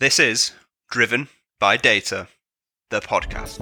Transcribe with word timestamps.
This 0.00 0.20
is 0.20 0.52
Driven 0.92 1.26
by 1.58 1.76
Data, 1.76 2.28
the 2.88 3.00
podcast. 3.00 3.58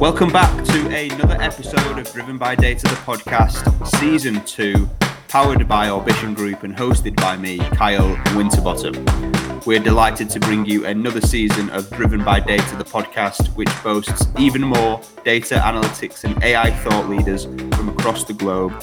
Welcome 0.00 0.32
back 0.32 0.64
to 0.64 0.88
another 0.88 1.40
episode 1.40 2.00
of 2.00 2.12
Driven 2.12 2.36
by 2.36 2.56
Data, 2.56 2.82
the 2.88 2.96
podcast, 2.96 3.86
season 4.00 4.44
two, 4.44 4.90
powered 5.28 5.68
by 5.68 5.88
Orbition 5.88 6.34
Group 6.34 6.64
and 6.64 6.74
hosted 6.74 7.14
by 7.14 7.36
me, 7.36 7.58
Kyle 7.58 8.20
Winterbottom. 8.34 9.37
We're 9.66 9.80
delighted 9.80 10.30
to 10.30 10.40
bring 10.40 10.64
you 10.66 10.86
another 10.86 11.20
season 11.20 11.68
of 11.70 11.90
Driven 11.90 12.24
by 12.24 12.40
Data, 12.40 12.76
the 12.76 12.84
podcast, 12.84 13.48
which 13.56 13.68
boasts 13.82 14.26
even 14.38 14.62
more 14.62 15.00
data 15.24 15.56
analytics 15.56 16.24
and 16.24 16.42
AI 16.42 16.70
thought 16.70 17.08
leaders 17.08 17.44
from 17.44 17.88
across 17.90 18.24
the 18.24 18.32
globe. 18.32 18.82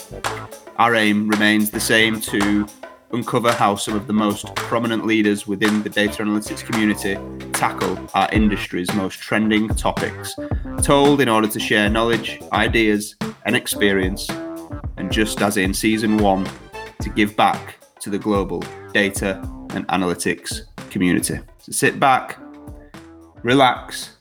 Our 0.77 0.95
aim 0.95 1.27
remains 1.27 1.71
the 1.71 1.79
same 1.79 2.19
to 2.21 2.67
uncover 3.11 3.51
how 3.51 3.75
some 3.75 3.95
of 3.95 4.07
the 4.07 4.13
most 4.13 4.53
prominent 4.55 5.05
leaders 5.05 5.47
within 5.47 5.81
the 5.83 5.89
data 5.89 6.23
analytics 6.23 6.63
community 6.63 7.17
tackle 7.53 7.97
our 8.13 8.29
industry's 8.31 8.93
most 8.93 9.19
trending 9.19 9.69
topics, 9.69 10.35
told 10.83 11.21
in 11.21 11.29
order 11.29 11.47
to 11.47 11.59
share 11.59 11.89
knowledge, 11.89 12.39
ideas, 12.51 13.15
and 13.45 13.55
experience, 13.55 14.29
and 14.97 15.11
just 15.11 15.41
as 15.41 15.57
in 15.57 15.73
season 15.73 16.17
one, 16.17 16.47
to 17.01 17.09
give 17.09 17.35
back 17.35 17.77
to 18.01 18.09
the 18.09 18.19
global 18.19 18.63
data 18.93 19.41
and 19.75 19.87
analytics 19.87 20.61
community. 20.89 21.39
So 21.59 21.71
sit 21.71 21.99
back, 21.99 22.39
relax, 23.43 24.17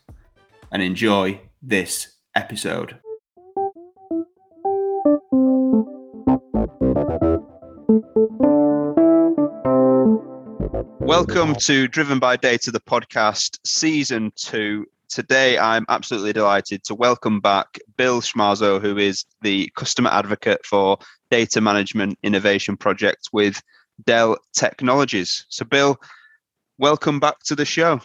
and 0.72 0.82
enjoy 0.82 1.40
this 1.62 2.16
episode. 2.34 2.98
Welcome 11.00 11.54
to 11.56 11.86
Driven 11.86 12.18
by 12.18 12.36
Data, 12.36 12.70
the 12.70 12.80
podcast, 12.80 13.58
season 13.64 14.32
two. 14.36 14.86
Today, 15.08 15.58
I'm 15.58 15.84
absolutely 15.88 16.32
delighted 16.32 16.82
to 16.84 16.94
welcome 16.94 17.40
back 17.40 17.78
Bill 17.96 18.20
Schmarzo, 18.20 18.80
who 18.80 18.96
is 18.96 19.24
the 19.42 19.70
customer 19.76 20.10
advocate 20.10 20.66
for 20.66 20.98
Data 21.30 21.60
Management 21.60 22.18
Innovation 22.24 22.76
Project 22.76 23.28
with 23.32 23.62
Dell 24.04 24.38
Technologies. 24.54 25.46
So, 25.48 25.64
Bill, 25.64 25.98
welcome 26.78 27.20
back 27.20 27.40
to 27.44 27.54
the 27.54 27.64
show. 27.64 28.00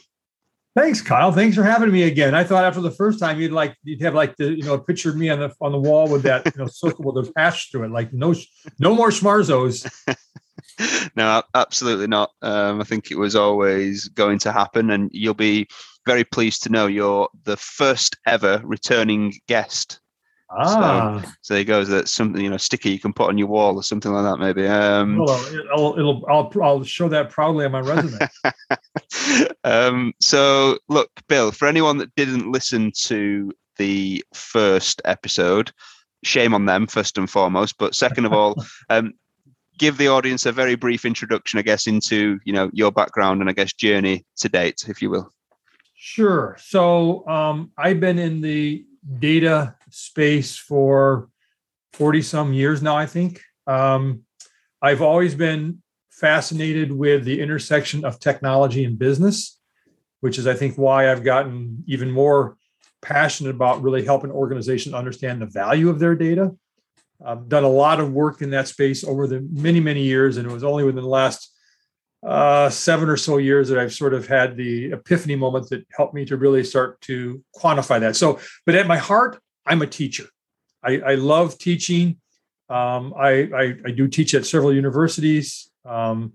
Thanks, 0.76 1.02
Kyle. 1.02 1.32
Thanks 1.32 1.56
for 1.56 1.64
having 1.64 1.92
me 1.92 2.04
again. 2.04 2.36
I 2.36 2.44
thought 2.44 2.64
after 2.64 2.80
the 2.80 2.92
first 2.92 3.20
time 3.20 3.40
you'd 3.40 3.52
like 3.52 3.76
you'd 3.84 4.02
have 4.02 4.14
like 4.14 4.38
the 4.38 4.56
you 4.56 4.64
know 4.64 4.76
a 4.76 4.80
picture 4.80 5.10
of 5.10 5.18
me 5.18 5.30
on 5.30 5.40
the 5.40 5.52
on 5.60 5.72
the 5.72 5.80
wall 5.80 6.08
with 6.08 6.24
that 6.24 6.46
you 6.46 6.52
know 6.58 6.68
circle 6.68 7.12
with 7.12 7.28
a 7.28 7.32
patch 7.34 7.72
through 7.72 7.86
it. 7.86 7.92
Like 7.92 8.14
no 8.14 8.36
no 8.78 8.94
more 8.94 9.10
schmarzos. 9.10 9.90
no, 11.16 11.42
absolutely 11.56 12.08
not. 12.08 12.32
Um, 12.42 12.80
I 12.80 12.84
think 12.84 13.10
it 13.10 13.18
was 13.18 13.36
always 13.36 14.08
going 14.10 14.40
to 14.40 14.52
happen, 14.52 14.92
and 14.92 15.10
you'll 15.12 15.34
be 15.34 15.68
very 16.06 16.24
pleased 16.24 16.64
to 16.64 16.70
know 16.70 16.88
you're 16.88 17.30
the 17.44 17.58
first 17.58 18.16
ever 18.26 18.62
returning 18.64 19.34
guest 19.48 20.00
Ah, 20.52 21.22
so, 21.24 21.32
so 21.42 21.54
there 21.54 21.64
goes. 21.64 21.88
That's 21.88 22.12
something 22.12 22.42
you 22.44 22.50
know, 22.50 22.58
sticker 22.58 22.90
you 22.90 23.00
can 23.00 23.14
put 23.14 23.30
on 23.30 23.38
your 23.38 23.48
wall 23.48 23.76
or 23.76 23.84
something 23.84 24.12
like 24.12 24.24
that, 24.24 24.40
maybe. 24.40 24.68
Um, 24.68 25.18
well, 25.18 25.46
I'll, 25.76 25.98
it'll, 25.98 26.26
I'll, 26.28 26.52
I'll 26.62 26.84
show 26.84 27.08
that 27.10 27.30
proudly 27.30 27.66
on 27.66 27.72
my 27.72 27.82
resume. 27.82 28.18
um, 29.64 30.14
so, 30.20 30.80
look, 30.88 31.12
Bill, 31.28 31.52
for 31.52 31.68
anyone 31.68 31.98
that 31.98 32.16
didn't 32.16 32.52
listen 32.52 32.92
to 33.04 33.52
the 33.78 34.24
first 34.34 35.02
episode, 35.06 35.72
shame 36.24 36.54
on 36.54 36.66
them 36.66 36.88
first 36.88 37.18
and 37.18 37.30
foremost. 37.30 37.78
But 37.78 37.94
second 37.94 38.26
of 38.26 38.34
all, 38.34 38.56
um, 38.90 39.14
give 39.78 39.98
the 39.98 40.08
audience 40.08 40.46
a 40.46 40.52
very 40.52 40.76
brief 40.76 41.06
introduction, 41.06 41.60
I 41.60 41.64
guess, 41.64 41.88
into 41.88 42.40
you 42.44 42.54
know 42.54 42.70
your 42.74 42.92
background 42.92 43.42
and 43.42 43.50
I 43.50 43.54
guess 43.54 43.74
journey 43.74 44.26
to 44.38 44.50
date, 44.50 44.86
if 44.88 45.02
you 45.02 45.10
will. 45.10 45.32
Sure. 45.96 46.56
So 46.60 47.28
um, 47.28 47.72
I've 47.78 48.00
been 48.00 48.20
in 48.20 48.42
the 48.42 48.86
data 49.20 49.76
space 49.92 50.58
for 50.58 51.30
40 51.94 52.22
some 52.22 52.54
years 52.54 52.82
now, 52.82 52.96
I 52.96 53.06
think. 53.06 53.42
Um, 53.68 54.24
I've 54.82 55.02
always 55.02 55.36
been 55.36 55.82
fascinated 56.12 56.92
with 56.92 57.24
the 57.24 57.42
intersection 57.42 58.06
of 58.06 58.20
technology 58.20 58.84
and 58.84 58.98
business, 58.98 59.60
which 60.22 60.38
is, 60.38 60.48
I 60.48 60.54
think, 60.54 60.78
why 60.78 61.12
I've 61.12 61.24
gotten 61.24 61.84
even 61.88 62.12
more 62.12 62.58
passionate 63.02 63.52
about 63.52 63.82
really 63.82 64.04
helping 64.04 64.32
organizations 64.32 64.94
understand 64.94 65.42
the 65.42 65.46
value 65.46 65.90
of 65.90 66.00
their 66.00 66.16
data. 66.16 66.56
I've 67.26 67.50
done 67.50 67.64
a 67.64 67.70
lot 67.70 68.00
of 68.00 68.14
work 68.14 68.42
in 68.42 68.50
that 68.52 68.68
space 68.68 69.04
over 69.04 69.28
the 69.28 69.46
many, 69.52 69.80
many 69.80 70.04
years, 70.04 70.38
and 70.38 70.50
it 70.50 70.54
was 70.54 70.64
only 70.64 70.84
within 70.84 71.04
the 71.04 71.10
last 71.10 71.54
uh, 72.26 72.70
seven 72.70 73.10
or 73.10 73.18
so 73.18 73.38
years 73.38 73.70
that 73.70 73.78
I've 73.78 73.94
sort 73.94 74.14
of 74.14 74.28
had 74.28 74.58
the 74.58 74.92
epiphany 74.92 75.36
moment 75.36 75.70
that 75.70 75.86
helped 75.92 76.14
me 76.14 76.26
to 76.26 76.38
really 76.38 76.64
start 76.64 77.00
to 77.02 77.44
quantify 77.56 78.00
that. 78.02 78.16
So, 78.16 78.40
but 78.66 78.76
at 78.76 78.88
my 78.88 78.98
heart, 78.98 79.40
I'm 79.66 79.82
a 79.82 79.88
teacher. 79.88 80.26
I, 80.84 81.00
I 81.00 81.16
love 81.16 81.58
teaching. 81.58 82.18
Um, 82.70 83.14
I, 83.18 83.50
I, 83.56 83.76
I, 83.86 83.92
do 83.92 84.08
teach 84.08 84.34
at 84.36 84.46
several 84.46 84.74
universities. 84.74 85.72
Um, 85.86 86.34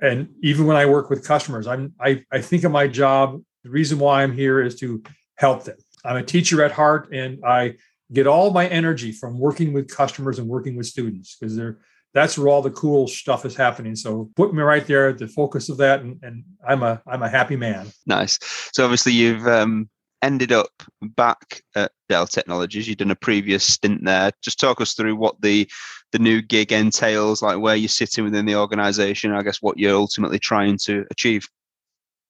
and 0.00 0.28
even 0.42 0.66
when 0.66 0.76
I 0.76 0.86
work 0.86 1.08
with 1.08 1.24
customers, 1.24 1.68
I'm, 1.68 1.94
I, 2.00 2.24
I 2.32 2.40
think 2.40 2.64
of 2.64 2.72
my 2.72 2.88
job, 2.88 3.40
the 3.62 3.70
reason 3.70 4.00
why 4.00 4.24
I'm 4.24 4.32
here 4.32 4.60
is 4.60 4.74
to 4.80 5.02
help 5.36 5.64
them. 5.64 5.76
I'm 6.04 6.16
a 6.16 6.22
teacher 6.22 6.64
at 6.64 6.72
heart 6.72 7.12
and 7.12 7.44
I 7.44 7.76
get 8.12 8.26
all 8.26 8.50
my 8.50 8.66
energy 8.66 9.12
from 9.12 9.38
working 9.38 9.72
with 9.72 9.88
customers 9.88 10.40
and 10.40 10.48
working 10.48 10.76
with 10.76 10.86
students 10.86 11.36
because 11.36 11.56
they're 11.56 11.78
that's 12.14 12.36
where 12.36 12.48
all 12.48 12.62
the 12.62 12.70
cool 12.70 13.08
stuff 13.08 13.46
is 13.46 13.56
happening. 13.56 13.96
So 13.96 14.30
put 14.36 14.52
me 14.52 14.62
right 14.62 14.86
there 14.86 15.08
at 15.08 15.18
the 15.18 15.26
focus 15.26 15.68
of 15.68 15.78
that, 15.78 16.00
and, 16.00 16.18
and 16.22 16.44
I'm 16.66 16.82
a 16.82 17.00
I'm 17.06 17.22
a 17.22 17.28
happy 17.28 17.56
man. 17.56 17.90
Nice. 18.06 18.38
So 18.72 18.84
obviously 18.84 19.12
you've 19.12 19.46
um, 19.46 19.88
ended 20.22 20.52
up 20.52 20.70
back 21.02 21.62
at 21.74 21.92
Dell 22.08 22.26
Technologies. 22.26 22.88
You've 22.88 22.98
done 22.98 23.10
a 23.10 23.16
previous 23.16 23.64
stint 23.64 24.04
there. 24.04 24.30
Just 24.42 24.60
talk 24.60 24.80
us 24.80 24.94
through 24.94 25.16
what 25.16 25.40
the 25.42 25.68
the 26.12 26.18
new 26.18 26.42
gig 26.42 26.72
entails, 26.72 27.42
like 27.42 27.58
where 27.58 27.76
you're 27.76 27.88
sitting 27.88 28.24
within 28.24 28.46
the 28.46 28.56
organization. 28.56 29.32
I 29.32 29.42
guess 29.42 29.62
what 29.62 29.78
you're 29.78 29.96
ultimately 29.96 30.38
trying 30.38 30.78
to 30.84 31.04
achieve. 31.10 31.48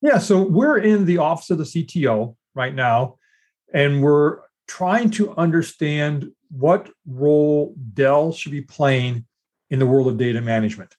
Yeah. 0.01 0.19
So 0.19 0.43
we're 0.43 0.79
in 0.79 1.05
the 1.05 1.19
office 1.19 1.51
of 1.51 1.59
the 1.59 1.65
CTO 1.65 2.35
right 2.55 2.75
now, 2.75 3.17
and 3.73 4.03
we're 4.03 4.39
trying 4.67 5.11
to 5.11 5.35
understand 5.37 6.31
what 6.51 6.91
role 7.07 7.75
Dell 7.95 8.33
should 8.33 8.53
be 8.53 8.63
playing 8.63 9.25
in 9.71 9.79
the 9.79 9.87
world 9.87 10.09
of 10.09 10.19
data 10.19 10.41
management. 10.41 10.95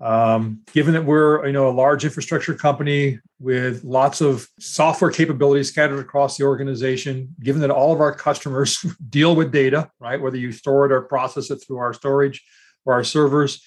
Um, 0.00 0.62
given 0.72 0.94
that 0.94 1.04
we're 1.04 1.46
you 1.46 1.52
know 1.52 1.68
a 1.68 1.70
large 1.70 2.04
infrastructure 2.04 2.54
company 2.54 3.20
with 3.42 3.82
lots 3.82 4.20
of 4.20 4.48
software 4.60 5.10
capabilities 5.10 5.68
scattered 5.68 5.98
across 5.98 6.36
the 6.36 6.44
organization, 6.44 7.34
given 7.40 7.60
that 7.60 7.70
all 7.70 7.92
of 7.92 8.00
our 8.00 8.14
customers 8.14 8.78
deal 9.10 9.34
with 9.34 9.50
data, 9.50 9.90
right, 9.98 10.20
whether 10.20 10.36
you 10.36 10.52
store 10.52 10.86
it 10.86 10.92
or 10.92 11.02
process 11.02 11.50
it 11.50 11.56
through 11.56 11.78
our 11.78 11.92
storage 11.92 12.42
or 12.84 12.94
our 12.94 13.04
servers, 13.04 13.62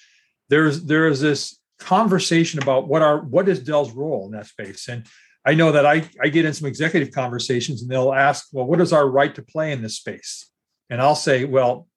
there's 0.49 0.83
there 0.83 1.07
is 1.07 1.19
this 1.19 1.59
conversation 1.79 2.61
about 2.61 2.87
what 2.87 3.01
our 3.01 3.19
what 3.19 3.49
is 3.49 3.59
Dell's 3.59 3.91
role 3.91 4.25
in 4.25 4.31
that 4.31 4.47
space. 4.47 4.87
And 4.87 5.05
I 5.45 5.53
know 5.53 5.71
that 5.73 5.85
I, 5.85 6.09
I 6.21 6.29
get 6.29 6.45
in 6.45 6.53
some 6.53 6.67
executive 6.67 7.11
conversations 7.11 7.81
and 7.81 7.91
they'll 7.91 8.13
ask, 8.13 8.47
well, 8.51 8.65
what 8.65 8.81
is 8.81 8.93
our 8.93 9.07
right 9.07 9.33
to 9.35 9.43
play 9.43 9.71
in 9.71 9.81
this 9.81 9.97
space? 9.97 10.49
And 10.89 11.01
I'll 11.01 11.15
say, 11.15 11.45
well, 11.45 11.87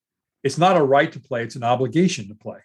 it's 0.42 0.58
not 0.58 0.76
a 0.76 0.82
right 0.82 1.10
to 1.12 1.20
play, 1.20 1.44
it's 1.44 1.56
an 1.56 1.64
obligation 1.64 2.28
to 2.28 2.34
play. 2.34 2.58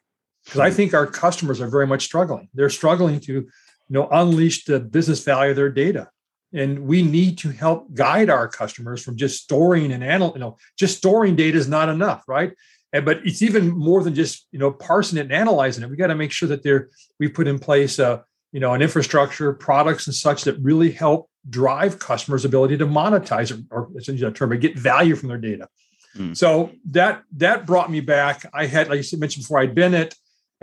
Because 0.43 0.59
I 0.59 0.69
hmm. 0.69 0.75
think 0.75 0.93
our 0.93 1.07
customers 1.07 1.61
are 1.61 1.69
very 1.69 1.87
much 1.87 2.03
struggling. 2.03 2.49
They're 2.53 2.69
struggling 2.69 3.19
to 3.21 3.47
you 3.89 3.93
know, 3.93 4.07
unleash 4.11 4.65
the 4.65 4.79
business 4.79 5.23
value 5.23 5.51
of 5.51 5.55
their 5.55 5.69
data. 5.69 6.09
And 6.53 6.85
we 6.85 7.01
need 7.01 7.39
to 7.39 7.49
help 7.49 7.93
guide 7.93 8.29
our 8.29 8.47
customers 8.47 9.03
from 9.03 9.17
just 9.17 9.41
storing 9.43 9.91
and 9.91 10.03
anal, 10.03 10.33
you 10.35 10.39
know, 10.39 10.57
just 10.77 10.97
storing 10.97 11.35
data 11.35 11.57
is 11.57 11.67
not 11.67 11.89
enough, 11.89 12.23
right? 12.27 12.53
And 12.91 13.05
but 13.05 13.25
it's 13.25 13.41
even 13.41 13.69
more 13.69 14.03
than 14.03 14.13
just 14.13 14.47
you 14.51 14.59
know 14.59 14.71
parsing 14.71 15.17
it 15.17 15.21
and 15.21 15.33
analyzing 15.33 15.83
it. 15.83 15.89
We 15.89 15.97
got 15.97 16.07
to 16.07 16.15
make 16.15 16.31
sure 16.31 16.47
that 16.49 16.61
there 16.61 16.89
we 17.19 17.27
put 17.27 17.47
in 17.47 17.57
place 17.57 17.97
a 17.97 18.07
uh, 18.07 18.21
you 18.51 18.59
know 18.59 18.73
an 18.73 18.83
infrastructure, 18.83 19.51
products 19.51 20.05
and 20.05 20.15
such 20.15 20.43
that 20.43 20.59
really 20.59 20.91
help 20.91 21.27
drive 21.49 21.99
customers' 21.99 22.45
ability 22.45 22.77
to 22.77 22.85
monetize 22.85 23.51
or, 23.71 23.87
or 23.87 23.89
a 23.97 24.31
term, 24.31 24.59
get 24.59 24.77
value 24.77 25.15
from 25.15 25.29
their 25.29 25.37
data. 25.39 25.67
Mm. 26.15 26.37
So 26.37 26.71
that 26.91 27.23
that 27.37 27.65
brought 27.65 27.89
me 27.89 27.99
back. 27.99 28.45
I 28.53 28.67
had, 28.67 28.89
like 28.89 28.99
I 28.99 29.17
mentioned 29.17 29.43
before, 29.43 29.59
I'd 29.59 29.75
been 29.75 29.95
at 29.95 30.13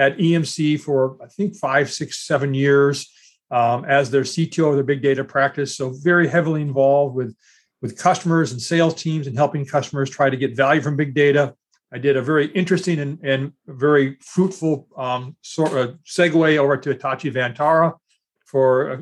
at 0.01 0.17
EMC 0.17 0.81
for 0.81 1.19
I 1.23 1.27
think 1.27 1.55
five, 1.55 1.93
six, 1.93 2.27
seven 2.27 2.55
years 2.55 3.09
um, 3.51 3.85
as 3.85 4.11
their 4.11 4.23
CTO 4.23 4.71
of 4.71 4.75
their 4.75 4.83
big 4.83 5.03
data 5.03 5.23
practice. 5.23 5.77
So 5.77 5.91
very 5.91 6.27
heavily 6.27 6.63
involved 6.63 7.15
with 7.15 7.37
with 7.83 7.97
customers 7.97 8.53
and 8.53 8.61
sales 8.61 8.95
teams 8.95 9.27
and 9.27 9.37
helping 9.37 9.65
customers 9.65 10.11
try 10.11 10.29
to 10.29 10.37
get 10.37 10.57
value 10.57 10.83
from 10.83 10.97
big 10.97 11.15
data. 11.15 11.55
I 11.93 11.99
did 11.99 12.17
a 12.17 12.23
very 12.23 12.47
interesting 12.53 12.99
and, 13.01 13.19
and 13.23 13.53
very 13.67 14.17
fruitful 14.21 14.87
um, 14.97 15.37
sort 15.43 15.73
of 15.73 15.99
segue 16.05 16.59
over 16.59 16.77
to 16.77 16.91
Hitachi 16.91 17.31
Vantara 17.31 17.95
for 18.47 18.91
uh, 18.91 19.01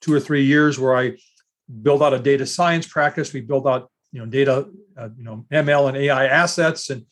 two 0.00 0.12
or 0.12 0.20
three 0.20 0.44
years, 0.44 0.78
where 0.78 0.96
I 0.96 1.16
built 1.82 2.02
out 2.02 2.14
a 2.14 2.18
data 2.18 2.46
science 2.46 2.86
practice. 2.86 3.32
We 3.32 3.40
built 3.42 3.66
out 3.66 3.90
you 4.12 4.20
know 4.20 4.26
data 4.26 4.66
uh, 4.96 5.08
you 5.16 5.24
know 5.24 5.44
ml 5.52 5.88
and 5.88 5.96
ai 5.96 6.26
assets 6.26 6.88
and 6.90 7.04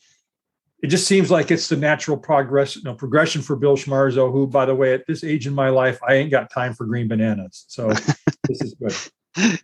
it 0.83 0.87
just 0.87 1.07
seems 1.07 1.31
like 1.31 1.49
it's 1.49 1.69
the 1.69 1.75
natural 1.75 2.17
progress, 2.17 2.75
you 2.75 2.83
know, 2.83 2.93
progression 2.93 3.41
for 3.41 3.55
Bill 3.55 3.75
Schmarzo, 3.75 4.31
who, 4.31 4.45
by 4.45 4.65
the 4.65 4.75
way, 4.75 4.93
at 4.93 5.07
this 5.07 5.23
age 5.23 5.47
in 5.47 5.53
my 5.53 5.69
life, 5.69 5.99
I 6.07 6.13
ain't 6.15 6.29
got 6.29 6.51
time 6.51 6.73
for 6.73 6.85
green 6.85 7.07
bananas. 7.07 7.65
So 7.67 7.87
this 8.47 8.61
is 8.61 8.75
good. 8.75 8.95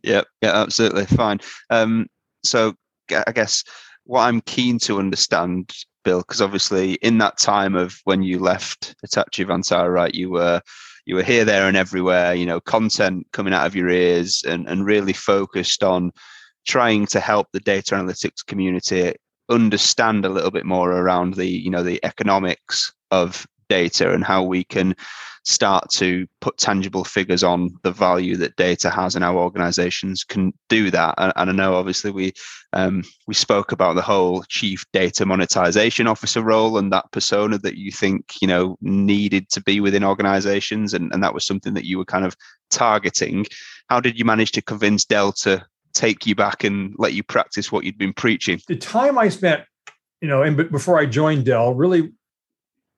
Yeah, 0.04 0.21
yeah, 0.42 0.56
absolutely 0.56 1.06
fine. 1.06 1.39
Um, 1.69 2.07
so 2.44 2.74
I 3.12 3.31
guess 3.31 3.63
what 4.06 4.21
I'm 4.21 4.42
keen 4.42 4.80
to 4.80 5.00
understand, 5.00 5.71
Bill, 6.04 6.19
because 6.19 6.42
obviously 6.42 6.94
in 6.95 7.19
that 7.19 7.38
time 7.38 7.75
of 7.75 8.00
when 8.06 8.24
you 8.24 8.39
left 8.39 8.95
Hitachi 9.01 9.45
Vantara, 9.45 9.92
right, 9.92 10.13
you 10.13 10.31
were 10.31 10.62
you 11.06 11.15
were 11.15 11.24
here, 11.24 11.44
there, 11.44 11.68
and 11.68 11.75
everywhere. 11.77 12.33
You 12.33 12.45
know, 12.45 12.60
content 12.62 13.27
coming 13.33 13.54
out 13.54 13.68
of 13.68 13.75
your 13.75 13.89
ears, 13.89 14.44
and 14.48 14.68
and 14.68 14.86
really 14.86 15.13
focused 15.13 15.83
on 15.83 16.12
trying 16.68 17.06
to 17.07 17.19
help 17.19 17.48
the 17.51 17.60
data 17.60 17.95
analytics 17.95 18.45
community 18.45 19.13
understand 19.50 20.25
a 20.25 20.30
little 20.30 20.51
bit 20.51 20.66
more 20.66 20.92
around 20.92 21.36
the 21.36 21.48
you 21.48 21.69
know 21.69 21.84
the 21.84 22.04
economics 22.04 22.92
of 23.12 23.45
data 23.69 24.13
and 24.13 24.24
how 24.24 24.44
we 24.44 24.63
can 24.63 24.95
start 25.45 25.90
to 25.90 26.25
put 26.40 26.57
tangible 26.57 27.04
figures 27.04 27.44
on 27.44 27.69
the 27.84 27.92
value 27.92 28.38
that 28.38 28.56
data 28.56 28.90
has 28.90 29.16
and 29.16 29.25
how 29.25 29.38
organizations 29.38 30.24
can 30.24 30.54
do 30.69 30.90
that. 30.90 31.13
And, 31.18 31.34
and 31.36 31.50
i 31.50 31.54
know 31.54 31.75
obviously 31.75 32.12
we 32.12 32.34
um, 32.72 33.04
we 33.28 33.34
spoke 33.34 33.72
about 33.72 33.95
the 33.95 34.01
whole 34.01 34.44
chief 34.44 34.86
data 34.94 35.25
monetization 35.25 36.07
officer 36.07 36.42
role 36.42 36.78
and 36.78 36.92
that 36.92 37.12
persona 37.12 37.57
that 37.60 37.78
you 37.78 37.92
think 37.92 38.34
you 38.42 38.48
know 38.48 38.78
needed 38.81 39.50
to 39.50 39.62
be 39.62 39.80
within 39.80 40.04
organizations 40.04 40.94
and, 40.94 41.12
and 41.13 41.24
that 41.24 41.34
was 41.34 41.46
something 41.46 41.74
that 41.74 41.86
you 41.86 41.98
were 41.98 42.06
kind 42.06 42.25
of 42.25 42.36
targeting. 42.72 43.46
How 43.89 44.00
did 44.00 44.18
you 44.18 44.25
manage 44.25 44.51
to 44.54 44.62
convince 44.62 45.06
dell 45.06 45.34
to 45.44 45.66
take 45.94 46.25
you 46.25 46.36
back 46.36 46.63
and 46.63 46.95
let 46.98 47.13
you 47.13 47.24
practice 47.24 47.72
what 47.72 47.84
you'd 47.84 47.98
been 47.98 48.13
preaching? 48.13 48.60
The 48.68 48.75
time 48.75 49.18
I 49.18 49.30
spent, 49.30 49.63
you 50.22 50.28
know, 50.28 50.44
and 50.44 50.56
before 50.72 51.00
I 51.00 51.06
joined 51.06 51.45
Dell, 51.45 51.74
really 51.74 52.12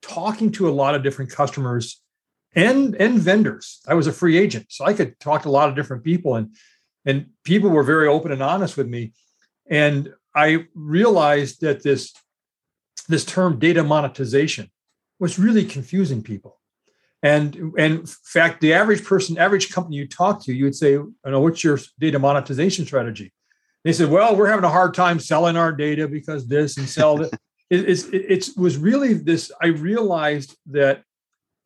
talking 0.02 0.52
to 0.54 0.70
a 0.70 0.72
lot 0.72 0.96
of 0.96 1.04
different 1.04 1.32
customers 1.32 2.02
and 2.56 2.96
and 2.96 3.20
vendors. 3.20 3.82
I 3.88 3.94
was 3.94 4.08
a 4.08 4.14
free 4.14 4.38
agent, 4.38 4.68
so 4.70 4.86
I 4.86 4.94
could 4.94 5.20
talk 5.20 5.44
to 5.44 5.50
a 5.50 5.52
lot 5.52 5.70
of 5.70 5.76
different 5.76 6.04
people, 6.04 6.36
and 6.36 6.56
and 7.06 7.28
people 7.44 7.70
were 7.70 7.84
very 7.84 8.08
open 8.08 8.32
and 8.32 8.42
honest 8.42 8.78
with 8.78 8.88
me. 8.88 9.14
And 9.70 10.14
I 10.36 10.66
realized 10.74 11.62
that 11.62 11.84
this 11.84 12.14
this 13.08 13.26
term 13.26 13.60
data 13.60 13.84
monetization 13.84 14.72
was 15.20 15.40
really 15.40 15.66
confusing 15.66 16.22
people. 16.24 16.60
And, 17.26 17.56
and 17.80 18.02
in 18.02 18.06
fact, 18.06 18.62
the 18.62 18.74
average 18.74 19.04
person, 19.04 19.36
average 19.40 19.72
company 19.74 19.96
you 19.96 20.08
talk 20.08 20.44
to, 20.44 20.54
you 20.54 20.66
would 20.66 20.76
say, 20.76 20.92
you 20.92 21.16
know, 21.26 21.42
what's 21.42 21.64
your 21.64 21.80
data 22.00 22.20
monetization 22.20 22.86
strategy? 22.86 23.34
They 23.84 23.94
said, 23.94 24.12
well, 24.12 24.36
we're 24.36 24.48
having 24.48 24.64
a 24.64 24.70
hard 24.70 24.94
time 24.94 25.20
selling 25.20 25.58
our 25.58 25.72
data 25.72 26.08
because 26.08 26.46
this 26.46 26.78
and 26.78 26.88
sell 26.88 27.24
it. 27.24 27.34
it, 27.72 27.90
it's, 27.90 28.04
it, 28.10 28.26
it 28.30 28.50
was 28.56 28.78
really 28.78 29.16
this, 29.16 29.52
I 29.60 29.68
realized 29.68 30.56
that, 30.68 31.02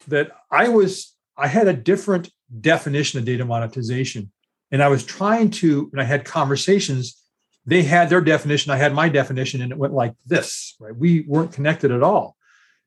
that 0.07 0.31
I 0.49 0.69
was, 0.69 1.13
I 1.35 1.47
had 1.47 1.67
a 1.67 1.73
different 1.73 2.31
definition 2.61 3.19
of 3.19 3.25
data 3.25 3.43
monetization. 3.43 4.31
And 4.71 4.81
I 4.81 4.87
was 4.87 5.03
trying 5.03 5.49
to, 5.51 5.89
and 5.91 5.99
I 5.99 6.05
had 6.05 6.23
conversations, 6.23 7.21
they 7.65 7.83
had 7.83 8.09
their 8.09 8.21
definition, 8.21 8.71
I 8.71 8.77
had 8.77 8.93
my 8.93 9.09
definition, 9.09 9.61
and 9.61 9.73
it 9.73 9.77
went 9.77 9.93
like 9.93 10.13
this, 10.25 10.77
right? 10.79 10.95
We 10.95 11.25
weren't 11.27 11.51
connected 11.51 11.91
at 11.91 12.01
all. 12.01 12.37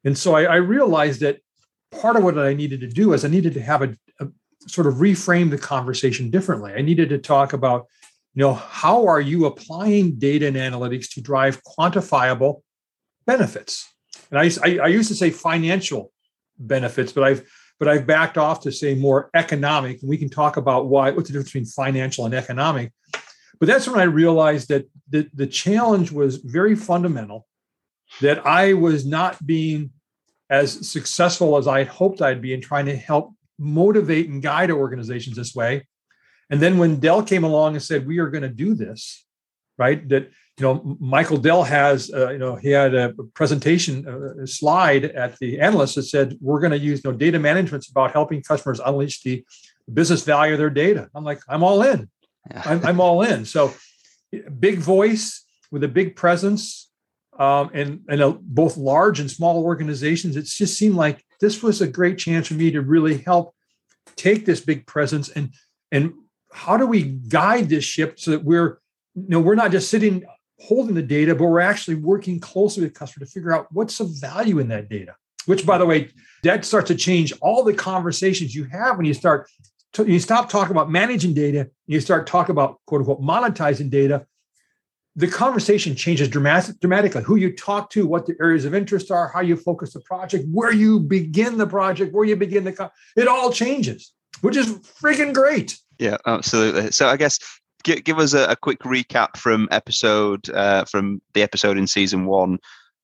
And 0.05 0.17
so 0.17 0.35
I, 0.35 0.45
I 0.45 0.57
realized 0.57 1.21
that 1.21 1.41
part 2.01 2.17
of 2.17 2.25
what 2.25 2.39
I 2.39 2.55
needed 2.55 2.81
to 2.81 2.89
do 2.89 3.13
is 3.13 3.25
I 3.25 3.29
needed 3.29 3.55
to 3.55 3.63
have 3.63 3.83
a, 3.83 3.97
a, 4.21 4.29
sort 4.67 4.87
of 4.87 4.95
reframe 4.95 5.51
the 5.51 5.59
conversation 5.59 6.31
differently. 6.31 6.73
I 6.73 6.83
needed 6.83 7.09
to 7.11 7.19
talk 7.19 7.53
about, 7.53 7.87
you 8.35 8.41
know, 8.41 8.55
how 8.55 9.07
are 9.07 9.21
you 9.21 9.47
applying 9.47 10.19
data 10.19 10.47
and 10.47 10.57
analytics 10.57 11.13
to 11.15 11.21
drive 11.21 11.63
quantifiable 11.65 12.63
benefits? 13.27 13.89
And 14.31 14.39
I, 14.39 14.51
I, 14.65 14.79
I 14.85 14.87
used 14.87 15.09
to 15.09 15.15
say 15.15 15.31
financial 15.31 16.13
benefits, 16.59 17.13
but 17.13 17.25
I've 17.25 17.49
but 17.79 17.89
I've 17.89 18.07
backed 18.07 18.39
off 18.39 18.61
to 18.61 18.71
say 18.71 18.95
more 18.95 19.29
economic. 19.35 20.01
And 20.01 20.09
we 20.09 20.17
can 20.17 20.29
talk 20.29 20.57
about 20.57 20.87
why 20.87 21.11
what's 21.11 21.29
the 21.29 21.33
difference 21.33 21.51
between 21.51 21.65
financial 21.65 22.25
and 22.25 22.35
economic. 22.35 22.93
But 23.59 23.67
that's 23.67 23.89
when 23.89 23.99
I 23.99 24.05
realized 24.05 24.69
that 24.69 24.89
the, 25.09 25.29
the 25.35 25.47
challenge 25.47 26.13
was 26.13 26.37
very 26.37 26.77
fundamental, 26.77 27.47
that 28.21 28.47
I 28.47 28.75
was 28.75 29.05
not 29.05 29.45
being 29.45 29.91
as 30.53 30.87
successful 30.97 31.57
as 31.57 31.67
I 31.67 31.85
hoped 31.85 32.21
I'd 32.21 32.43
be 32.43 32.53
in 32.53 32.61
trying 32.61 32.87
to 32.87 32.97
help 32.97 33.33
motivate 33.59 34.29
and 34.29 34.43
guide 34.43 34.71
organizations 34.71 35.35
this 35.35 35.55
way. 35.55 35.87
And 36.51 36.61
then 36.61 36.77
when 36.77 37.01
Dell 37.01 37.23
came 37.23 37.45
along 37.45 37.75
and 37.75 37.83
said, 37.83 38.07
we 38.07 38.19
are 38.19 38.29
going 38.29 38.43
to 38.43 38.51
do 38.51 38.75
this, 38.75 39.25
right? 39.79 40.07
That, 40.11 40.25
you 40.59 40.65
know, 40.67 40.97
Michael 41.01 41.39
Dell 41.39 41.63
has, 41.63 42.13
uh, 42.13 42.31
you 42.31 42.39
know, 42.39 42.57
he 42.57 42.69
had 42.69 42.95
a 42.95 43.15
presentation 43.33 44.07
a 44.43 44.47
slide 44.47 45.05
at 45.07 45.39
the 45.39 45.59
analyst 45.59 45.95
that 45.95 46.03
said, 46.03 46.37
we're 46.43 46.61
going 46.61 46.73
to 46.73 46.79
use, 46.79 47.01
you 47.03 47.11
know, 47.11 47.17
data 47.17 47.39
management 47.39 47.87
about 47.91 48.13
helping 48.13 48.43
customers 48.43 48.79
unleash 48.85 49.23
the 49.23 49.43
business 49.91 50.23
value 50.23 50.53
of 50.53 50.59
their 50.59 50.69
data. 50.69 51.09
I'm 51.15 51.25
like, 51.25 51.41
I'm 51.49 51.63
all 51.63 51.81
in. 51.83 52.11
I'm, 52.55 52.85
I'm 52.85 53.01
all 53.01 53.23
in. 53.23 53.47
So 53.47 53.73
big 54.61 54.79
voice 54.79 55.45
with 55.71 55.83
a 55.85 55.89
big 55.89 56.15
presence, 56.15 56.91
um, 57.43 57.71
and 57.75 58.01
and 58.09 58.21
a, 58.23 58.31
both 58.31 58.77
large 58.77 59.19
and 59.19 59.29
small 59.29 59.65
organizations. 59.65 60.37
It 60.37 60.45
just 60.45 60.79
seemed 60.79 60.95
like 60.95 61.25
this 61.41 61.61
was 61.61 61.81
a 61.81 61.89
great 61.89 62.17
chance 62.17 62.47
for 62.47 62.55
me 62.55 62.71
to 62.71 62.81
really 62.81 63.19
help 63.19 63.55
take 64.15 64.47
this 64.47 64.61
big 64.61 64.87
presence 64.87 65.29
and 65.29 65.53
and 65.91 66.13
how 66.53 66.77
do 66.77 66.87
we 66.87 67.03
guide 67.03 67.69
this 67.69 67.85
ship 67.85 68.21
so 68.21 68.31
that 68.31 68.45
we're 68.45 68.79
you 69.15 69.29
know 69.29 69.41
we're 69.41 69.57
not 69.57 69.73
just 69.73 69.91
sitting 69.91 70.25
holding 70.61 70.95
the 70.95 71.03
data, 71.03 71.35
but 71.35 71.47
we're 71.47 71.59
actually 71.59 71.97
working 71.97 72.39
closely 72.39 72.85
with 72.85 72.95
customers 72.95 73.29
to 73.29 73.33
figure 73.33 73.53
out 73.53 73.67
what's 73.73 73.99
the 73.99 74.05
value 74.05 74.61
in 74.61 74.69
that 74.69 74.89
data. 74.89 75.17
Which, 75.47 75.67
by 75.67 75.77
the 75.77 75.87
way, 75.87 76.11
that 76.45 76.65
starts 76.65 76.87
to 76.89 76.95
change 76.95 77.33
all 77.41 77.65
the 77.65 77.75
conversations 77.75 78.55
you 78.55 78.65
have 78.67 78.97
when 78.97 79.07
you 79.07 79.15
start. 79.15 79.51
To, 79.95 80.07
you 80.07 80.21
stop 80.21 80.49
talking 80.49 80.71
about 80.71 80.91
managing 80.91 81.35
data, 81.35 81.63
and 81.63 81.71
you 81.87 82.01
start 82.01 82.29
talking 82.29 82.53
about 82.53 82.79
quote 82.87 83.01
unquote 83.01 83.21
monetizing 83.21 83.91
data 83.91 84.27
the 85.15 85.29
conversation 85.29 85.95
changes 85.95 86.29
dramatic, 86.29 86.81
dramatically. 86.81 87.23
Who 87.23 87.37
you 87.37 87.55
talk 87.55 87.91
to, 87.91 88.07
what 88.07 88.27
the 88.27 88.35
areas 88.41 88.65
of 88.65 88.75
interest 88.75 89.11
are, 89.11 89.29
how 89.29 89.41
you 89.41 89.57
focus 89.57 89.93
the 89.93 90.01
project, 90.01 90.47
where 90.51 90.73
you 90.73 91.01
begin 91.01 91.59
the 91.59 91.67
project, 91.67 92.15
where 92.15 92.25
you 92.25 92.37
begin 92.37 92.65
the, 92.65 92.91
it 93.17 93.29
all 93.29 93.53
changes, 93.53 94.13
which 94.41 94.57
is 94.57 94.79
freaking 94.79 95.35
great. 95.35 95.79
Yeah, 95.99 96.17
absolutely. 96.27 96.93
So 96.93 97.09
I 97.09 97.17
guess 97.17 97.39
give, 97.85 98.05
give 98.05 98.19
us 98.19 98.33
a, 98.33 98.47
a 98.47 98.57
quick 98.57 98.81
recap 98.81 99.37
from 99.37 99.69
episode 99.71 100.49
uh, 100.51 100.85
from 100.85 101.21
the 101.35 101.43
episode 101.43 101.77
in 101.77 101.87
season 101.87 102.27
one 102.27 102.59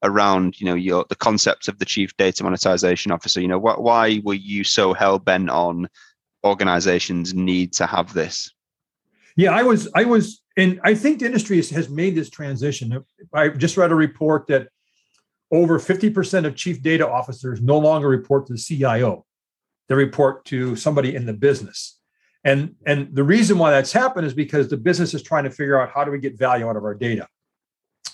around 0.04 0.60
you 0.60 0.66
know 0.66 0.74
your 0.74 1.04
the 1.08 1.16
concept 1.16 1.66
of 1.66 1.78
the 1.80 1.84
chief 1.84 2.16
data 2.16 2.42
monetization 2.42 3.12
officer. 3.12 3.40
You 3.40 3.48
know, 3.48 3.60
wh- 3.60 3.80
why 3.80 4.20
were 4.24 4.34
you 4.34 4.64
so 4.64 4.94
hell 4.94 5.18
bent 5.18 5.50
on 5.50 5.88
organizations 6.44 7.34
need 7.34 7.72
to 7.74 7.86
have 7.86 8.14
this? 8.14 8.50
Yeah, 9.36 9.52
I 9.52 9.62
was 9.62 9.88
I 9.94 10.04
was 10.04 10.40
and 10.58 10.80
I 10.82 10.94
think 10.94 11.20
the 11.20 11.26
industry 11.26 11.56
has 11.62 11.88
made 11.88 12.16
this 12.16 12.28
transition. 12.28 13.04
I 13.32 13.48
just 13.50 13.76
read 13.76 13.92
a 13.92 13.94
report 13.94 14.48
that 14.48 14.68
over 15.52 15.78
50% 15.78 16.46
of 16.46 16.56
chief 16.56 16.82
data 16.82 17.08
officers 17.08 17.62
no 17.62 17.78
longer 17.78 18.08
report 18.08 18.48
to 18.48 18.54
the 18.54 18.58
CIO. 18.58 19.24
They 19.88 19.94
report 19.94 20.44
to 20.46 20.74
somebody 20.74 21.14
in 21.14 21.26
the 21.26 21.32
business. 21.32 22.00
And, 22.42 22.74
and 22.84 23.14
the 23.14 23.22
reason 23.22 23.56
why 23.56 23.70
that's 23.70 23.92
happened 23.92 24.26
is 24.26 24.34
because 24.34 24.68
the 24.68 24.76
business 24.76 25.14
is 25.14 25.22
trying 25.22 25.44
to 25.44 25.50
figure 25.50 25.80
out 25.80 25.90
how 25.90 26.02
do 26.02 26.10
we 26.10 26.18
get 26.18 26.36
value 26.36 26.68
out 26.68 26.76
of 26.76 26.82
our 26.82 26.94
data. 26.94 27.28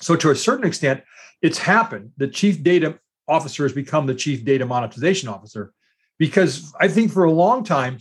So 0.02 0.14
to 0.14 0.30
a 0.30 0.36
certain 0.36 0.66
extent, 0.66 1.02
it's 1.40 1.58
happened. 1.58 2.12
The 2.18 2.28
chief 2.28 2.62
data 2.62 2.98
officer 3.26 3.62
has 3.62 3.72
become 3.72 4.06
the 4.06 4.14
chief 4.14 4.44
data 4.44 4.66
monetization 4.66 5.30
officer 5.30 5.72
because 6.18 6.74
I 6.78 6.88
think 6.88 7.10
for 7.10 7.24
a 7.24 7.32
long 7.32 7.64
time, 7.64 8.00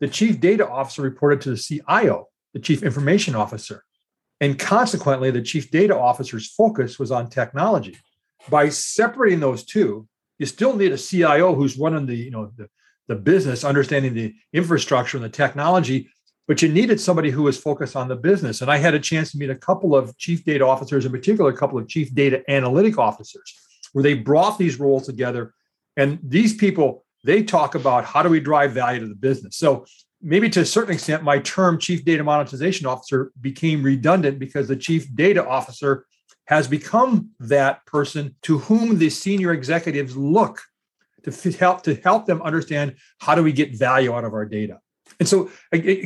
the 0.00 0.08
chief 0.08 0.40
data 0.40 0.66
officer 0.66 1.02
reported 1.02 1.42
to 1.42 1.50
the 1.50 1.56
CIO 1.58 2.27
the 2.54 2.60
chief 2.60 2.82
information 2.82 3.34
officer. 3.34 3.84
And 4.40 4.58
consequently, 4.58 5.30
the 5.30 5.42
chief 5.42 5.70
data 5.70 5.98
officer's 5.98 6.48
focus 6.48 6.98
was 6.98 7.10
on 7.10 7.28
technology. 7.28 7.96
By 8.48 8.68
separating 8.68 9.40
those 9.40 9.64
two, 9.64 10.06
you 10.38 10.46
still 10.46 10.76
need 10.76 10.92
a 10.92 10.98
CIO 10.98 11.54
who's 11.54 11.78
running 11.78 12.06
the, 12.06 12.14
you 12.14 12.30
know, 12.30 12.52
the, 12.56 12.68
the 13.08 13.16
business, 13.16 13.64
understanding 13.64 14.14
the 14.14 14.34
infrastructure 14.52 15.16
and 15.16 15.24
the 15.24 15.30
technology, 15.30 16.08
but 16.46 16.62
you 16.62 16.68
needed 16.68 17.00
somebody 17.00 17.30
who 17.30 17.42
was 17.42 17.58
focused 17.58 17.96
on 17.96 18.08
the 18.08 18.16
business. 18.16 18.62
And 18.62 18.70
I 18.70 18.78
had 18.78 18.94
a 18.94 19.00
chance 19.00 19.32
to 19.32 19.38
meet 19.38 19.50
a 19.50 19.54
couple 19.54 19.94
of 19.94 20.16
chief 20.16 20.44
data 20.44 20.64
officers, 20.64 21.04
in 21.04 21.12
particular, 21.12 21.50
a 21.50 21.56
couple 21.56 21.78
of 21.78 21.88
chief 21.88 22.14
data 22.14 22.42
analytic 22.48 22.98
officers, 22.98 23.54
where 23.92 24.02
they 24.02 24.14
brought 24.14 24.58
these 24.58 24.78
roles 24.78 25.04
together. 25.04 25.52
And 25.96 26.18
these 26.22 26.54
people, 26.54 27.04
they 27.24 27.42
talk 27.42 27.74
about 27.74 28.04
how 28.04 28.22
do 28.22 28.30
we 28.30 28.40
drive 28.40 28.72
value 28.72 29.00
to 29.00 29.08
the 29.08 29.14
business. 29.14 29.56
So 29.56 29.84
maybe 30.20 30.50
to 30.50 30.60
a 30.60 30.66
certain 30.66 30.94
extent, 30.94 31.22
my 31.22 31.38
term 31.38 31.78
chief 31.78 32.04
data 32.04 32.24
monetization 32.24 32.86
officer 32.86 33.32
became 33.40 33.82
redundant 33.82 34.38
because 34.38 34.68
the 34.68 34.76
chief 34.76 35.14
data 35.14 35.46
officer 35.46 36.06
has 36.46 36.66
become 36.66 37.30
that 37.40 37.84
person 37.86 38.34
to 38.42 38.58
whom 38.58 38.98
the 38.98 39.10
senior 39.10 39.52
executives 39.52 40.16
look 40.16 40.62
to 41.24 41.52
help 41.52 41.82
to 41.82 41.94
help 41.96 42.26
them 42.26 42.40
understand 42.42 42.96
how 43.18 43.34
do 43.34 43.42
we 43.42 43.52
get 43.52 43.76
value 43.76 44.14
out 44.14 44.24
of 44.24 44.32
our 44.32 44.46
data. 44.46 44.78
And 45.20 45.28
so, 45.28 45.50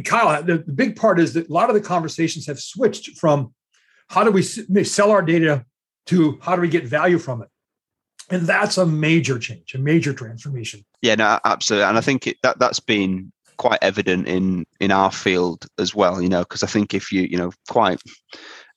Kyle, 0.04 0.42
the, 0.42 0.58
big 0.58 0.96
part 0.96 1.20
is 1.20 1.34
that 1.34 1.48
a 1.48 1.52
lot 1.52 1.68
of 1.68 1.74
the 1.74 1.80
conversations 1.80 2.46
have 2.46 2.58
switched 2.58 3.18
from 3.18 3.54
how 4.08 4.24
do 4.24 4.30
we 4.30 4.42
sell 4.42 5.10
our 5.10 5.22
data 5.22 5.64
to 6.06 6.38
how 6.42 6.56
do 6.56 6.62
we 6.62 6.68
get 6.68 6.86
value 6.86 7.18
from 7.18 7.42
it. 7.42 7.48
And 8.30 8.46
that's 8.46 8.78
a 8.78 8.86
major 8.86 9.38
change, 9.38 9.74
a 9.74 9.78
major 9.78 10.12
transformation. 10.12 10.84
Yeah, 11.02 11.16
no, 11.16 11.38
absolutely. 11.44 11.86
And 11.86 11.98
I 11.98 12.00
think 12.00 12.26
it, 12.26 12.38
that 12.42 12.58
that's 12.58 12.80
been 12.80 13.32
quite 13.62 13.78
evident 13.80 14.26
in 14.26 14.66
in 14.80 14.90
our 14.90 15.12
field 15.12 15.66
as 15.78 15.94
well. 15.94 16.20
You 16.20 16.28
know, 16.28 16.40
because 16.40 16.64
I 16.64 16.66
think 16.66 16.94
if 16.94 17.12
you 17.12 17.22
you 17.22 17.38
know 17.38 17.52
quite 17.70 18.00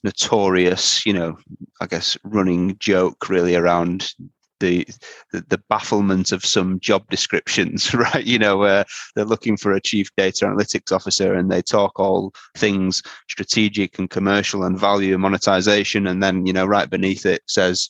notorious, 0.03 1.03
you 1.07 1.13
know, 1.13 1.37
I 1.81 1.87
guess 1.87 2.17
running 2.23 2.77
joke 2.79 3.27
really 3.27 3.55
around 3.55 4.13
the, 4.59 4.87
the, 5.31 5.61
bafflement 5.69 6.31
of 6.31 6.45
some 6.45 6.79
job 6.79 7.03
descriptions, 7.09 7.93
right? 8.05 8.23
You 8.23 8.39
know, 8.39 8.83
they're 9.15 9.25
looking 9.25 9.57
for 9.57 9.73
a 9.73 9.81
chief 9.81 10.07
data 10.15 10.45
analytics 10.45 10.91
officer 10.93 11.33
and 11.33 11.51
they 11.51 11.61
talk 11.61 11.99
all 11.99 12.33
things 12.55 13.01
strategic 13.29 13.99
and 13.99 14.09
commercial 14.09 14.63
and 14.63 14.79
value 14.79 15.13
and 15.13 15.21
monetization, 15.23 16.07
and 16.07 16.21
then 16.21 16.45
you 16.45 16.53
know, 16.53 16.65
right 16.65 16.89
beneath 16.89 17.25
it 17.25 17.41
says, 17.47 17.89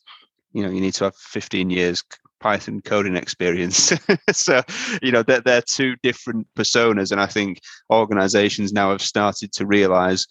you 0.53 0.63
know, 0.63 0.71
you 0.71 0.79
need 0.79 0.93
to 0.93 1.03
have 1.03 1.15
15 1.17 1.69
years 1.69 2.01
Python 2.45 2.79
coding 2.79 3.15
experience. 3.15 3.91
so, 4.31 4.61
you 5.01 5.11
know, 5.11 5.23
they're, 5.23 5.41
they're 5.41 5.63
two 5.63 5.95
different 6.03 6.47
personas. 6.55 7.11
And 7.11 7.19
I 7.19 7.25
think 7.25 7.59
organizations 7.91 8.71
now 8.71 8.91
have 8.91 9.01
started 9.01 9.51
to 9.53 9.65
realize, 9.65 10.27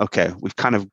okay, 0.00 0.32
we've 0.40 0.56
kind 0.56 0.74
of 0.74 0.88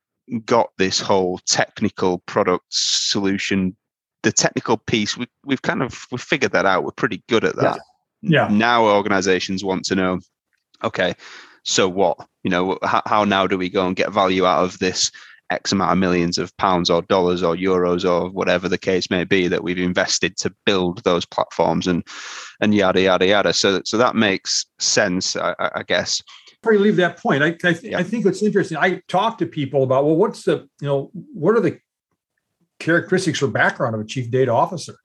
got 0.46 0.70
this 0.78 1.00
whole 1.00 1.40
technical 1.48 2.20
product 2.20 2.66
solution 2.70 3.76
the 4.24 4.32
technical 4.32 4.78
piece 4.78 5.18
we, 5.18 5.26
we've 5.44 5.64
kind 5.64 5.82
of 5.82 6.06
we've 6.12 6.22
figured 6.22 6.52
that 6.52 6.66
out 6.66 6.84
we're 6.84 6.92
pretty 6.92 7.24
good 7.28 7.44
at 7.44 7.56
that 7.56 7.80
yeah, 8.22 8.48
yeah. 8.48 8.56
now 8.56 8.86
organizations 8.86 9.64
want 9.64 9.84
to 9.84 9.96
know 9.96 10.20
okay 10.84 11.16
so 11.64 11.90
what 11.90 12.18
you 12.44 12.52
know 12.52 12.78
how, 12.84 13.02
how 13.08 13.26
now 13.26 13.48
do 13.48 13.58
we 13.58 13.68
go 13.68 13.88
and 13.88 13.96
get 13.96 14.12
value 14.12 14.46
out 14.46 14.64
of 14.64 14.78
this 14.78 15.12
x 15.52 15.72
amount 15.72 15.92
of 15.92 15.98
millions 15.98 16.38
of 16.38 16.56
pounds 16.58 16.90
or 16.90 17.02
dollars 17.04 17.44
or 17.44 17.56
euros 17.56 18.10
or 18.10 18.30
whatever 18.30 18.68
the 18.68 18.78
case 18.78 19.10
may 19.10 19.24
be 19.24 19.48
that 19.48 19.64
we've 19.64 19.78
invested 19.78 20.38
to 20.38 20.54
build 20.66 21.04
those 21.04 21.26
platforms 21.26 21.86
and 21.88 22.04
and 22.62 22.74
yada 22.74 23.02
yada 23.02 23.28
yada 23.28 23.54
so 23.54 23.82
so 23.86 23.98
that 23.98 24.16
makes 24.16 24.66
sense 24.80 25.36
i, 25.36 25.54
I 25.60 25.84
guess 25.84 26.22
before 26.62 26.74
you 26.74 26.80
leave 26.80 26.98
that 26.98 27.18
point, 27.18 27.44
I 27.44 27.58
I, 27.68 27.76
yeah. 27.82 27.98
I, 27.98 28.04
think 28.04 28.26
it's 28.26 28.44
interesting. 28.44 28.78
I 28.78 29.02
talk 29.08 29.40
to 29.40 29.48
people 29.48 29.82
about 29.82 30.06
well, 30.06 30.16
what's 30.16 30.44
the 30.44 30.68
you 30.80 30.88
know 30.88 31.10
what 31.34 31.56
are 31.56 31.60
the 31.60 31.80
characteristics 32.80 33.42
or 33.42 33.48
background 33.48 33.96
of 33.96 34.02
a 34.02 34.06
chief 34.06 34.30
data 34.30 34.52
officer? 34.52 34.96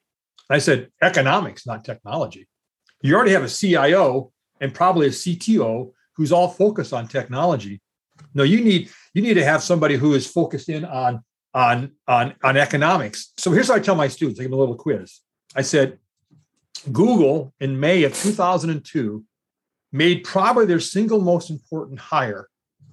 I 0.50 0.58
said 0.58 0.90
economics, 1.02 1.66
not 1.66 1.84
technology. 1.84 2.46
You 3.02 3.14
already 3.14 3.32
have 3.32 3.42
a 3.42 3.48
CIO 3.48 4.32
and 4.60 4.74
probably 4.74 5.06
a 5.06 5.10
CTO 5.10 5.92
who's 6.14 6.32
all 6.32 6.48
focused 6.48 6.92
on 6.92 7.08
technology. 7.08 7.80
No, 8.34 8.42
you 8.42 8.62
need 8.62 8.90
you 9.14 9.22
need 9.22 9.34
to 9.34 9.44
have 9.44 9.62
somebody 9.62 9.96
who 9.96 10.14
is 10.14 10.26
focused 10.26 10.68
in 10.68 10.84
on 10.84 11.22
on 11.54 11.92
on 12.06 12.34
on 12.42 12.56
economics. 12.56 13.32
So 13.38 13.50
here's 13.50 13.68
what 13.68 13.78
I 13.78 13.82
tell 13.82 13.94
my 13.94 14.08
students. 14.08 14.38
I 14.38 14.44
give 14.44 14.50
them 14.50 14.58
a 14.58 14.60
little 14.60 14.76
quiz. 14.76 15.20
I 15.54 15.62
said, 15.62 15.98
Google 16.92 17.54
in 17.60 17.80
May 17.80 18.04
of 18.04 18.14
2002 18.14 19.24
made 19.92 20.24
probably 20.24 20.66
their 20.66 20.80
single 20.80 21.20
most 21.20 21.48
important 21.50 21.98
hire, 21.98 22.48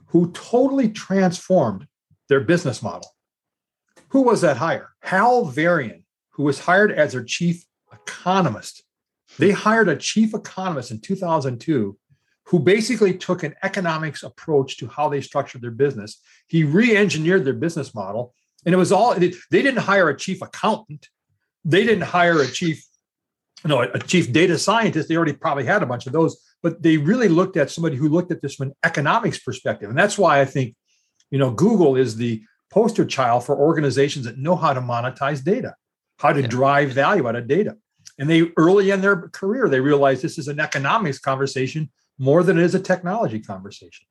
who 0.07 0.31
totally 0.31 0.89
transformed 0.89 1.87
their 2.29 2.39
business 2.39 2.81
model. 2.81 3.09
Who 4.09 4.21
was 4.21 4.41
that 4.41 4.57
hire? 4.57 4.91
Hal 5.01 5.45
Varian, 5.45 6.05
who 6.31 6.43
was 6.43 6.59
hired 6.59 6.91
as 6.91 7.11
their 7.11 7.23
chief 7.23 7.65
economist. 7.91 8.83
They 9.39 9.51
hired 9.51 9.89
a 9.89 9.95
chief 9.95 10.33
economist 10.33 10.91
in 10.91 11.01
2002 11.01 11.97
who 12.45 12.59
basically 12.59 13.17
took 13.17 13.43
an 13.43 13.55
economics 13.63 14.23
approach 14.23 14.77
to 14.77 14.87
how 14.87 15.09
they 15.09 15.21
structured 15.21 15.61
their 15.61 15.71
business. 15.71 16.21
He 16.47 16.63
re 16.63 16.95
engineered 16.95 17.45
their 17.45 17.53
business 17.53 17.95
model. 17.95 18.33
And 18.65 18.73
it 18.73 18.77
was 18.77 18.91
all, 18.91 19.13
they 19.15 19.31
didn't 19.51 19.77
hire 19.77 20.09
a 20.09 20.17
chief 20.17 20.41
accountant. 20.41 21.09
They 21.65 21.85
didn't 21.85 22.03
hire 22.03 22.41
a 22.41 22.47
chief, 22.47 22.85
you 23.63 23.69
know, 23.69 23.81
a 23.81 23.99
chief 23.99 24.31
data 24.31 24.57
scientist. 24.57 25.09
They 25.09 25.15
already 25.15 25.33
probably 25.33 25.65
had 25.65 25.83
a 25.83 25.85
bunch 25.85 26.05
of 26.05 26.13
those, 26.13 26.37
but 26.61 26.81
they 26.81 26.97
really 26.97 27.27
looked 27.27 27.57
at 27.57 27.71
somebody 27.71 27.95
who 27.95 28.09
looked 28.09 28.31
at 28.31 28.41
this 28.41 28.55
from 28.55 28.67
an 28.67 28.75
economics 28.83 29.39
perspective. 29.39 29.89
And 29.89 29.97
that's 29.97 30.17
why 30.17 30.39
I 30.39 30.45
think, 30.45 30.75
you 31.31 31.39
know, 31.39 31.51
Google 31.51 31.95
is 31.95 32.15
the 32.15 32.43
poster 32.69 33.05
child 33.05 33.45
for 33.45 33.55
organizations 33.57 34.25
that 34.25 34.37
know 34.37 34.55
how 34.55 34.73
to 34.73 34.81
monetize 34.81 35.43
data, 35.43 35.75
how 36.19 36.33
to 36.33 36.41
yeah. 36.41 36.47
drive 36.47 36.91
value 36.91 37.27
out 37.27 37.35
of 37.35 37.47
data. 37.47 37.77
And 38.19 38.29
they 38.29 38.51
early 38.57 38.91
in 38.91 39.01
their 39.01 39.29
career, 39.29 39.69
they 39.69 39.79
realized 39.79 40.21
this 40.21 40.37
is 40.37 40.47
an 40.47 40.59
economics 40.59 41.19
conversation 41.19 41.89
more 42.17 42.43
than 42.43 42.57
it 42.57 42.63
is 42.63 42.75
a 42.75 42.79
technology 42.79 43.39
conversation. 43.39 44.05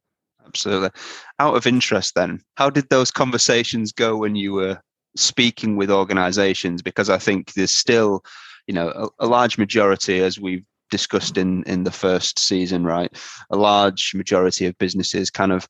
Absolutely. 0.47 0.91
Out 1.39 1.57
of 1.57 1.67
interest, 1.67 2.15
then, 2.15 2.41
how 2.57 2.71
did 2.71 2.89
those 2.89 3.11
conversations 3.11 3.93
go 3.93 4.17
when 4.17 4.37
you 4.37 4.53
were 4.53 4.81
speaking 5.17 5.77
with 5.77 5.91
organizations? 5.91 6.83
Because 6.83 7.09
I 7.11 7.19
think 7.19 7.53
there's 7.53 7.75
still, 7.75 8.25
you 8.67 8.75
know, 8.75 8.89
a, 8.89 9.25
a 9.25 9.27
large 9.27 9.59
majority, 9.59 10.21
as 10.21 10.41
we've 10.41 10.65
discussed 10.91 11.39
in 11.39 11.63
in 11.65 11.85
the 11.85 11.91
first 11.91 12.39
season, 12.39 12.85
right? 12.85 13.11
A 13.51 13.57
large 13.57 14.15
majority 14.15 14.67
of 14.67 14.79
businesses 14.79 15.31
kind 15.31 15.53
of 15.53 15.67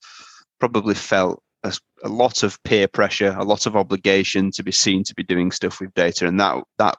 probably 0.59 0.95
felt 0.95 1.41
a, 1.63 1.73
a, 2.03 2.09
lot 2.09 2.43
of 2.43 2.61
peer 2.63 2.87
pressure, 2.87 3.35
a 3.37 3.43
lot 3.43 3.65
of 3.65 3.75
obligation 3.75 4.51
to 4.51 4.63
be 4.63 4.71
seen 4.71 5.03
to 5.05 5.15
be 5.15 5.23
doing 5.23 5.51
stuff 5.51 5.79
with 5.79 5.93
data, 5.93 6.27
and 6.27 6.39
that 6.39 6.63
that 6.77 6.97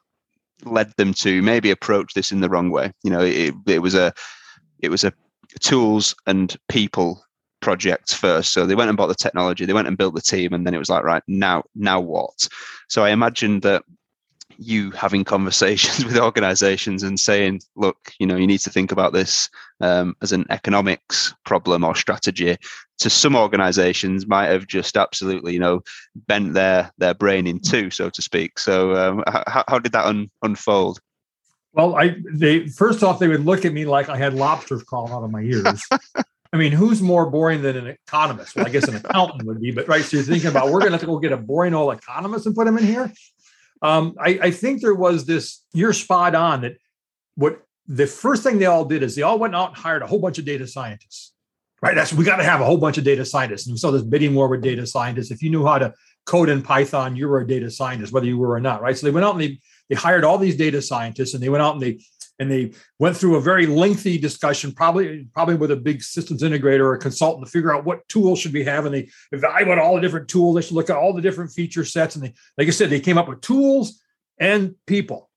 led 0.65 0.93
them 0.97 1.13
to 1.15 1.43
maybe 1.43 1.71
approach 1.71 2.15
this 2.15 2.33
in 2.33 2.41
the 2.41 2.49
wrong 2.49 2.71
way. 2.71 2.93
You 3.03 3.11
know, 3.11 3.21
it, 3.21 3.55
it 3.67 3.81
was 3.81 3.95
a 3.95 4.13
it 4.81 4.91
was 4.91 5.05
a 5.05 5.13
tools 5.61 6.15
and 6.27 6.57
people 6.69 7.25
projects 7.61 8.13
first. 8.13 8.53
So 8.53 8.67
they 8.67 8.75
went 8.75 8.91
and 8.91 8.97
bought 8.97 9.07
the 9.09 9.15
technology, 9.15 9.65
they 9.65 9.73
went 9.73 9.89
and 9.89 9.97
built 9.97 10.15
the 10.15 10.21
team, 10.21 10.53
and 10.53 10.67
then 10.67 10.75
it 10.75 10.79
was 10.79 10.91
like, 10.91 11.03
right 11.03 11.23
now, 11.27 11.65
now 11.75 11.99
what? 11.99 12.47
So 12.89 13.05
I 13.05 13.11
imagine 13.11 13.61
that 13.61 13.83
you 14.59 14.91
having 14.93 15.25
conversations 15.35 16.05
with 16.05 16.19
organizations 16.19 17.03
and 17.03 17.19
saying, 17.19 17.63
look, 17.77 18.13
you 18.19 18.27
know, 18.27 18.37
you 18.37 18.47
need 18.47 18.59
to 18.59 18.71
think 18.71 18.93
about 18.93 19.13
this 19.13 19.49
um, 19.81 20.15
as 20.23 20.33
an 20.33 20.45
economics 20.51 21.35
problem 21.45 21.85
or 21.85 21.95
strategy. 21.95 22.57
To 22.99 23.11
some 23.11 23.35
organizations, 23.35 24.27
might 24.27 24.47
have 24.47 24.67
just 24.67 24.97
absolutely, 24.97 25.53
you 25.53 25.59
know, 25.59 25.81
bent 26.15 26.55
their 26.55 26.93
their 26.99 27.15
brain 27.15 27.47
in 27.47 27.59
two, 27.59 27.91
so 27.91 28.09
to 28.09 28.23
speak. 28.23 28.59
So, 28.59 28.95
um, 28.95 29.25
how, 29.27 29.65
how 29.67 29.79
did 29.81 29.93
that 29.93 30.05
un- 30.05 30.31
unfold? 30.43 31.01
Well, 31.75 31.97
I 31.97 32.17
they 32.33 32.69
first 32.69 33.03
off 33.03 33.19
they 33.19 33.29
would 33.29 33.45
look 33.45 33.65
at 33.65 33.73
me 33.73 33.85
like 33.85 34.09
I 34.09 34.17
had 34.17 34.35
lobsters 34.35 34.83
crawling 34.83 35.13
out 35.13 35.25
of 35.25 35.31
my 35.31 35.43
ears. 35.43 35.83
I 36.53 36.57
mean, 36.57 36.71
who's 36.71 37.03
more 37.03 37.29
boring 37.29 37.63
than 37.63 37.77
an 37.77 37.89
economist? 37.89 38.55
Well, 38.55 38.65
I 38.65 38.69
guess 38.69 38.87
an 38.87 38.95
accountant 38.95 39.43
would 39.43 39.61
be, 39.61 39.73
but 39.73 39.89
right. 39.89 40.05
So 40.05 40.19
you're 40.19 40.25
thinking 40.25 40.51
about 40.51 40.67
we're 40.67 40.79
going 40.79 40.93
to 40.93 40.93
have 40.93 41.01
to 41.01 41.07
go 41.07 41.19
get 41.19 41.33
a 41.33 41.37
boring 41.37 41.75
old 41.75 41.93
economist 41.93 42.47
and 42.47 42.55
put 42.55 42.69
him 42.69 42.79
in 42.79 42.85
here. 42.85 43.13
Um, 43.83 44.15
I, 44.21 44.39
I 44.41 44.51
think 44.53 44.81
there 44.81 44.95
was 44.95 45.27
this, 45.27 45.65
you're 45.73 45.93
spot 45.93 46.37
on 46.37 46.61
that 46.61 46.79
what 47.35 47.61
the 47.87 48.07
first 48.07 48.43
thing 48.43 48.59
they 48.59 48.67
all 48.67 48.85
did 48.85 49.03
is 49.03 49.17
they 49.17 49.23
all 49.23 49.39
went 49.39 49.55
out 49.55 49.71
and 49.71 49.77
hired 49.77 50.03
a 50.03 50.07
whole 50.07 50.21
bunch 50.21 50.39
of 50.39 50.45
data 50.45 50.67
scientists. 50.67 51.33
Right. 51.83 51.95
That's 51.95 52.13
we 52.15 52.25
got 52.25 52.37
to 52.37 52.45
have 52.45 52.63
a 52.63 52.65
whole 52.65 52.79
bunch 52.79 52.97
of 52.97 53.05
data 53.05 53.27
scientists. 53.27 53.67
And 53.67 53.75
we 53.75 53.79
saw 53.79 53.91
this 53.91 54.03
bidding 54.03 54.35
war 54.35 54.49
with 54.49 54.63
data 54.63 54.87
scientists. 54.87 55.31
If 55.31 55.43
you 55.43 55.51
knew 55.51 55.67
how 55.67 55.79
to 55.79 55.93
code 56.25 56.49
in 56.49 56.63
Python, 56.63 57.15
you 57.15 57.29
were 57.29 57.41
a 57.41 57.47
data 57.47 57.71
scientist, 57.71 58.11
whether 58.11 58.27
you 58.27 58.39
were 58.39 58.53
or 58.53 58.61
not. 58.61 58.81
Right. 58.81 58.97
So 58.97 59.07
they 59.07 59.11
went 59.11 59.27
out 59.27 59.35
and 59.35 59.43
they 59.43 59.59
they 59.89 59.95
hired 59.95 60.25
all 60.25 60.39
these 60.39 60.57
data 60.57 60.81
scientists 60.81 61.35
and 61.35 61.43
they 61.43 61.49
went 61.49 61.63
out 61.63 61.75
and 61.75 61.83
they 61.83 62.01
and 62.39 62.51
they 62.51 62.73
went 62.99 63.17
through 63.17 63.37
a 63.37 63.41
very 63.41 63.67
lengthy 63.67 64.19
discussion, 64.19 64.73
probably 64.73 65.29
probably 65.33 65.55
with 65.55 65.71
a 65.71 65.77
big 65.77 66.03
systems 66.03 66.43
integrator 66.43 66.85
or 66.85 66.97
consultant 66.97 67.47
to 67.47 67.51
figure 67.51 67.75
out 67.75 67.85
what 67.85 68.07
tools 68.09 68.41
should 68.41 68.53
we 68.53 68.65
have. 68.65 68.87
And 68.87 68.95
they 68.95 69.09
evaluate 69.31 69.79
all 69.79 69.95
the 69.95 70.01
different 70.01 70.29
tools. 70.29 70.57
They 70.57 70.63
should 70.63 70.75
look 70.75 70.91
at 70.91 70.97
all 70.97 71.13
the 71.13 71.23
different 71.23 71.53
feature 71.53 71.85
sets. 71.85 72.17
And 72.17 72.25
they, 72.25 72.35
like 72.59 72.67
I 72.67 72.71
said, 72.71 72.91
they 72.91 73.01
came 73.01 73.19
up 73.19 73.29
with 73.29 73.41
tools 73.41 74.03
and 74.39 74.75
people. 74.87 75.31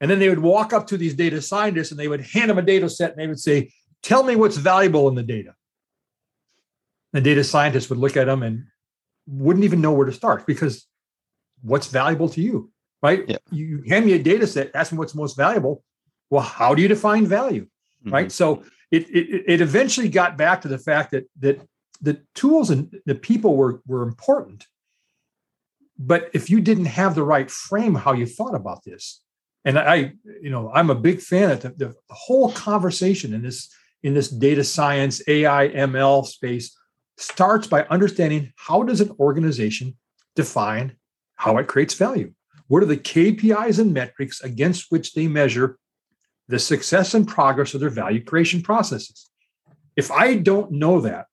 And 0.00 0.10
then 0.10 0.20
they 0.20 0.28
would 0.28 0.38
walk 0.38 0.72
up 0.72 0.86
to 0.88 0.96
these 0.96 1.14
data 1.14 1.42
scientists 1.42 1.90
and 1.90 2.00
they 2.00 2.08
would 2.08 2.22
hand 2.22 2.50
them 2.50 2.58
a 2.58 2.62
data 2.62 2.88
set 2.88 3.10
and 3.10 3.20
they 3.20 3.26
would 3.26 3.40
say, 3.40 3.72
"Tell 4.02 4.22
me 4.22 4.36
what's 4.36 4.56
valuable 4.56 5.08
in 5.08 5.16
the 5.16 5.22
data." 5.22 5.54
The 7.12 7.20
data 7.20 7.44
scientists 7.44 7.90
would 7.90 7.98
look 7.98 8.16
at 8.16 8.26
them 8.26 8.42
and 8.42 8.64
wouldn't 9.26 9.64
even 9.64 9.80
know 9.80 9.92
where 9.92 10.06
to 10.06 10.12
start 10.12 10.46
because 10.46 10.86
what's 11.62 11.88
valuable 11.88 12.28
to 12.30 12.40
you, 12.40 12.70
right? 13.02 13.24
Yeah. 13.28 13.36
You 13.50 13.82
hand 13.88 14.06
me 14.06 14.12
a 14.12 14.18
data 14.18 14.46
set, 14.46 14.70
ask 14.74 14.92
me 14.92 14.98
what's 14.98 15.14
most 15.14 15.36
valuable 15.36 15.82
well 16.30 16.42
how 16.42 16.74
do 16.74 16.82
you 16.82 16.88
define 16.88 17.26
value 17.26 17.62
mm-hmm. 17.62 18.12
right 18.12 18.32
so 18.32 18.62
it, 18.90 19.08
it 19.10 19.44
it 19.46 19.60
eventually 19.60 20.08
got 20.08 20.36
back 20.36 20.62
to 20.62 20.68
the 20.68 20.78
fact 20.78 21.10
that 21.10 21.24
that 21.38 21.60
the 22.00 22.20
tools 22.34 22.70
and 22.70 23.00
the 23.06 23.14
people 23.14 23.56
were 23.56 23.82
were 23.86 24.02
important 24.02 24.66
but 25.98 26.30
if 26.32 26.48
you 26.48 26.60
didn't 26.60 26.86
have 26.86 27.14
the 27.14 27.24
right 27.24 27.50
frame 27.50 27.94
how 27.94 28.12
you 28.12 28.26
thought 28.26 28.54
about 28.54 28.84
this 28.84 29.20
and 29.64 29.78
i 29.78 30.12
you 30.40 30.50
know 30.50 30.70
i'm 30.74 30.90
a 30.90 30.94
big 30.94 31.20
fan 31.20 31.50
of 31.50 31.60
the, 31.60 31.70
the 31.70 31.94
whole 32.10 32.52
conversation 32.52 33.34
in 33.34 33.42
this 33.42 33.72
in 34.02 34.14
this 34.14 34.28
data 34.28 34.62
science 34.62 35.20
ai 35.28 35.68
ml 35.68 36.24
space 36.26 36.76
starts 37.16 37.66
by 37.66 37.82
understanding 37.90 38.52
how 38.56 38.82
does 38.82 39.00
an 39.00 39.10
organization 39.18 39.96
define 40.36 40.94
how 41.34 41.58
it 41.58 41.66
creates 41.66 41.94
value 41.94 42.32
what 42.68 42.82
are 42.82 42.86
the 42.86 42.96
kpis 42.96 43.78
and 43.78 43.92
metrics 43.92 44.40
against 44.40 44.90
which 44.90 45.14
they 45.14 45.26
measure 45.26 45.78
the 46.48 46.58
success 46.58 47.14
and 47.14 47.28
progress 47.28 47.74
of 47.74 47.80
their 47.80 47.90
value 47.90 48.24
creation 48.24 48.62
processes. 48.62 49.30
If 49.96 50.10
I 50.10 50.34
don't 50.34 50.72
know 50.72 51.00
that, 51.02 51.26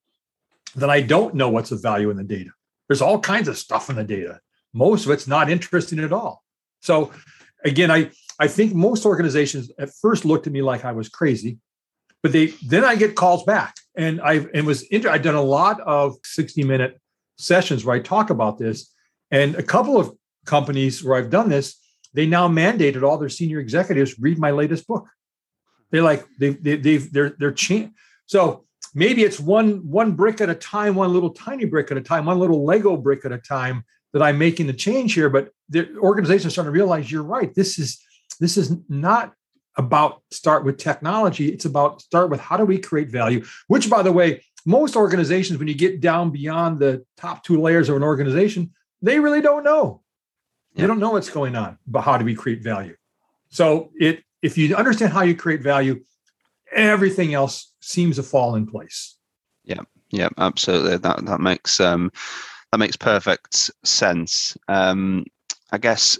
then 0.74 0.90
I 0.90 1.00
don't 1.00 1.34
know 1.34 1.48
what's 1.48 1.72
of 1.72 1.82
value 1.82 2.10
in 2.10 2.16
the 2.16 2.24
data. 2.24 2.50
There's 2.88 3.02
all 3.02 3.18
kinds 3.18 3.48
of 3.48 3.56
stuff 3.56 3.88
in 3.88 3.96
the 3.96 4.04
data. 4.04 4.40
Most 4.74 5.06
of 5.06 5.10
it's 5.10 5.26
not 5.26 5.50
interesting 5.50 5.98
at 6.00 6.12
all. 6.12 6.42
So 6.80 7.12
again, 7.64 7.90
I 7.90 8.10
I 8.38 8.48
think 8.48 8.74
most 8.74 9.06
organizations 9.06 9.70
at 9.78 9.90
first 10.02 10.26
looked 10.26 10.46
at 10.46 10.52
me 10.52 10.60
like 10.60 10.84
I 10.84 10.92
was 10.92 11.08
crazy, 11.08 11.58
but 12.22 12.32
they 12.32 12.46
then 12.66 12.84
I 12.84 12.94
get 12.94 13.14
calls 13.14 13.44
back, 13.44 13.74
and 13.96 14.20
I 14.20 14.46
and 14.52 14.66
was 14.66 14.82
inter- 14.82 15.08
I've 15.08 15.22
done 15.22 15.34
a 15.34 15.42
lot 15.42 15.80
of 15.80 16.16
sixty 16.22 16.62
minute 16.62 17.00
sessions 17.38 17.84
where 17.84 17.96
I 17.96 18.00
talk 18.00 18.28
about 18.28 18.58
this, 18.58 18.92
and 19.30 19.54
a 19.54 19.62
couple 19.62 19.98
of 19.98 20.14
companies 20.46 21.04
where 21.04 21.16
I've 21.16 21.30
done 21.30 21.48
this, 21.48 21.76
they 22.14 22.26
now 22.26 22.48
mandated 22.48 23.02
all 23.02 23.18
their 23.18 23.28
senior 23.28 23.60
executives 23.60 24.18
read 24.18 24.38
my 24.38 24.50
latest 24.50 24.86
book. 24.86 25.08
They're 25.90 26.02
like 26.02 26.24
they 26.38 26.50
they 26.50 26.76
they've 26.76 27.12
they're 27.12 27.36
they're 27.38 27.52
cha- 27.52 27.90
so 28.26 28.64
maybe 28.94 29.22
it's 29.22 29.38
one 29.38 29.88
one 29.88 30.12
brick 30.12 30.40
at 30.40 30.48
a 30.48 30.54
time, 30.54 30.94
one 30.94 31.12
little 31.12 31.30
tiny 31.30 31.64
brick 31.64 31.90
at 31.90 31.96
a 31.96 32.00
time, 32.00 32.24
one 32.24 32.38
little 32.38 32.64
Lego 32.64 32.96
brick 32.96 33.24
at 33.24 33.32
a 33.32 33.38
time 33.38 33.84
that 34.12 34.22
I'm 34.22 34.38
making 34.38 34.66
the 34.66 34.72
change 34.72 35.14
here. 35.14 35.28
But 35.28 35.50
the 35.68 35.96
organizations 35.98 36.54
starting 36.54 36.72
to 36.72 36.74
realize 36.74 37.10
you're 37.10 37.22
right. 37.22 37.54
This 37.54 37.78
is 37.78 38.02
this 38.40 38.56
is 38.56 38.74
not 38.88 39.34
about 39.76 40.22
start 40.30 40.64
with 40.64 40.78
technology. 40.78 41.48
It's 41.48 41.66
about 41.66 42.00
start 42.00 42.30
with 42.30 42.40
how 42.40 42.56
do 42.56 42.64
we 42.64 42.78
create 42.78 43.10
value, 43.10 43.44
which 43.68 43.90
by 43.90 44.02
the 44.02 44.12
way, 44.12 44.42
most 44.64 44.96
organizations, 44.96 45.58
when 45.58 45.68
you 45.68 45.74
get 45.74 46.00
down 46.00 46.30
beyond 46.30 46.80
the 46.80 47.04
top 47.16 47.44
two 47.44 47.60
layers 47.60 47.88
of 47.88 47.96
an 47.96 48.02
organization, 48.02 48.72
they 49.02 49.20
really 49.20 49.40
don't 49.40 49.64
know. 49.64 50.02
Yeah. 50.76 50.82
They 50.82 50.86
don't 50.88 51.00
know 51.00 51.10
what's 51.10 51.30
going 51.30 51.56
on, 51.56 51.78
but 51.86 52.02
how 52.02 52.18
do 52.18 52.24
we 52.24 52.34
create 52.34 52.62
value? 52.62 52.96
So 53.48 53.90
it 53.98 54.22
if 54.42 54.58
you 54.58 54.76
understand 54.76 55.12
how 55.12 55.22
you 55.22 55.34
create 55.34 55.62
value, 55.62 56.02
everything 56.70 57.32
else 57.32 57.72
seems 57.80 58.16
to 58.16 58.22
fall 58.22 58.54
in 58.54 58.66
place. 58.66 59.16
Yeah, 59.64 59.80
yeah, 60.10 60.28
absolutely. 60.36 60.98
That 60.98 61.24
that 61.24 61.40
makes 61.40 61.80
um 61.80 62.12
that 62.70 62.78
makes 62.78 62.96
perfect 62.96 63.70
sense. 63.84 64.56
Um 64.68 65.24
I 65.72 65.78
guess 65.78 66.18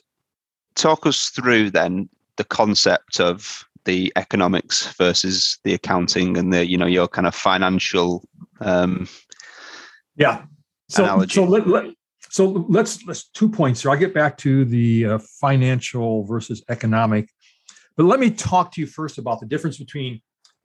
talk 0.74 1.06
us 1.06 1.28
through 1.28 1.70
then 1.70 2.08
the 2.36 2.44
concept 2.44 3.20
of 3.20 3.66
the 3.84 4.10
economics 4.16 4.92
versus 4.94 5.58
the 5.64 5.74
accounting 5.74 6.38
and 6.38 6.50
the 6.52 6.66
you 6.66 6.78
know 6.78 6.86
your 6.86 7.08
kind 7.08 7.26
of 7.26 7.34
financial 7.34 8.26
um 8.60 9.06
yeah 10.16 10.44
so 10.88 11.04
analogy. 11.04 11.34
so 11.34 11.44
let, 11.44 11.66
let, 11.66 11.95
so 12.36 12.66
let's 12.68 13.04
let's 13.06 13.28
two 13.28 13.48
points 13.48 13.82
here 13.82 13.90
i'll 13.90 13.96
get 13.96 14.14
back 14.14 14.36
to 14.36 14.64
the 14.64 15.06
uh, 15.06 15.18
financial 15.40 16.24
versus 16.24 16.62
economic 16.68 17.30
but 17.96 18.04
let 18.04 18.20
me 18.20 18.30
talk 18.30 18.72
to 18.72 18.80
you 18.80 18.86
first 18.86 19.18
about 19.18 19.40
the 19.40 19.46
difference 19.46 19.78
between 19.78 20.20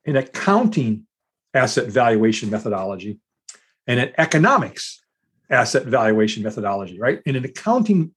an 0.06 0.16
accounting 0.18 1.06
asset 1.54 1.88
valuation 1.88 2.50
methodology 2.50 3.20
and 3.88 4.00
an 4.00 4.12
economics 4.18 5.02
asset 5.50 5.86
valuation 5.86 6.44
methodology 6.44 7.00
right 7.00 7.22
in 7.26 7.36
an 7.36 7.46
accounting 7.46 8.14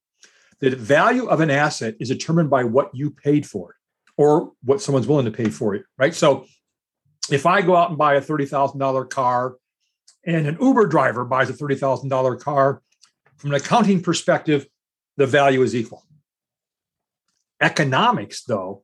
the 0.59 0.75
value 0.75 1.25
of 1.27 1.41
an 1.41 1.51
asset 1.51 1.95
is 1.99 2.09
determined 2.09 2.49
by 2.49 2.63
what 2.63 2.89
you 2.93 3.11
paid 3.11 3.45
for 3.45 3.71
it 3.71 3.75
or 4.17 4.53
what 4.63 4.81
someone's 4.81 5.07
willing 5.07 5.25
to 5.25 5.31
pay 5.31 5.49
for 5.49 5.75
it, 5.75 5.83
right? 5.97 6.15
So 6.15 6.45
if 7.29 7.45
I 7.45 7.61
go 7.61 7.75
out 7.75 7.89
and 7.89 7.97
buy 7.97 8.15
a 8.15 8.21
$30,000 8.21 9.09
car 9.09 9.55
and 10.25 10.47
an 10.47 10.57
Uber 10.61 10.87
driver 10.87 11.25
buys 11.25 11.49
a 11.49 11.53
$30,000 11.53 12.39
car, 12.39 12.81
from 13.37 13.51
an 13.51 13.57
accounting 13.57 14.01
perspective, 14.01 14.67
the 15.17 15.27
value 15.27 15.61
is 15.61 15.75
equal. 15.75 16.03
Economics, 17.61 18.43
though, 18.43 18.83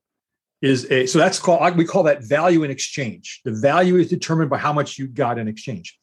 is 0.61 0.89
a 0.91 1.07
so 1.07 1.17
that's 1.17 1.39
called 1.39 1.75
we 1.75 1.85
call 1.85 2.03
that 2.03 2.23
value 2.23 2.63
in 2.63 2.71
exchange. 2.71 3.41
The 3.43 3.51
value 3.51 3.95
is 3.95 4.09
determined 4.09 4.49
by 4.49 4.57
how 4.57 4.73
much 4.73 4.97
you 4.97 5.07
got 5.07 5.39
in 5.39 5.47
exchange. 5.47 5.97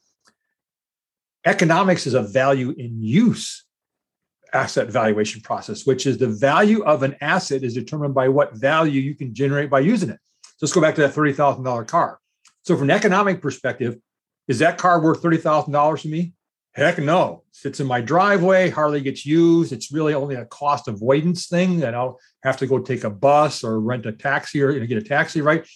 Economics 1.46 2.06
is 2.06 2.14
a 2.14 2.22
value 2.22 2.74
in 2.76 3.00
use 3.00 3.64
asset 4.52 4.88
valuation 4.88 5.40
process, 5.40 5.86
which 5.86 6.06
is 6.06 6.18
the 6.18 6.28
value 6.28 6.82
of 6.82 7.02
an 7.02 7.16
asset 7.20 7.62
is 7.62 7.74
determined 7.74 8.14
by 8.14 8.28
what 8.28 8.54
value 8.54 9.00
you 9.00 9.14
can 9.14 9.34
generate 9.34 9.70
by 9.70 9.80
using 9.80 10.10
it. 10.10 10.18
So 10.42 10.56
let's 10.62 10.72
go 10.72 10.80
back 10.80 10.94
to 10.96 11.02
that 11.02 11.14
$30,000 11.14 11.86
car. 11.86 12.18
So, 12.62 12.76
from 12.76 12.90
an 12.90 12.96
economic 12.96 13.40
perspective, 13.40 13.98
is 14.48 14.58
that 14.58 14.78
car 14.78 15.00
worth 15.00 15.22
$30,000 15.22 16.02
to 16.02 16.08
me? 16.08 16.32
Heck 16.78 16.98
no. 16.98 17.42
It 17.48 17.56
sits 17.56 17.80
in 17.80 17.88
my 17.88 18.00
driveway, 18.00 18.70
hardly 18.70 19.00
gets 19.00 19.26
used. 19.26 19.72
It's 19.72 19.90
really 19.90 20.14
only 20.14 20.36
a 20.36 20.44
cost 20.44 20.86
avoidance 20.86 21.48
thing 21.48 21.80
that 21.80 21.92
I'll 21.92 22.20
have 22.44 22.56
to 22.58 22.68
go 22.68 22.78
take 22.78 23.02
a 23.02 23.10
bus 23.10 23.64
or 23.64 23.80
rent 23.80 24.06
a 24.06 24.12
taxi 24.12 24.62
or 24.62 24.72
get 24.86 24.96
a 24.96 25.02
taxi, 25.02 25.40
right? 25.40 25.66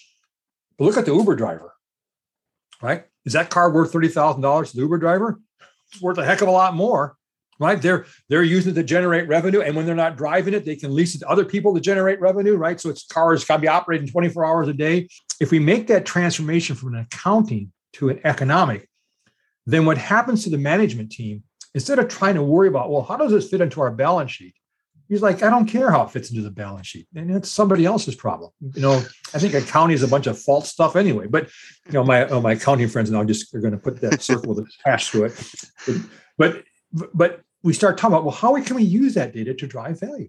But 0.78 0.84
look 0.84 0.96
at 0.96 1.04
the 1.04 1.12
Uber 1.12 1.34
driver, 1.34 1.74
right? 2.80 3.04
Is 3.24 3.32
that 3.32 3.50
car 3.50 3.72
worth 3.72 3.92
$30,000 3.92 4.70
to 4.70 4.76
the 4.76 4.82
Uber 4.82 4.98
driver? 4.98 5.40
It's 5.90 6.00
worth 6.00 6.18
a 6.18 6.24
heck 6.24 6.40
of 6.40 6.46
a 6.48 6.52
lot 6.52 6.74
more 6.74 7.16
right? 7.58 7.80
They're 7.80 8.06
they're 8.28 8.42
using 8.42 8.72
it 8.72 8.74
to 8.74 8.82
generate 8.82 9.28
revenue, 9.28 9.60
and 9.60 9.76
when 9.76 9.86
they're 9.86 9.94
not 9.94 10.16
driving 10.16 10.52
it, 10.52 10.64
they 10.64 10.74
can 10.74 10.92
lease 10.94 11.14
it 11.14 11.18
to 11.18 11.28
other 11.28 11.44
people 11.44 11.72
to 11.74 11.80
generate 11.80 12.20
revenue, 12.20 12.56
right? 12.56 12.80
So 12.80 12.90
its 12.90 13.06
cars 13.06 13.44
got 13.44 13.56
to 13.56 13.62
be 13.62 13.68
operating 13.68 14.08
24 14.08 14.44
hours 14.44 14.68
a 14.68 14.72
day. 14.72 15.08
If 15.40 15.52
we 15.52 15.60
make 15.60 15.86
that 15.86 16.04
transformation 16.04 16.74
from 16.74 16.94
an 16.94 17.00
accounting 17.00 17.72
to 17.94 18.08
an 18.08 18.20
economic, 18.24 18.88
then 19.66 19.86
what 19.86 19.98
happens 19.98 20.44
to 20.44 20.50
the 20.50 20.58
management 20.58 21.12
team 21.12 21.42
instead 21.74 21.98
of 21.98 22.08
trying 22.08 22.34
to 22.34 22.42
worry 22.42 22.68
about, 22.68 22.90
well, 22.90 23.02
how 23.02 23.16
does 23.16 23.32
this 23.32 23.48
fit 23.48 23.60
into 23.60 23.80
our 23.80 23.90
balance 23.90 24.30
sheet? 24.30 24.54
He's 25.08 25.22
like, 25.22 25.42
I 25.42 25.50
don't 25.50 25.66
care 25.66 25.90
how 25.90 26.02
it 26.04 26.10
fits 26.10 26.30
into 26.30 26.42
the 26.42 26.50
balance 26.50 26.86
sheet, 26.86 27.06
and 27.14 27.30
it's 27.30 27.50
somebody 27.50 27.84
else's 27.84 28.14
problem. 28.14 28.50
You 28.60 28.80
know, 28.80 29.02
I 29.34 29.38
think 29.38 29.52
accounting 29.52 29.94
is 29.94 30.02
a 30.02 30.08
bunch 30.08 30.26
of 30.26 30.38
false 30.38 30.70
stuff 30.70 30.96
anyway. 30.96 31.26
But 31.26 31.50
you 31.86 31.92
know, 31.92 32.02
my 32.02 32.26
oh, 32.28 32.40
my 32.40 32.52
accounting 32.52 32.88
friends 32.88 33.10
now 33.10 33.22
just 33.22 33.54
are 33.54 33.60
going 33.60 33.72
to 33.72 33.78
put 33.78 34.00
that 34.00 34.22
circle 34.22 34.54
with 34.54 34.64
a 34.64 34.70
hash 34.86 35.10
through 35.10 35.24
it. 35.26 35.44
But, 36.38 36.64
but 37.12 37.42
we 37.62 37.72
start 37.72 37.96
talking 37.98 38.14
about 38.14 38.24
well 38.24 38.34
how 38.34 38.60
can 38.62 38.76
we 38.76 38.82
use 38.82 39.14
that 39.14 39.32
data 39.32 39.54
to 39.54 39.66
drive 39.66 40.00
value 40.00 40.28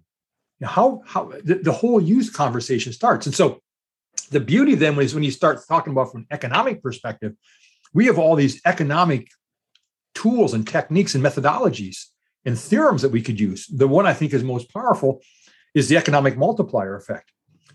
how 0.62 1.02
how 1.06 1.32
the, 1.44 1.56
the 1.56 1.72
whole 1.72 2.02
use 2.02 2.30
conversation 2.30 2.94
starts 2.94 3.26
and 3.26 3.36
so 3.36 3.60
the 4.30 4.40
beauty 4.40 4.76
then 4.76 4.98
is 5.00 5.14
when 5.14 5.24
you 5.24 5.32
start 5.32 5.60
talking 5.68 5.92
about 5.92 6.12
from 6.12 6.22
an 6.22 6.28
economic 6.32 6.82
perspective 6.82 7.34
we 7.94 8.06
have 8.06 8.20
all 8.20 8.36
these 8.36 8.62
economic 8.66 9.30
tools 10.16 10.54
and 10.54 10.68
techniques 10.68 11.16
and 11.16 11.24
methodologies 11.24 12.06
and 12.46 12.58
theorems 12.58 13.02
that 13.02 13.12
we 13.12 13.22
could 13.22 13.40
use. 13.40 13.68
The 13.68 13.88
one 13.88 14.06
i 14.06 14.14
think 14.14 14.34
is 14.34 14.44
most 14.44 14.74
powerful 14.74 15.22
is 15.74 15.90
the 15.90 15.98
economic 15.98 16.38
multiplier 16.38 16.96
effect. 16.96 17.32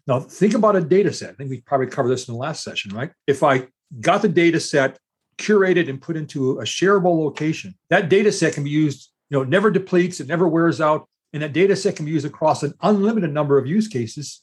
Now 0.07 0.21
think 0.21 0.55
about 0.55 0.77
a 0.77 0.81
data 0.81 1.13
set. 1.13 1.31
I 1.31 1.33
think 1.35 1.51
we 1.51 1.61
probably 1.61 1.89
covered 1.89 2.11
this 2.11 2.29
in 2.29 2.35
the 2.35 2.41
last 2.41 2.63
session 2.63 2.95
right? 2.95 3.11
If 3.27 3.43
i 3.43 3.67
got 4.01 4.23
the 4.23 4.29
data 4.29 4.61
set 4.61 4.99
curated 5.39 5.89
and 5.89 6.03
put 6.03 6.17
into 6.17 6.59
a 6.59 6.65
shareable 6.65 7.25
location 7.25 7.75
that 7.91 8.09
data 8.09 8.31
set 8.31 8.53
can 8.55 8.65
be 8.65 8.71
used 8.71 9.11
you 9.31 9.39
know, 9.39 9.45
never 9.45 9.71
depletes, 9.71 10.21
it 10.21 10.27
never 10.27 10.49
wears 10.49 10.81
out, 10.81 11.09
and 11.33 11.43
that 11.43 11.53
data 11.53 11.77
set 11.77 11.97
can 11.97 12.07
be 12.07 12.13
used 12.13 12.27
across 12.27 12.63
an 12.63 12.75
unlimited 12.83 13.33
number 13.33 13.59
of 13.59 13.67
use 13.67 13.89
cases 13.89 14.43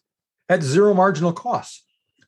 at 0.50 0.62
zero 0.62 0.94
marginal 0.94 1.34
cost. 1.34 1.85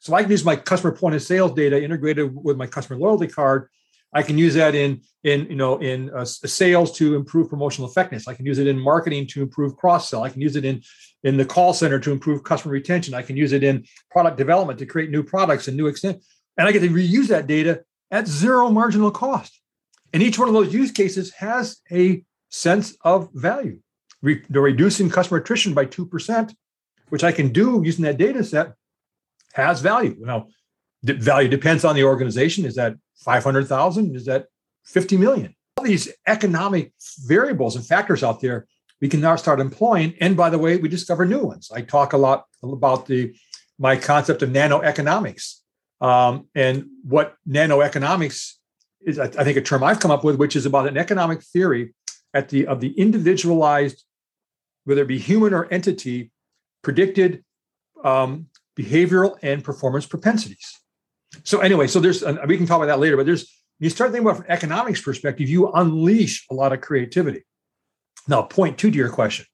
So 0.08 0.14
I 0.14 0.22
can 0.22 0.32
use 0.32 0.46
my 0.46 0.56
customer 0.56 0.96
point 0.96 1.16
of 1.16 1.22
sales 1.22 1.52
data 1.52 1.84
integrated 1.84 2.34
with 2.34 2.56
my 2.56 2.66
customer 2.66 2.98
loyalty 2.98 3.28
card. 3.28 3.68
I 4.14 4.24
can 4.24 4.38
use 4.38 4.54
that 4.54 4.74
in 4.74 5.02
in 5.26 5.48
you 5.48 5.58
know 5.58 5.80
in 5.80 6.10
uh, 6.12 6.24
sales 6.24 6.94
to 7.00 7.18
improve 7.18 7.50
promotional 7.50 7.90
effectiveness. 7.90 8.26
I 8.26 8.34
can 8.34 8.46
use 8.46 8.58
it 8.58 8.68
in 8.68 8.80
marketing 8.80 9.28
to 9.32 9.42
improve 9.42 9.76
cross 9.76 10.10
sell. 10.10 10.24
I 10.24 10.30
can 10.30 10.40
use 10.40 10.56
it 10.56 10.64
in 10.64 10.82
in 11.26 11.36
the 11.36 11.44
call 11.44 11.74
center 11.74 12.00
to 12.00 12.14
improve 12.14 12.46
customer 12.46 12.72
retention. 12.72 13.16
I 13.16 13.22
can 13.22 13.36
use 13.36 13.52
it 13.52 13.66
in 13.66 13.84
product 14.10 14.38
development 14.38 14.80
to 14.80 14.86
create 14.86 15.10
new 15.10 15.24
products 15.24 15.68
and 15.68 15.76
new 15.76 15.88
extent. 15.88 16.24
And 16.58 16.70
I 16.70 16.72
get 16.72 16.80
to 16.84 16.90
reuse 16.90 17.28
that 17.28 17.46
data 17.46 17.84
at 18.10 18.30
zero 18.30 18.70
marginal 18.70 19.12
cost. 19.12 19.60
And 20.14 20.24
each 20.24 20.40
one 20.40 20.48
of 20.48 20.54
those 20.54 20.74
use 20.74 20.94
cases 20.94 21.34
has 21.34 21.82
a 21.92 22.24
sense 22.48 22.96
of 23.02 23.30
value. 23.34 23.82
Re- 24.22 24.42
reducing 24.50 25.10
customer 25.10 25.42
attrition 25.42 25.74
by 25.74 25.86
2%, 25.86 26.56
which 27.10 27.26
I 27.26 27.34
can 27.34 27.50
do 27.50 27.82
using 27.84 28.06
that 28.06 28.18
data 28.18 28.42
set, 28.42 28.72
has 29.58 29.82
value. 29.82 30.16
Now, 30.20 30.48
the 31.04 31.14
value 31.14 31.50
depends 31.50 31.84
on 31.84 31.96
the 31.96 32.04
organization. 32.04 32.66
Is 32.66 32.76
that 32.76 32.96
500,000? 33.18 34.16
Is 34.16 34.26
that 34.26 34.48
50 34.86 35.18
million? 35.18 35.56
All 35.78 35.84
these 35.84 36.08
economic 36.26 36.94
variables 37.26 37.76
and 37.76 37.86
factors 37.86 38.24
out 38.24 38.42
there 38.42 38.68
we 39.02 39.08
can 39.08 39.22
now 39.22 39.36
start 39.36 39.60
employing. 39.60 40.16
And 40.20 40.36
by 40.36 40.50
the 40.50 40.58
way, 40.58 40.78
we 40.78 40.90
discover 40.90 41.26
new 41.26 41.44
ones. 41.44 41.70
I 41.74 41.82
talk 41.82 42.14
a 42.14 42.18
lot 42.18 42.46
about 42.64 43.06
the 43.06 43.36
my 43.80 43.96
concept 43.96 44.42
of 44.42 44.50
nanoeconomics 44.50 45.58
um, 46.02 46.48
and 46.56 46.88
what 47.04 47.36
nanoeconomics 47.48 48.54
is. 49.02 49.20
I 49.20 49.28
think 49.28 49.58
a 49.58 49.62
term 49.62 49.84
I've 49.84 50.00
come 50.00 50.12
up 50.12 50.24
with, 50.24 50.38
which 50.38 50.56
is 50.56 50.66
about 50.66 50.88
an 50.88 50.98
economic 50.98 51.44
theory 51.44 51.94
at 52.34 52.50
the 52.50 52.66
of 52.66 52.80
the 52.80 52.92
individualized, 53.00 54.04
whether 54.86 55.04
it 55.04 55.08
be 55.08 55.20
human 55.20 55.54
or 55.54 55.72
entity, 55.72 56.32
predicted 56.82 57.44
um, 58.04 58.48
behavioral 58.78 59.38
and 59.42 59.64
performance 59.64 60.06
propensities. 60.06 60.80
So 61.44 61.60
anyway, 61.60 61.88
so 61.88 62.00
there's 62.00 62.24
we 62.48 62.58
can 62.58 62.66
talk 62.66 62.78
about 62.78 62.88
that 62.88 63.00
later, 63.00 63.18
but 63.18 63.26
there's 63.26 63.52
you 63.80 63.90
start 63.90 64.12
thinking 64.12 64.28
about 64.28 64.38
from 64.38 64.46
economics 64.50 65.02
perspective, 65.02 65.50
you 65.50 65.72
unleash 65.72 66.46
a 66.50 66.54
lot 66.54 66.74
of 66.74 66.82
creativity. 66.82 67.44
Now, 68.28 68.42
point 68.42 68.78
two 68.78 68.92
to 68.92 68.98
your 68.98 69.10
question. 69.10 69.46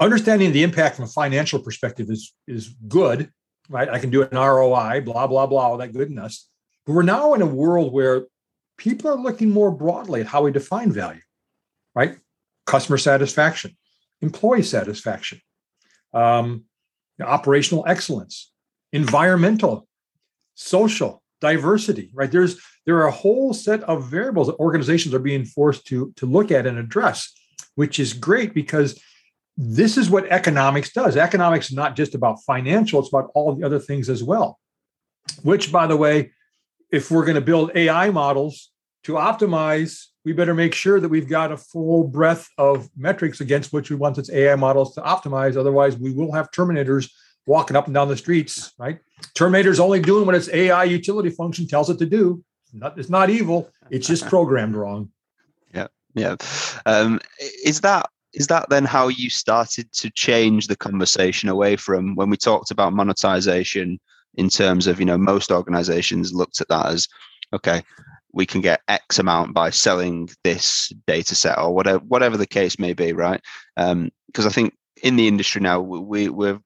Understanding 0.00 0.52
the 0.52 0.62
impact 0.62 0.96
from 0.96 1.06
a 1.06 1.08
financial 1.08 1.58
perspective 1.58 2.08
is, 2.08 2.32
is 2.46 2.68
good, 2.86 3.32
right? 3.68 3.88
I 3.88 3.98
can 3.98 4.10
do 4.10 4.22
an 4.22 4.36
ROI, 4.36 5.00
blah, 5.00 5.26
blah, 5.26 5.46
blah, 5.46 5.62
all 5.62 5.78
that 5.78 5.92
goodness. 5.92 6.48
But 6.86 6.92
we're 6.92 7.02
now 7.02 7.34
in 7.34 7.42
a 7.42 7.46
world 7.46 7.92
where 7.92 8.26
people 8.76 9.10
are 9.10 9.16
looking 9.16 9.50
more 9.50 9.72
broadly 9.72 10.20
at 10.20 10.28
how 10.28 10.42
we 10.42 10.52
define 10.52 10.92
value 10.92 11.20
right? 11.98 12.16
Customer 12.64 12.96
satisfaction, 12.96 13.76
employee 14.20 14.62
satisfaction, 14.62 15.40
um, 16.14 16.64
operational 17.26 17.84
excellence, 17.86 18.52
environmental, 18.92 19.86
social, 20.54 21.22
diversity, 21.40 22.10
right? 22.14 22.30
There's 22.30 22.60
there 22.86 22.96
are 22.96 23.06
a 23.06 23.12
whole 23.12 23.52
set 23.52 23.82
of 23.84 24.08
variables 24.08 24.46
that 24.46 24.56
organizations 24.56 25.14
are 25.14 25.18
being 25.18 25.44
forced 25.44 25.86
to 25.86 26.12
to 26.16 26.26
look 26.26 26.50
at 26.50 26.66
and 26.66 26.78
address, 26.78 27.32
which 27.74 27.98
is 27.98 28.12
great 28.12 28.54
because 28.54 29.00
this 29.56 29.96
is 29.96 30.08
what 30.08 30.26
economics 30.26 30.92
does. 30.92 31.16
Economics 31.16 31.70
is 31.70 31.76
not 31.76 31.96
just 31.96 32.14
about 32.14 32.42
financial, 32.44 33.00
it's 33.00 33.08
about 33.08 33.30
all 33.34 33.54
the 33.54 33.64
other 33.64 33.80
things 33.80 34.08
as 34.08 34.22
well. 34.22 34.58
Which, 35.42 35.72
by 35.72 35.86
the 35.86 35.96
way, 35.96 36.32
if 36.90 37.10
we're 37.10 37.24
going 37.24 37.34
to 37.34 37.40
build 37.40 37.72
AI 37.74 38.10
models 38.10 38.70
to 39.04 39.14
optimize, 39.14 40.06
we 40.28 40.34
better 40.34 40.52
make 40.52 40.74
sure 40.74 41.00
that 41.00 41.08
we've 41.08 41.26
got 41.26 41.50
a 41.52 41.56
full 41.56 42.04
breadth 42.04 42.50
of 42.58 42.90
metrics 42.94 43.40
against 43.40 43.72
which 43.72 43.88
we 43.88 43.96
want 43.96 44.18
its 44.18 44.30
AI 44.30 44.56
models 44.56 44.94
to 44.94 45.00
optimize. 45.00 45.56
Otherwise, 45.56 45.96
we 45.96 46.12
will 46.12 46.30
have 46.32 46.50
terminators 46.50 47.10
walking 47.46 47.78
up 47.78 47.86
and 47.86 47.94
down 47.94 48.08
the 48.08 48.16
streets, 48.16 48.74
right? 48.76 48.98
Terminator's 49.34 49.80
only 49.80 50.00
doing 50.00 50.26
what 50.26 50.34
its 50.34 50.50
AI 50.50 50.84
utility 50.84 51.30
function 51.30 51.66
tells 51.66 51.88
it 51.88 51.98
to 52.00 52.04
do. 52.04 52.44
It's 52.64 52.74
not, 52.74 52.98
it's 52.98 53.08
not 53.08 53.30
evil. 53.30 53.70
It's 53.88 54.06
just 54.06 54.26
programmed 54.28 54.76
wrong. 54.76 55.10
Yeah, 55.72 55.86
yeah. 56.12 56.36
Um, 56.84 57.20
is 57.64 57.80
that 57.80 58.10
is 58.34 58.48
that 58.48 58.68
then 58.68 58.84
how 58.84 59.08
you 59.08 59.30
started 59.30 59.90
to 59.94 60.10
change 60.10 60.66
the 60.66 60.76
conversation 60.76 61.48
away 61.48 61.76
from 61.76 62.16
when 62.16 62.28
we 62.28 62.36
talked 62.36 62.70
about 62.70 62.92
monetization 62.92 63.98
in 64.34 64.50
terms 64.50 64.86
of 64.86 65.00
you 65.00 65.06
know 65.06 65.16
most 65.16 65.50
organizations 65.50 66.34
looked 66.34 66.60
at 66.60 66.68
that 66.68 66.84
as 66.84 67.08
okay 67.54 67.82
we 68.32 68.46
can 68.46 68.60
get 68.60 68.80
x 68.88 69.18
amount 69.18 69.54
by 69.54 69.70
selling 69.70 70.28
this 70.44 70.92
data 71.06 71.34
set 71.34 71.58
or 71.58 71.74
whatever 71.74 71.98
whatever 72.00 72.36
the 72.36 72.46
case 72.46 72.78
may 72.78 72.92
be 72.92 73.12
right? 73.12 73.40
Because 73.76 73.92
um, 73.92 74.10
i 74.46 74.50
think 74.50 74.74
in 75.02 75.16
the 75.16 75.28
industry 75.28 75.60
now 75.60 75.80
we 75.80 76.28
we're 76.28 76.58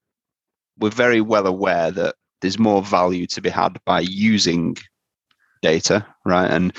we're 0.79 0.90
very 0.90 1.20
well 1.20 1.46
aware 1.46 1.90
that 1.90 2.14
there's 2.40 2.59
more 2.59 2.83
value 2.83 3.27
to 3.27 3.40
be 3.40 3.51
had 3.51 3.79
by 3.85 4.01
using 4.01 4.77
data 5.61 6.05
right 6.25 6.51
and 6.51 6.75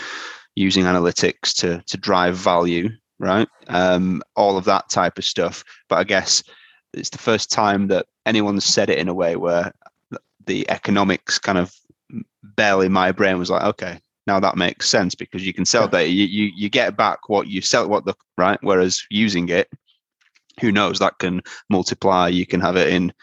using 0.55 0.83
analytics 0.83 1.53
to 1.55 1.81
to 1.87 1.97
drive 1.97 2.35
value 2.35 2.89
right? 3.19 3.47
Um, 3.69 4.21
all 4.35 4.57
of 4.57 4.65
that 4.65 4.89
type 4.89 5.17
of 5.17 5.23
stuff. 5.23 5.63
But 5.89 5.99
i 5.99 6.03
guess 6.03 6.43
it's 6.93 7.09
the 7.09 7.17
first 7.17 7.51
time 7.51 7.87
that 7.87 8.05
anyone's 8.25 8.65
said 8.65 8.89
it 8.89 8.99
in 8.99 9.07
a 9.07 9.13
way 9.13 9.35
where 9.35 9.71
the 10.45 10.69
economics 10.69 11.39
kind 11.39 11.57
of 11.57 11.73
in 12.57 12.91
my 12.91 13.11
brain 13.11 13.39
was 13.39 13.49
like, 13.49 13.63
okay, 13.63 13.99
now 14.27 14.39
that 14.39 14.57
makes 14.57 14.89
sense 14.89 15.15
because 15.15 15.45
you 15.45 15.53
can 15.53 15.65
sell 15.65 15.87
data. 15.87 16.09
You, 16.09 16.25
you 16.25 16.51
you 16.55 16.69
get 16.69 16.95
back 16.95 17.29
what 17.29 17.47
you 17.47 17.61
sell, 17.61 17.87
what 17.87 18.05
the 18.05 18.13
right. 18.37 18.59
Whereas 18.61 19.03
using 19.09 19.49
it, 19.49 19.69
who 20.59 20.71
knows 20.71 20.99
that 20.99 21.19
can 21.19 21.41
multiply. 21.69 22.27
You 22.27 22.45
can 22.45 22.61
have 22.61 22.77
it 22.77 22.89
in 22.89 23.13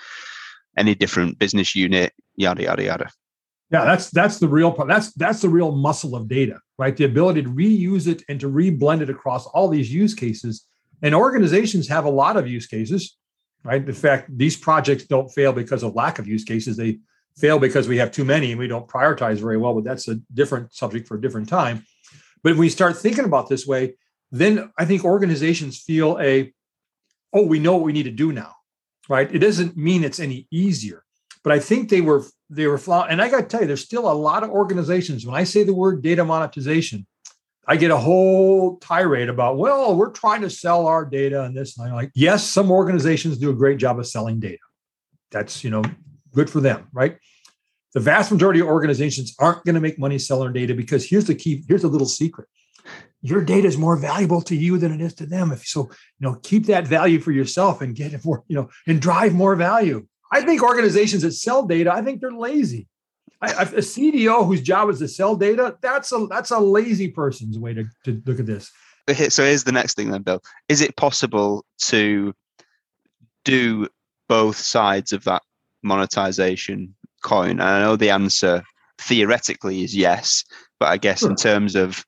any 0.77 0.95
different 0.95 1.39
business 1.39 1.75
unit, 1.75 2.13
yada 2.37 2.63
yada 2.63 2.85
yada. 2.85 3.11
Yeah, 3.71 3.85
that's 3.85 4.11
that's 4.11 4.39
the 4.39 4.49
real 4.49 4.73
part. 4.73 4.89
That's 4.89 5.13
that's 5.15 5.41
the 5.41 5.49
real 5.49 5.73
muscle 5.73 6.17
of 6.17 6.29
data, 6.29 6.59
right? 6.79 6.97
The 6.97 7.05
ability 7.05 7.43
to 7.43 7.49
reuse 7.49 8.09
it 8.09 8.23
and 8.29 8.41
to 8.41 8.51
reblend 8.51 9.01
it 9.01 9.11
across 9.11 9.47
all 9.47 9.69
these 9.69 9.93
use 9.93 10.15
cases. 10.15 10.67
And 11.03 11.15
organizations 11.15 11.89
have 11.89 12.05
a 12.05 12.11
lot 12.11 12.37
of 12.37 12.47
use 12.47 12.67
cases, 12.67 13.17
right? 13.65 13.87
In 13.87 13.95
fact, 13.95 14.37
these 14.37 14.57
projects 14.57 15.05
don't 15.05 15.31
fail 15.31 15.53
because 15.53 15.83
of 15.83 15.95
lack 15.95 16.19
of 16.19 16.27
use 16.27 16.45
cases. 16.45 16.77
They 16.77 16.99
fail 17.37 17.59
because 17.59 17.89
we 17.89 17.99
have 17.99 18.11
too 18.11 18.25
many 18.25 18.53
and 18.53 18.59
we 18.59 18.69
don't 18.69 18.89
prioritize 18.89 19.41
very 19.41 19.57
well, 19.57 19.75
but 19.75 19.85
that's 19.85 20.09
a 20.09 20.17
different 20.35 20.73
subject 20.75 21.09
for 21.09 21.17
a 21.17 21.21
different 21.21 21.49
time. 21.49 21.85
But 22.43 22.53
when 22.53 22.61
we 22.61 22.69
start 22.69 22.97
thinking 22.97 23.25
about 23.25 23.49
this 23.49 23.67
way, 23.67 23.95
then 24.31 24.71
I 24.79 24.85
think 24.85 25.05
organizations 25.05 25.79
feel 25.79 26.19
a, 26.21 26.53
oh, 27.33 27.47
we 27.47 27.59
know 27.59 27.75
what 27.75 27.83
we 27.83 27.93
need 27.93 28.05
to 28.05 28.11
do 28.11 28.33
now, 28.33 28.55
right? 29.09 29.33
It 29.35 29.41
doesn't 29.41 29.77
mean 29.77 30.05
it's 30.05 30.21
any 30.21 30.47
easier, 30.51 31.05
but 31.43 31.53
I 31.53 31.59
think 31.59 31.89
they 31.89 32.01
were 32.01 32.25
they 32.53 32.67
were 32.67 32.81
and 33.09 33.23
I 33.23 33.29
got 33.29 33.43
to 33.43 33.47
tell 33.47 33.61
you, 33.61 33.69
there's 33.69 33.85
still 33.85 34.11
a 34.11 34.13
lot 34.13 34.43
of 34.43 34.51
organizations. 34.51 35.25
When 35.25 35.37
I 35.37 35.45
say 35.45 35.63
the 35.63 35.75
word 35.75 36.03
data 36.03 36.25
monetization, 36.25 37.07
I 37.67 37.77
get 37.77 37.93
a 37.93 37.97
whole 37.97 38.79
tirade 38.79 39.29
about, 39.29 39.57
well, 39.57 39.95
we're 39.95 40.11
trying 40.11 40.41
to 40.41 40.51
sell 40.51 40.87
our 40.89 41.05
data 41.05 41.45
and 41.45 41.57
this. 41.57 41.79
And 41.79 41.87
I'm 41.87 41.95
like, 41.95 42.11
yes, 42.15 42.43
some 42.43 42.73
organizations 42.73 43.39
do 43.39 43.51
a 43.51 43.55
great 43.55 43.79
job 43.79 44.01
of 44.01 44.09
selling 44.09 44.41
data. 44.41 44.59
That's 45.31 45.63
you 45.63 45.71
know 45.71 45.85
good 46.33 46.51
for 46.51 46.61
them, 46.61 46.89
right? 46.93 47.17
The 47.95 48.01
vast 48.01 48.31
majority 48.31 48.61
of 48.61 48.69
organizations 48.69 49.35
aren't 49.39 49.65
going 49.65 49.75
to 49.75 49.81
make 49.81 49.99
money 49.99 50.19
selling 50.19 50.53
data 50.53 50.75
because 50.75 51.09
here's 51.09 51.27
the 51.27 51.35
key, 51.35 51.65
here's 51.67 51.85
a 51.85 51.89
little 51.89 52.07
secret. 52.07 52.49
Your 53.23 53.45
data 53.45 53.67
is 53.67 53.77
more 53.77 53.97
valuable 53.97 54.41
to 54.43 54.57
you 54.57 54.79
than 54.79 54.93
it 54.93 55.01
is 55.01 55.15
to 55.15 55.27
them. 55.27 55.53
If 55.53 55.67
so, 55.67 55.91
you 56.19 56.29
know, 56.29 56.37
keep 56.43 56.67
that 56.67 56.87
value 56.87 57.21
for 57.21 57.33
yourself 57.33 57.83
and 57.83 57.95
get 57.95 58.15
it 58.15 58.25
more, 58.25 58.45
you 58.49 58.57
know, 58.57 58.71
and 58.87 59.03
drive 59.03 59.35
more 59.35 59.57
value. 59.57 60.07
I 60.33 60.43
think 60.43 60.63
organizations 60.63 61.23
that 61.23 61.33
sell 61.33 61.67
data, 61.67 61.93
I 61.93 62.03
think 62.03 62.21
they're 62.21 62.31
lazy. 62.33 62.87
I, 63.43 63.51
a 63.51 63.83
CDO 63.83 64.47
whose 64.47 64.63
job 64.63 64.89
is 64.91 64.99
to 65.01 65.09
sell 65.09 65.35
data, 65.35 65.77
that's 65.81 66.13
a 66.13 66.27
that's 66.29 66.51
a 66.51 66.59
lazy 66.59 67.09
person's 67.09 67.59
way 67.59 67.75
to, 67.75 67.85
to 68.05 68.23
look 68.27 68.39
at 68.39 68.47
this. 68.47 68.71
So 69.29 69.45
here's 69.45 69.65
the 69.65 69.73
next 69.73 69.95
thing 69.95 70.11
then, 70.11 70.23
Bill. 70.23 70.43
Is 70.69 70.81
it 70.81 70.97
possible 70.97 71.65
to 71.85 72.33
do 73.45 73.89
both 74.29 74.57
sides 74.57 75.13
of 75.13 75.25
that 75.25 75.43
monetization 75.83 76.95
coin? 77.23 77.53
And 77.53 77.63
I 77.63 77.81
know 77.81 77.97
the 77.97 78.11
answer 78.11 78.63
theoretically 78.99 79.83
is 79.83 79.97
yes, 79.97 80.45
but 80.79 80.89
I 80.89 80.97
guess 80.97 81.23
in 81.23 81.37
terms 81.37 81.75
of 81.75 82.05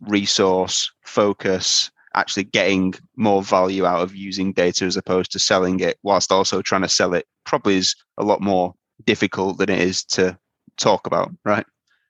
resource 0.00 0.90
focus, 1.04 1.90
actually 2.14 2.44
getting 2.44 2.94
more 3.16 3.42
value 3.42 3.86
out 3.86 4.02
of 4.02 4.14
using 4.14 4.52
data 4.52 4.84
as 4.84 4.96
opposed 4.96 5.30
to 5.32 5.38
selling 5.38 5.80
it, 5.80 5.98
whilst 6.02 6.32
also 6.32 6.62
trying 6.62 6.82
to 6.82 6.88
sell 6.88 7.14
it, 7.14 7.26
probably 7.44 7.76
is 7.76 7.94
a 8.18 8.24
lot 8.24 8.40
more 8.40 8.74
difficult 9.04 9.58
than 9.58 9.70
it 9.70 9.78
is 9.78 10.04
to 10.04 10.36
talk 10.76 11.06
about, 11.06 11.30
right? 11.44 11.66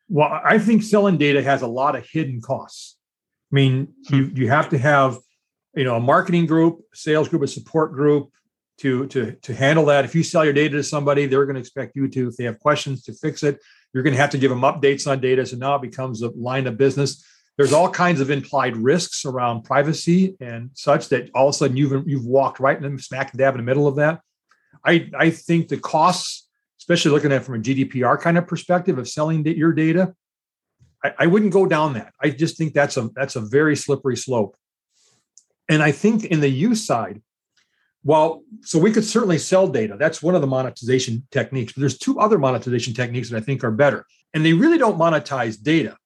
Well, 0.08 0.40
I 0.44 0.58
think 0.58 0.82
selling 0.82 1.18
data 1.18 1.42
has 1.42 1.62
a 1.62 1.66
lot 1.66 1.96
of 1.96 2.06
hidden 2.08 2.40
costs. 2.40 2.96
I 3.52 3.54
mean, 3.54 3.88
hmm. 4.08 4.14
you 4.14 4.30
you 4.34 4.48
have 4.48 4.68
to 4.70 4.78
have, 4.78 5.18
you 5.74 5.84
know, 5.84 5.96
a 5.96 6.00
marketing 6.00 6.46
group, 6.46 6.80
sales 6.94 7.28
group, 7.28 7.42
a 7.42 7.48
support 7.48 7.92
group, 7.92 8.30
to 8.80 9.06
to 9.08 9.32
to 9.32 9.54
handle 9.54 9.84
that. 9.86 10.04
If 10.04 10.14
you 10.14 10.22
sell 10.22 10.44
your 10.44 10.54
data 10.54 10.76
to 10.76 10.82
somebody, 10.82 11.26
they're 11.26 11.44
going 11.44 11.54
to 11.54 11.60
expect 11.60 11.96
you 11.96 12.08
to, 12.08 12.28
if 12.28 12.36
they 12.36 12.44
have 12.44 12.58
questions, 12.58 13.02
to 13.04 13.12
fix 13.12 13.42
it. 13.42 13.60
You're 13.92 14.02
going 14.02 14.14
to 14.14 14.20
have 14.20 14.30
to 14.30 14.38
give 14.38 14.50
them 14.50 14.62
updates 14.62 15.10
on 15.10 15.20
data. 15.20 15.44
So 15.44 15.56
now 15.56 15.74
it 15.74 15.82
becomes 15.82 16.22
a 16.22 16.30
line 16.30 16.66
of 16.66 16.78
business. 16.78 17.24
There's 17.56 17.72
all 17.72 17.90
kinds 17.90 18.20
of 18.20 18.30
implied 18.30 18.76
risks 18.76 19.24
around 19.24 19.64
privacy 19.64 20.36
and 20.40 20.70
such 20.74 21.08
that 21.10 21.30
all 21.34 21.48
of 21.48 21.54
a 21.54 21.58
sudden 21.58 21.76
you've 21.76 22.08
you've 22.08 22.24
walked 22.24 22.58
right 22.58 22.82
in 22.82 22.98
smack 22.98 23.32
dab 23.32 23.54
in 23.54 23.58
the 23.58 23.64
middle 23.64 23.86
of 23.86 23.96
that. 23.96 24.20
I 24.84 25.10
I 25.18 25.30
think 25.30 25.68
the 25.68 25.76
costs, 25.76 26.48
especially 26.80 27.10
looking 27.10 27.32
at 27.32 27.42
it 27.42 27.44
from 27.44 27.56
a 27.56 27.58
GDPR 27.58 28.20
kind 28.20 28.38
of 28.38 28.46
perspective 28.46 28.98
of 28.98 29.08
selling 29.08 29.44
your 29.44 29.72
data, 29.72 30.14
I, 31.04 31.12
I 31.20 31.26
wouldn't 31.26 31.52
go 31.52 31.66
down 31.66 31.94
that. 31.94 32.14
I 32.22 32.30
just 32.30 32.56
think 32.56 32.72
that's 32.72 32.96
a 32.96 33.10
that's 33.14 33.36
a 33.36 33.42
very 33.42 33.76
slippery 33.76 34.16
slope. 34.16 34.56
And 35.68 35.82
I 35.82 35.92
think 35.92 36.24
in 36.24 36.40
the 36.40 36.48
use 36.48 36.84
side, 36.84 37.20
well, 38.02 38.42
so 38.62 38.78
we 38.78 38.92
could 38.92 39.04
certainly 39.04 39.38
sell 39.38 39.66
data. 39.66 39.96
That's 39.98 40.22
one 40.22 40.34
of 40.34 40.40
the 40.40 40.46
monetization 40.46 41.26
techniques. 41.30 41.72
But 41.72 41.80
there's 41.80 41.98
two 41.98 42.18
other 42.18 42.38
monetization 42.38 42.94
techniques 42.94 43.30
that 43.30 43.36
I 43.36 43.40
think 43.40 43.62
are 43.62 43.70
better. 43.70 44.06
And 44.32 44.44
they 44.44 44.52
really 44.52 44.78
don't 44.78 44.98
monetize 44.98 45.60
data. 45.60 45.96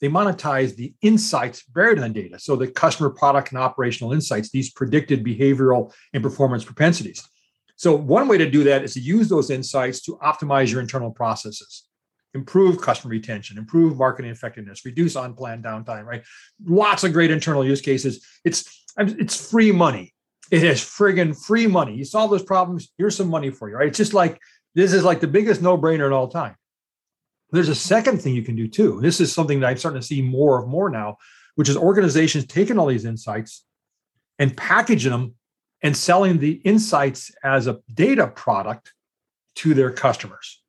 They 0.00 0.08
monetize 0.08 0.76
the 0.76 0.92
insights 1.00 1.62
buried 1.62 1.96
in 1.96 2.02
the 2.02 2.10
data. 2.10 2.38
So 2.38 2.54
the 2.54 2.68
customer 2.68 3.08
product 3.08 3.50
and 3.50 3.58
operational 3.58 4.12
insights, 4.12 4.50
these 4.50 4.70
predicted 4.70 5.24
behavioral 5.24 5.94
and 6.12 6.22
performance 6.22 6.64
propensities. 6.64 7.26
So 7.76 7.94
one 7.94 8.28
way 8.28 8.36
to 8.36 8.50
do 8.50 8.64
that 8.64 8.84
is 8.84 8.92
to 8.94 9.00
use 9.00 9.28
those 9.28 9.50
insights 9.50 10.02
to 10.02 10.18
optimize 10.22 10.70
your 10.70 10.82
internal 10.82 11.10
processes, 11.10 11.84
improve 12.34 12.80
customer 12.80 13.12
retention, 13.12 13.56
improve 13.56 13.96
marketing 13.96 14.30
effectiveness, 14.30 14.84
reduce 14.84 15.14
unplanned 15.14 15.64
downtime, 15.64 16.04
right? 16.04 16.24
Lots 16.64 17.04
of 17.04 17.14
great 17.14 17.30
internal 17.30 17.64
use 17.64 17.80
cases. 17.80 18.26
It's 18.44 18.84
it's 18.98 19.50
free 19.50 19.72
money 19.72 20.14
it 20.50 20.62
is 20.62 20.80
friggin' 20.80 21.36
free 21.36 21.66
money. 21.66 21.94
You 21.94 22.04
solve 22.04 22.30
those 22.30 22.42
problems, 22.42 22.90
here's 22.98 23.16
some 23.16 23.28
money 23.28 23.50
for 23.50 23.68
you, 23.68 23.76
right? 23.76 23.88
It's 23.88 23.98
just 23.98 24.14
like 24.14 24.40
this 24.74 24.92
is 24.92 25.04
like 25.04 25.20
the 25.20 25.26
biggest 25.26 25.62
no-brainer 25.62 26.06
in 26.06 26.12
all 26.12 26.28
time. 26.28 26.56
There's 27.50 27.68
a 27.68 27.74
second 27.74 28.20
thing 28.20 28.34
you 28.34 28.42
can 28.42 28.56
do 28.56 28.68
too. 28.68 29.00
This 29.00 29.20
is 29.20 29.32
something 29.32 29.60
that 29.60 29.68
I'm 29.68 29.76
starting 29.76 30.00
to 30.00 30.06
see 30.06 30.20
more 30.20 30.62
of 30.62 30.68
more 30.68 30.90
now, 30.90 31.18
which 31.54 31.68
is 31.68 31.76
organizations 31.76 32.46
taking 32.46 32.78
all 32.78 32.86
these 32.86 33.04
insights 33.04 33.64
and 34.38 34.56
packaging 34.56 35.12
them 35.12 35.34
and 35.82 35.96
selling 35.96 36.38
the 36.38 36.52
insights 36.64 37.30
as 37.44 37.66
a 37.66 37.80
data 37.92 38.26
product 38.26 38.92
to 39.56 39.74
their 39.74 39.90
customers. 39.90 40.62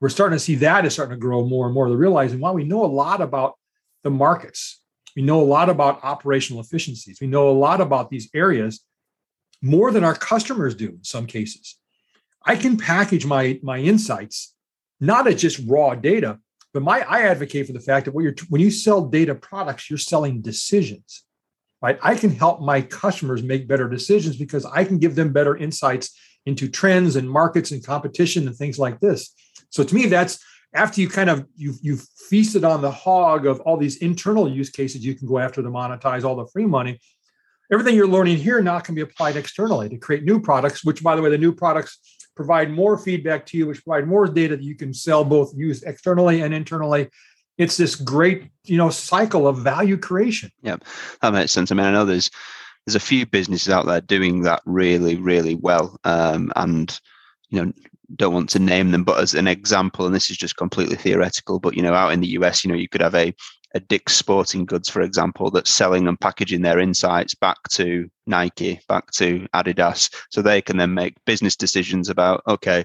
We're 0.00 0.08
starting 0.08 0.36
to 0.36 0.44
see 0.44 0.56
that 0.56 0.84
is 0.84 0.92
starting 0.92 1.14
to 1.14 1.20
grow 1.20 1.46
more 1.46 1.66
and 1.66 1.74
more. 1.74 1.88
They're 1.88 1.96
realizing, 1.96 2.40
wow, 2.40 2.52
we 2.52 2.64
know 2.64 2.84
a 2.84 2.86
lot 2.86 3.20
about 3.20 3.54
the 4.02 4.10
markets. 4.10 4.80
We 5.16 5.22
know 5.22 5.40
a 5.40 5.44
lot 5.44 5.70
about 5.70 6.02
operational 6.02 6.60
efficiencies. 6.60 7.20
We 7.20 7.26
know 7.26 7.48
a 7.48 7.52
lot 7.52 7.80
about 7.80 8.10
these 8.10 8.28
areas 8.34 8.84
more 9.64 9.90
than 9.90 10.04
our 10.04 10.14
customers 10.14 10.74
do 10.74 10.88
in 10.88 11.04
some 11.04 11.26
cases. 11.26 11.76
I 12.44 12.54
can 12.56 12.76
package 12.76 13.24
my 13.24 13.58
my 13.62 13.78
insights 13.78 14.54
not 15.00 15.26
as 15.26 15.40
just 15.40 15.60
raw 15.66 15.94
data, 15.94 16.38
but 16.74 16.82
my 16.82 17.00
I 17.00 17.22
advocate 17.22 17.66
for 17.66 17.72
the 17.72 17.80
fact 17.80 18.04
that 18.04 18.14
when 18.14 18.24
you're 18.24 18.34
when 18.50 18.60
you 18.60 18.70
sell 18.70 19.06
data 19.06 19.34
products, 19.34 19.88
you're 19.88 19.98
selling 19.98 20.42
decisions. 20.42 21.24
right? 21.82 21.98
I 22.02 22.14
can 22.14 22.30
help 22.30 22.60
my 22.60 22.82
customers 22.82 23.42
make 23.42 23.66
better 23.66 23.88
decisions 23.88 24.36
because 24.36 24.64
I 24.66 24.84
can 24.84 24.98
give 24.98 25.14
them 25.14 25.32
better 25.32 25.56
insights 25.56 26.16
into 26.46 26.68
trends 26.68 27.16
and 27.16 27.28
markets 27.28 27.70
and 27.70 27.84
competition 27.84 28.46
and 28.46 28.56
things 28.56 28.78
like 28.78 29.00
this. 29.00 29.34
So 29.70 29.82
to 29.82 29.94
me, 29.94 30.06
that's 30.06 30.38
after 30.74 31.00
you 31.00 31.08
kind 31.08 31.30
of 31.30 31.46
you've 31.56 31.78
you've 31.82 32.06
feasted 32.28 32.64
on 32.64 32.82
the 32.82 32.90
hog 32.90 33.46
of 33.46 33.60
all 33.60 33.76
these 33.76 33.98
internal 33.98 34.48
use 34.48 34.70
cases 34.70 35.04
you 35.04 35.14
can 35.14 35.28
go 35.28 35.38
after 35.38 35.62
to 35.62 35.68
monetize 35.68 36.24
all 36.24 36.36
the 36.36 36.46
free 36.46 36.66
money 36.66 37.00
everything 37.74 37.96
you're 37.96 38.06
learning 38.06 38.36
here 38.36 38.62
now 38.62 38.78
can 38.78 38.94
be 38.94 39.00
applied 39.00 39.36
externally 39.36 39.88
to 39.88 39.98
create 39.98 40.24
new 40.24 40.40
products 40.40 40.84
which 40.84 41.02
by 41.02 41.14
the 41.14 41.22
way 41.22 41.30
the 41.30 41.38
new 41.38 41.52
products 41.52 41.98
provide 42.34 42.70
more 42.70 42.96
feedback 42.96 43.44
to 43.46 43.56
you 43.56 43.66
which 43.66 43.84
provide 43.84 44.06
more 44.06 44.26
data 44.26 44.56
that 44.56 44.64
you 44.64 44.74
can 44.74 44.94
sell 44.94 45.24
both 45.24 45.52
use 45.56 45.82
externally 45.82 46.42
and 46.42 46.54
internally. 46.54 47.08
It's 47.58 47.76
this 47.76 47.94
great 47.94 48.50
you 48.64 48.76
know 48.76 48.90
cycle 48.90 49.46
of 49.46 49.58
value 49.58 49.98
creation. 49.98 50.50
Yeah 50.62 50.76
that 51.20 51.32
makes 51.32 51.52
sense. 51.52 51.70
I 51.70 51.74
mean 51.74 51.86
i 51.86 51.92
know 51.92 52.04
there's 52.04 52.30
there's 52.86 52.96
a 52.96 53.00
few 53.00 53.26
businesses 53.26 53.70
out 53.70 53.86
there 53.86 54.00
doing 54.00 54.42
that 54.42 54.62
really 54.64 55.16
really 55.16 55.54
well 55.54 55.98
um, 56.04 56.52
and 56.56 56.98
you 57.50 57.64
know 57.64 57.72
don't 58.16 58.34
want 58.34 58.50
to 58.50 58.58
name 58.58 58.90
them, 58.90 59.02
but 59.02 59.18
as 59.18 59.34
an 59.34 59.48
example, 59.48 60.06
and 60.06 60.14
this 60.14 60.30
is 60.30 60.36
just 60.36 60.56
completely 60.56 60.96
theoretical, 60.96 61.58
but 61.58 61.74
you 61.74 61.82
know, 61.82 61.94
out 61.94 62.12
in 62.12 62.20
the 62.20 62.28
US, 62.28 62.64
you 62.64 62.70
know, 62.70 62.76
you 62.76 62.88
could 62.88 63.00
have 63.00 63.14
a 63.14 63.34
a 63.74 63.80
Dick's 63.80 64.16
Sporting 64.16 64.64
Goods, 64.64 64.88
for 64.88 65.02
example, 65.02 65.50
that's 65.50 65.70
selling 65.70 66.06
and 66.06 66.18
packaging 66.18 66.62
their 66.62 66.78
insights 66.78 67.34
back 67.34 67.56
to 67.72 68.08
Nike, 68.26 68.80
back 68.88 69.10
to 69.12 69.46
Adidas, 69.54 70.14
so 70.30 70.40
they 70.40 70.62
can 70.62 70.76
then 70.76 70.94
make 70.94 71.16
business 71.26 71.56
decisions 71.56 72.08
about, 72.08 72.42
okay, 72.46 72.84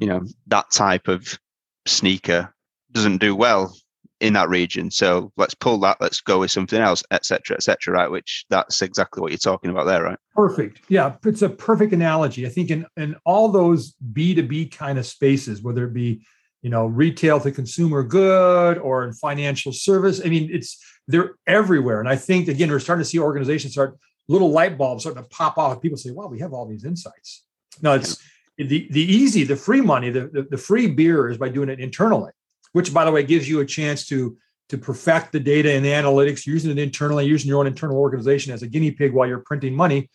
you 0.00 0.06
know, 0.06 0.22
that 0.46 0.70
type 0.70 1.06
of 1.08 1.38
sneaker 1.86 2.54
doesn't 2.92 3.18
do 3.18 3.36
well 3.36 3.74
in 4.20 4.32
that 4.34 4.48
region. 4.48 4.90
So 4.90 5.32
let's 5.36 5.54
pull 5.54 5.78
that, 5.80 6.00
let's 6.00 6.20
go 6.20 6.38
with 6.38 6.50
something 6.50 6.80
else, 6.80 7.02
etc., 7.10 7.56
etc. 7.56 7.92
right? 7.92 8.10
Which 8.10 8.46
that's 8.48 8.80
exactly 8.80 9.20
what 9.20 9.32
you're 9.32 9.38
talking 9.38 9.70
about 9.70 9.84
there, 9.84 10.04
right? 10.04 10.18
Perfect. 10.34 10.80
Yeah, 10.88 11.16
it's 11.26 11.42
a 11.42 11.48
perfect 11.48 11.92
analogy. 11.92 12.46
I 12.46 12.48
think 12.48 12.70
in 12.70 12.86
in 12.96 13.16
all 13.26 13.48
those 13.48 13.94
B2B 14.12 14.76
kind 14.76 14.98
of 14.98 15.06
spaces, 15.06 15.60
whether 15.60 15.84
it 15.84 15.92
be 15.92 16.24
you 16.62 16.70
know 16.70 16.86
retail 16.86 17.38
to 17.40 17.50
consumer 17.50 18.02
good 18.02 18.78
or 18.78 19.04
in 19.04 19.12
financial 19.12 19.72
service, 19.72 20.20
I 20.24 20.28
mean, 20.28 20.48
it's 20.52 20.82
they're 21.08 21.34
everywhere. 21.46 22.00
And 22.00 22.08
I 22.08 22.16
think 22.16 22.48
again, 22.48 22.70
we're 22.70 22.80
starting 22.80 23.04
to 23.04 23.08
see 23.08 23.18
organizations 23.18 23.74
start 23.74 23.98
little 24.28 24.50
light 24.50 24.78
bulbs 24.78 25.02
starting 25.02 25.22
to 25.22 25.28
pop 25.28 25.58
off. 25.58 25.82
People 25.82 25.98
say, 25.98 26.10
"Wow, 26.10 26.28
we 26.28 26.38
have 26.38 26.52
all 26.52 26.66
these 26.66 26.84
insights." 26.84 27.44
No, 27.82 27.94
it's 27.94 28.18
the 28.56 28.88
the 28.90 29.02
easy, 29.02 29.44
the 29.44 29.56
free 29.56 29.80
money, 29.80 30.10
the, 30.10 30.28
the, 30.28 30.42
the 30.50 30.58
free 30.58 30.88
beer 30.88 31.28
is 31.28 31.38
by 31.38 31.48
doing 31.48 31.68
it 31.68 31.80
internally 31.80 32.32
which 32.72 32.92
by 32.92 33.04
the 33.04 33.12
way 33.12 33.22
gives 33.22 33.48
you 33.48 33.60
a 33.60 33.66
chance 33.66 34.06
to 34.06 34.36
to 34.68 34.78
perfect 34.78 35.32
the 35.32 35.40
data 35.40 35.70
and 35.70 35.84
the 35.84 35.90
analytics 35.90 36.46
using 36.46 36.70
it 36.70 36.78
internally 36.78 37.26
using 37.26 37.48
your 37.48 37.60
own 37.60 37.66
internal 37.66 37.96
organization 37.96 38.52
as 38.52 38.62
a 38.62 38.66
guinea 38.66 38.90
pig 38.90 39.12
while 39.12 39.28
you're 39.28 39.40
printing 39.40 39.74
money 39.74 40.08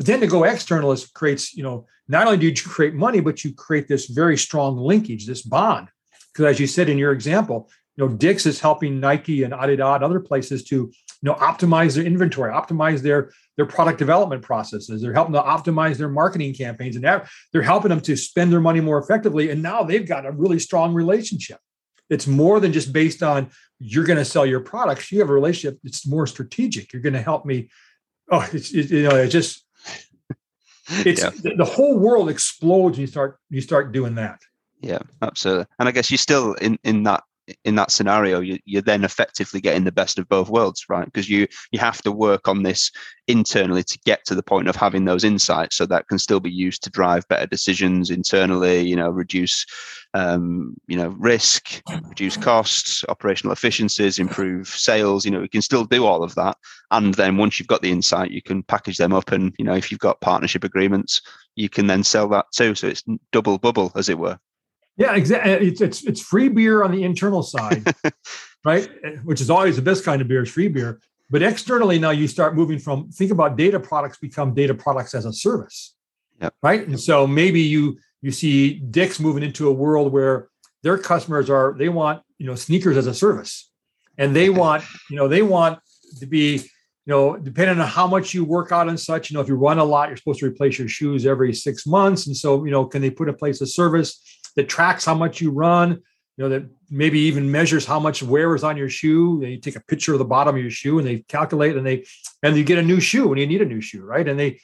but 0.00 0.06
then 0.06 0.20
to 0.20 0.26
go 0.26 0.44
external 0.44 0.92
is 0.92 1.06
creates 1.08 1.54
you 1.54 1.62
know 1.62 1.86
not 2.08 2.26
only 2.26 2.38
do 2.38 2.46
you 2.46 2.54
create 2.54 2.94
money 2.94 3.20
but 3.20 3.44
you 3.44 3.52
create 3.52 3.86
this 3.86 4.06
very 4.06 4.38
strong 4.38 4.78
linkage 4.78 5.26
this 5.26 5.42
bond 5.42 5.88
because 6.32 6.46
as 6.46 6.58
you 6.58 6.66
said 6.66 6.88
in 6.88 6.96
your 6.96 7.12
example 7.12 7.68
you 7.96 8.06
know 8.06 8.10
Dick's 8.16 8.46
is 8.46 8.60
helping 8.60 8.98
Nike 8.98 9.42
and 9.42 9.52
Adidas 9.52 9.96
and 9.96 10.04
other 10.04 10.20
places 10.20 10.64
to 10.64 10.76
you 10.76 10.92
know 11.22 11.34
optimize 11.34 11.94
their 11.94 12.04
inventory 12.04 12.50
optimize 12.50 13.02
their 13.02 13.30
their 13.58 13.66
product 13.66 13.98
development 13.98 14.42
processes 14.42 15.02
they're 15.02 15.12
helping 15.12 15.34
to 15.34 15.42
optimize 15.42 15.98
their 15.98 16.08
marketing 16.08 16.54
campaigns 16.54 16.96
and 16.96 17.04
they're 17.04 17.62
helping 17.62 17.90
them 17.90 18.00
to 18.00 18.16
spend 18.16 18.50
their 18.50 18.60
money 18.60 18.80
more 18.80 18.98
effectively 18.98 19.50
and 19.50 19.62
now 19.62 19.82
they've 19.82 20.08
got 20.08 20.24
a 20.24 20.32
really 20.32 20.58
strong 20.58 20.94
relationship 20.94 21.58
it's 22.08 22.26
more 22.26 22.58
than 22.58 22.72
just 22.72 22.90
based 22.90 23.22
on 23.22 23.50
you're 23.78 24.04
going 24.04 24.18
to 24.18 24.24
sell 24.24 24.44
your 24.44 24.60
products. 24.60 25.10
You 25.10 25.20
have 25.20 25.30
a 25.30 25.32
relationship. 25.32 25.78
It's 25.84 26.06
more 26.06 26.26
strategic. 26.26 26.92
You're 26.92 27.02
going 27.02 27.14
to 27.14 27.22
help 27.22 27.46
me. 27.46 27.70
Oh, 28.30 28.46
it's 28.52 28.72
it, 28.72 28.90
you 28.90 29.04
know, 29.04 29.16
it 29.16 29.28
just 29.28 29.64
it's 30.90 31.22
yeah. 31.22 31.30
the, 31.30 31.54
the 31.56 31.64
whole 31.64 31.98
world 31.98 32.28
explodes. 32.28 32.96
When 32.96 33.02
you 33.02 33.06
start 33.06 33.38
you 33.50 33.60
start 33.60 33.92
doing 33.92 34.14
that. 34.16 34.40
Yeah, 34.80 35.00
absolutely. 35.22 35.66
And 35.78 35.88
I 35.88 35.92
guess 35.92 36.10
you're 36.10 36.18
still 36.18 36.54
in 36.54 36.78
in 36.84 37.02
that 37.04 37.22
in 37.64 37.74
that 37.76 37.90
scenario, 37.90 38.40
you, 38.40 38.58
you're 38.64 38.82
then 38.82 39.04
effectively 39.04 39.60
getting 39.60 39.84
the 39.84 39.92
best 39.92 40.18
of 40.18 40.28
both 40.28 40.48
worlds, 40.48 40.86
right? 40.88 41.04
Because 41.04 41.28
you 41.28 41.46
you 41.72 41.78
have 41.78 42.02
to 42.02 42.12
work 42.12 42.48
on 42.48 42.62
this 42.62 42.90
internally 43.28 43.82
to 43.84 43.98
get 44.04 44.24
to 44.26 44.34
the 44.34 44.42
point 44.42 44.68
of 44.68 44.76
having 44.76 45.04
those 45.04 45.24
insights, 45.24 45.76
so 45.76 45.86
that 45.86 46.08
can 46.08 46.18
still 46.18 46.40
be 46.40 46.50
used 46.50 46.82
to 46.84 46.90
drive 46.90 47.26
better 47.28 47.46
decisions 47.46 48.10
internally. 48.10 48.80
You 48.80 48.96
know, 48.96 49.10
reduce 49.10 49.64
um, 50.14 50.74
you 50.86 50.96
know 50.96 51.08
risk, 51.18 51.82
reduce 52.08 52.36
costs, 52.36 53.04
operational 53.08 53.52
efficiencies, 53.52 54.18
improve 54.18 54.68
sales. 54.68 55.24
You 55.24 55.30
know, 55.30 55.40
we 55.40 55.48
can 55.48 55.62
still 55.62 55.84
do 55.84 56.06
all 56.06 56.22
of 56.22 56.34
that, 56.34 56.56
and 56.90 57.14
then 57.14 57.36
once 57.36 57.58
you've 57.58 57.68
got 57.68 57.82
the 57.82 57.90
insight, 57.90 58.30
you 58.30 58.42
can 58.42 58.62
package 58.62 58.96
them 58.96 59.12
up, 59.12 59.32
and 59.32 59.54
you 59.58 59.64
know, 59.64 59.74
if 59.74 59.90
you've 59.90 60.00
got 60.00 60.20
partnership 60.20 60.64
agreements, 60.64 61.22
you 61.56 61.68
can 61.68 61.86
then 61.86 62.02
sell 62.04 62.28
that 62.28 62.46
too. 62.52 62.74
So 62.74 62.88
it's 62.88 63.04
double 63.32 63.58
bubble, 63.58 63.92
as 63.94 64.08
it 64.08 64.18
were. 64.18 64.38
Yeah, 65.00 65.14
exactly. 65.16 65.52
Eh, 65.52 65.58
it's, 65.62 65.80
it's 65.80 66.04
it's 66.04 66.20
free 66.20 66.50
beer 66.50 66.84
on 66.84 66.92
the 66.92 67.02
internal 67.04 67.42
side, 67.42 67.82
right? 68.64 68.86
Which 69.24 69.40
is 69.40 69.48
always 69.48 69.76
the 69.76 69.82
best 69.82 70.04
kind 70.04 70.20
of 70.20 70.28
beer 70.28 70.42
is 70.42 70.50
free 70.50 70.68
beer. 70.68 71.00
But 71.30 71.42
externally, 71.42 71.98
now 71.98 72.10
you 72.10 72.28
start 72.28 72.54
moving 72.54 72.78
from 72.78 73.10
think 73.10 73.30
about 73.30 73.56
data 73.56 73.80
products 73.80 74.18
become 74.18 74.52
data 74.52 74.74
products 74.74 75.14
as 75.14 75.24
a 75.24 75.32
service, 75.32 75.94
yep. 76.42 76.52
right? 76.62 76.86
And 76.86 77.00
so 77.00 77.26
maybe 77.26 77.62
you 77.62 77.98
you 78.20 78.30
see 78.30 78.74
Dick's 78.74 79.18
moving 79.18 79.42
into 79.42 79.68
a 79.68 79.72
world 79.72 80.12
where 80.12 80.48
their 80.82 80.98
customers 80.98 81.48
are 81.48 81.74
they 81.78 81.88
want 81.88 82.22
you 82.36 82.46
know 82.46 82.54
sneakers 82.54 82.98
as 82.98 83.06
a 83.06 83.14
service, 83.14 83.70
and 84.18 84.36
they 84.36 84.50
want 84.62 84.84
you 85.08 85.16
know 85.16 85.28
they 85.28 85.40
want 85.40 85.78
to 86.18 86.26
be 86.26 86.56
you 86.56 86.60
know 87.06 87.38
depending 87.38 87.80
on 87.80 87.88
how 87.88 88.06
much 88.06 88.34
you 88.34 88.44
work 88.44 88.70
out 88.70 88.86
and 88.86 89.00
such 89.00 89.30
you 89.30 89.34
know 89.34 89.40
if 89.40 89.48
you 89.48 89.54
run 89.54 89.78
a 89.78 89.84
lot 89.84 90.08
you're 90.08 90.16
supposed 90.18 90.40
to 90.40 90.46
replace 90.46 90.78
your 90.78 90.88
shoes 90.88 91.24
every 91.24 91.54
six 91.54 91.86
months 91.86 92.26
and 92.26 92.36
so 92.36 92.66
you 92.66 92.70
know 92.70 92.84
can 92.84 93.00
they 93.00 93.10
put 93.10 93.28
in 93.28 93.34
place 93.34 93.62
a 93.62 93.66
service 93.66 94.39
that 94.56 94.68
tracks 94.68 95.04
how 95.04 95.14
much 95.14 95.40
you 95.40 95.50
run, 95.50 95.90
you 96.36 96.44
know, 96.44 96.48
that 96.48 96.64
maybe 96.90 97.20
even 97.20 97.50
measures 97.50 97.84
how 97.84 98.00
much 98.00 98.22
wear 98.22 98.54
is 98.54 98.64
on 98.64 98.76
your 98.76 98.88
shoe. 98.88 99.44
You 99.44 99.58
take 99.58 99.76
a 99.76 99.80
picture 99.80 100.12
of 100.12 100.18
the 100.18 100.24
bottom 100.24 100.56
of 100.56 100.62
your 100.62 100.70
shoe 100.70 100.98
and 100.98 101.06
they 101.06 101.18
calculate 101.28 101.76
and 101.76 101.86
they 101.86 102.04
and 102.42 102.56
you 102.56 102.64
get 102.64 102.78
a 102.78 102.82
new 102.82 103.00
shoe 103.00 103.28
when 103.28 103.38
you 103.38 103.46
need 103.46 103.62
a 103.62 103.66
new 103.66 103.80
shoe, 103.80 104.02
right? 104.02 104.26
And 104.26 104.38
they 104.38 104.60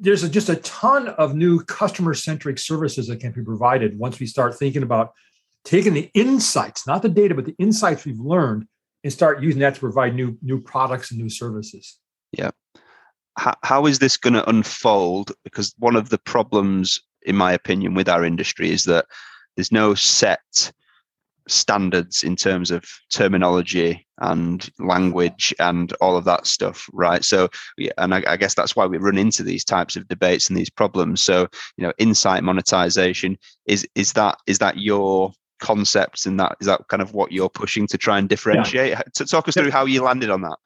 there's 0.00 0.22
a, 0.22 0.28
just 0.28 0.48
a 0.48 0.56
ton 0.56 1.08
of 1.08 1.34
new 1.34 1.62
customer 1.64 2.14
centric 2.14 2.58
services 2.58 3.06
that 3.06 3.20
can 3.20 3.32
be 3.32 3.42
provided 3.42 3.98
once 3.98 4.18
we 4.18 4.26
start 4.26 4.58
thinking 4.58 4.82
about 4.82 5.12
taking 5.64 5.94
the 5.94 6.10
insights, 6.14 6.86
not 6.86 7.02
the 7.02 7.08
data, 7.08 7.34
but 7.34 7.44
the 7.44 7.54
insights 7.58 8.04
we've 8.04 8.18
learned 8.18 8.66
and 9.04 9.12
start 9.12 9.42
using 9.42 9.60
that 9.60 9.74
to 9.74 9.80
provide 9.80 10.14
new 10.14 10.36
new 10.42 10.60
products 10.60 11.10
and 11.10 11.20
new 11.20 11.30
services. 11.30 11.98
Yeah. 12.32 12.50
How, 13.38 13.54
how 13.62 13.86
is 13.86 13.98
this 13.98 14.16
going 14.16 14.34
to 14.34 14.48
unfold? 14.48 15.32
Because 15.44 15.74
one 15.78 15.96
of 15.96 16.10
the 16.10 16.18
problems 16.18 17.00
in 17.22 17.36
my 17.36 17.52
opinion, 17.52 17.94
with 17.94 18.08
our 18.08 18.24
industry 18.24 18.70
is 18.70 18.84
that 18.84 19.06
there's 19.56 19.72
no 19.72 19.94
set 19.94 20.72
standards 21.50 22.22
in 22.22 22.36
terms 22.36 22.70
of 22.70 22.84
terminology 23.10 24.06
and 24.18 24.70
language 24.78 25.54
and 25.58 25.92
all 25.94 26.16
of 26.16 26.24
that 26.24 26.46
stuff 26.46 26.88
right? 26.92 27.24
So 27.24 27.48
yeah, 27.76 27.92
and 27.98 28.14
I, 28.14 28.22
I, 28.26 28.36
guess 28.36 28.54
that's 28.54 28.76
why 28.76 28.86
we 28.86 28.98
run 28.98 29.18
into 29.18 29.42
these 29.42 29.64
types 29.64 29.96
of 29.96 30.06
debates 30.08 30.48
and 30.48 30.56
these 30.56 30.70
problems. 30.70 31.20
So 31.20 31.48
you 31.76 31.84
know 31.84 31.92
insight 31.98 32.44
monetization 32.44 33.38
is 33.66 33.86
is 33.94 34.12
that 34.14 34.38
is 34.46 34.58
that 34.58 34.78
your 34.78 35.32
concept 35.58 36.26
and 36.26 36.38
that 36.40 36.56
is 36.60 36.66
that 36.66 36.88
kind 36.88 37.02
of 37.02 37.12
what 37.12 37.32
you're 37.32 37.50
pushing 37.50 37.86
to 37.88 37.98
try 37.98 38.18
and 38.18 38.28
differentiate? 38.28 38.90
Yeah. 38.90 39.02
to 39.14 39.26
talk 39.26 39.48
us 39.48 39.54
through 39.54 39.70
how 39.70 39.84
you 39.86 40.02
landed 40.02 40.30
on 40.30 40.42
that. 40.42 40.58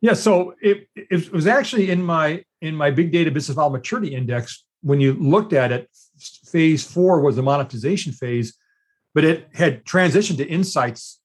Yeah 0.00 0.14
so 0.14 0.54
it, 0.62 0.88
it 0.94 1.32
was 1.32 1.46
actually 1.46 1.90
in 1.90 2.02
my 2.02 2.44
in 2.60 2.74
my 2.74 2.90
big 2.90 3.12
data 3.12 3.30
business 3.30 3.56
model 3.56 3.70
maturity 3.70 4.14
index 4.14 4.64
when 4.84 5.00
you 5.00 5.14
looked 5.14 5.52
at 5.52 5.72
it, 5.72 5.90
phase 6.44 6.84
four 6.84 7.20
was 7.20 7.36
the 7.36 7.42
monetization 7.42 8.12
phase, 8.12 8.54
but 9.14 9.24
it 9.24 9.48
had 9.54 9.84
transitioned 9.84 10.36
to 10.36 10.46
insights, 10.46 11.20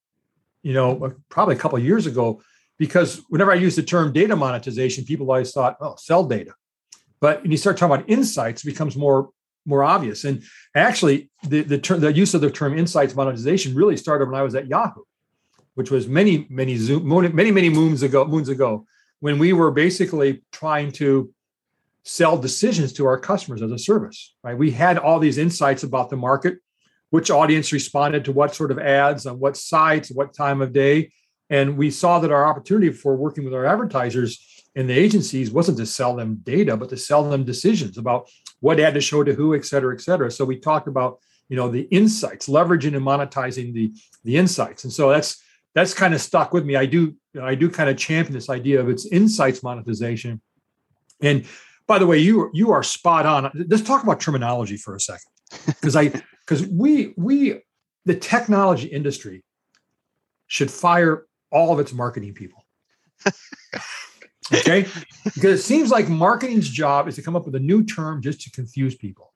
you 0.63 0.74
know, 0.74 1.13
probably 1.28 1.56
a 1.56 1.60
couple 1.60 1.78
years 1.78 2.06
ago. 2.06 2.41
Because 2.78 3.22
whenever 3.28 3.52
I 3.52 3.56
use 3.56 3.76
the 3.76 3.84
term 3.84 4.13
data 4.13 4.36
monetization, 4.38 5.04
people 5.04 5.30
always 5.30 5.52
thought, 5.52 5.76
oh, 5.82 5.95
sell 5.98 6.24
data. 6.24 6.54
But 7.19 7.41
when 7.41 7.52
you 7.52 7.58
start 7.58 7.78
talking 7.78 7.93
about 7.93 8.10
insights, 8.10 8.63
it 8.63 8.67
becomes 8.67 8.95
more 8.95 9.30
more 9.65 9.84
obvious. 9.84 10.24
And 10.24 10.41
actually, 10.74 11.30
the 11.43 11.62
the, 11.62 11.78
term, 11.78 12.00
the 12.00 12.13
use 12.13 12.34
of 12.34 12.39
the 12.39 12.50
term 12.50 12.78
insights 12.78 13.13
monetization 13.13 13.76
really 13.76 13.98
started 13.98 14.30
when 14.30 14.39
I 14.39 14.43
was 14.43 14.56
at 14.56 14.67
Yahoo, 14.67 15.04
which 15.76 15.91
was 15.91 16.08
many 16.08 16.48
many 16.50 16.78
zoom 16.78 17.06
many 17.36 17.52
many 17.52 17.69
moons 17.69 18.02
ago 18.04 18.24
moons 18.24 18.48
ago 18.48 18.86
when 19.19 19.38
we 19.38 19.52
were 19.52 19.72
basically 19.72 20.41
trying 20.54 20.93
to 20.93 21.34
sell 22.04 22.38
decisions 22.38 22.94
to 22.94 23.06
our 23.06 23.20
customers 23.20 23.62
as 23.62 23.72
a 23.72 23.78
service, 23.78 24.34
right? 24.44 24.58
We 24.58 24.72
had 24.72 24.98
all 24.98 25.20
these 25.20 25.38
insights 25.38 25.84
about 25.84 26.10
the 26.10 26.16
market, 26.18 26.58
which 27.10 27.30
audience 27.30 27.72
responded 27.72 28.26
to 28.26 28.32
what 28.32 28.56
sort 28.56 28.72
of 28.72 28.80
ads 28.80 29.26
on 29.26 29.40
what 29.40 29.58
sites, 29.58 30.12
what 30.12 30.34
time 30.34 30.62
of 30.62 30.74
day. 30.74 31.12
And 31.50 31.78
we 31.78 31.92
saw 31.92 32.20
that 32.20 32.32
our 32.32 32.46
opportunity 32.46 32.92
for 32.92 33.16
working 33.16 33.44
with 33.44 33.54
our 33.54 33.66
advertisers 33.66 34.46
and 34.76 34.88
the 34.88 34.98
agencies 34.98 35.52
wasn't 35.52 35.80
to 35.80 35.86
sell 35.86 36.16
them 36.16 36.42
data, 36.44 36.78
but 36.78 36.90
to 36.90 36.98
sell 36.98 37.28
them 37.28 37.44
decisions 37.44 37.98
about 37.98 38.30
what 38.60 38.80
ad 38.80 38.94
to 38.94 39.02
show 39.02 39.24
to 39.24 39.34
who, 39.34 39.56
et 39.56 39.66
cetera, 39.66 39.94
et 39.94 40.02
cetera. 40.02 40.30
So 40.30 40.46
we 40.46 40.58
talked 40.60 40.88
about, 40.88 41.20
you 41.50 41.58
know, 41.58 41.70
the 41.70 41.88
insights, 41.90 42.48
leveraging 42.48 42.96
and 42.96 43.06
monetizing 43.06 43.74
the, 43.74 43.92
the 44.24 44.38
insights. 44.38 44.84
And 44.84 44.94
so 44.94 45.10
that's 45.10 45.44
that's 45.76 45.94
kind 45.94 46.14
of 46.14 46.22
stuck 46.22 46.54
with 46.54 46.66
me. 46.66 46.76
I 46.76 46.86
do 46.86 47.16
I 47.42 47.56
do 47.56 47.70
kind 47.70 47.90
of 47.90 47.98
champion 47.98 48.34
this 48.34 48.50
idea 48.50 48.80
of 48.80 48.90
its 48.90 49.06
insights 49.08 49.64
monetization. 49.64 50.42
And 51.22 51.46
by 51.89 51.97
the 51.97 52.06
way, 52.06 52.19
you 52.19 52.52
you 52.54 52.71
are 52.71 52.84
spot 52.84 53.25
on. 53.25 53.52
Let's 53.67 53.82
talk 53.82 54.04
about 54.04 54.21
terminology 54.21 54.78
for 54.78 54.95
a 54.95 54.99
second, 54.99 55.32
because 55.65 55.95
I 55.95 56.10
because 56.45 56.65
we 56.67 57.15
we 57.17 57.63
the 58.06 58.15
technology 58.15 58.88
industry 58.88 59.43
should 60.45 60.69
fire 60.69 61.25
all 61.52 61.73
of 61.73 61.80
its 61.80 61.91
marketing 61.91 62.36
people. 62.36 62.63
okay, 64.54 64.86
because 65.25 65.60
it 65.60 65.63
seems 65.63 65.89
like 65.89 66.08
marketing's 66.08 66.69
job 66.69 67.08
is 67.08 67.15
to 67.15 67.23
come 67.23 67.36
up 67.36 67.45
with 67.45 67.56
a 67.56 67.60
new 67.60 67.84
term 67.84 68.21
just 68.21 68.41
to 68.41 68.52
confuse 68.52 68.95
people. 68.95 69.34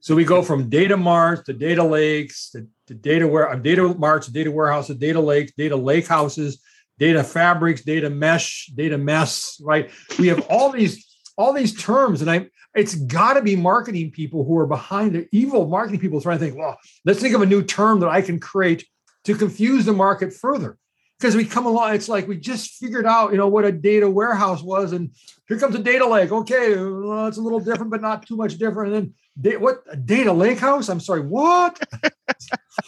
So 0.00 0.14
we 0.14 0.24
go 0.24 0.42
from 0.42 0.68
data 0.68 0.96
marts 0.96 1.44
to 1.44 1.54
data 1.54 1.82
lakes 1.82 2.50
to, 2.50 2.66
to 2.88 2.94
data 2.94 3.26
where 3.26 3.50
um, 3.50 3.62
data 3.62 3.94
marts 3.94 4.26
to 4.26 4.32
data 4.32 4.50
warehouses, 4.50 4.96
data 4.96 5.20
lakes, 5.20 5.52
data 5.56 5.74
lake 5.74 6.06
houses, 6.06 6.60
data 6.98 7.24
fabrics, 7.24 7.80
data 7.82 8.10
mesh, 8.10 8.66
data 8.74 8.98
mess. 8.98 9.58
Right? 9.64 9.90
We 10.18 10.28
have 10.28 10.46
all 10.50 10.70
these 10.70 11.07
all 11.38 11.52
these 11.54 11.80
terms, 11.80 12.20
and 12.20 12.30
I 12.30 12.48
it's 12.74 12.96
got 12.96 13.34
to 13.34 13.42
be 13.42 13.56
marketing 13.56 14.10
people 14.10 14.44
who 14.44 14.58
are 14.58 14.66
behind 14.66 15.14
the 15.14 15.26
evil 15.32 15.66
marketing 15.66 16.00
people 16.00 16.20
trying 16.20 16.38
to 16.38 16.44
think, 16.44 16.58
well, 16.58 16.76
let's 17.04 17.20
think 17.20 17.34
of 17.34 17.40
a 17.40 17.46
new 17.46 17.62
term 17.62 18.00
that 18.00 18.10
I 18.10 18.20
can 18.20 18.38
create 18.38 18.86
to 19.24 19.34
confuse 19.34 19.86
the 19.86 19.92
market 19.92 20.32
further 20.32 20.76
because 21.18 21.34
we 21.34 21.44
come 21.44 21.66
along, 21.66 21.94
it's 21.94 22.08
like 22.08 22.28
we 22.28 22.36
just 22.36 22.74
figured 22.74 23.06
out, 23.06 23.32
you 23.32 23.38
know, 23.38 23.48
what 23.48 23.64
a 23.64 23.72
data 23.72 24.08
warehouse 24.08 24.62
was, 24.62 24.92
and 24.92 25.10
here 25.48 25.58
comes 25.58 25.74
a 25.74 25.80
data 25.80 26.06
lake. 26.06 26.30
Okay, 26.30 26.76
well, 26.76 27.26
it's 27.26 27.38
a 27.38 27.42
little 27.42 27.60
different, 27.60 27.90
but 27.90 28.00
not 28.00 28.26
too 28.26 28.36
much 28.36 28.56
different. 28.56 28.94
And 28.94 29.14
then 29.36 29.60
what 29.60 29.82
a 29.90 29.96
data 29.96 30.32
lake 30.32 30.58
house? 30.58 30.88
I'm 30.88 31.00
sorry, 31.00 31.20
what? 31.20 31.80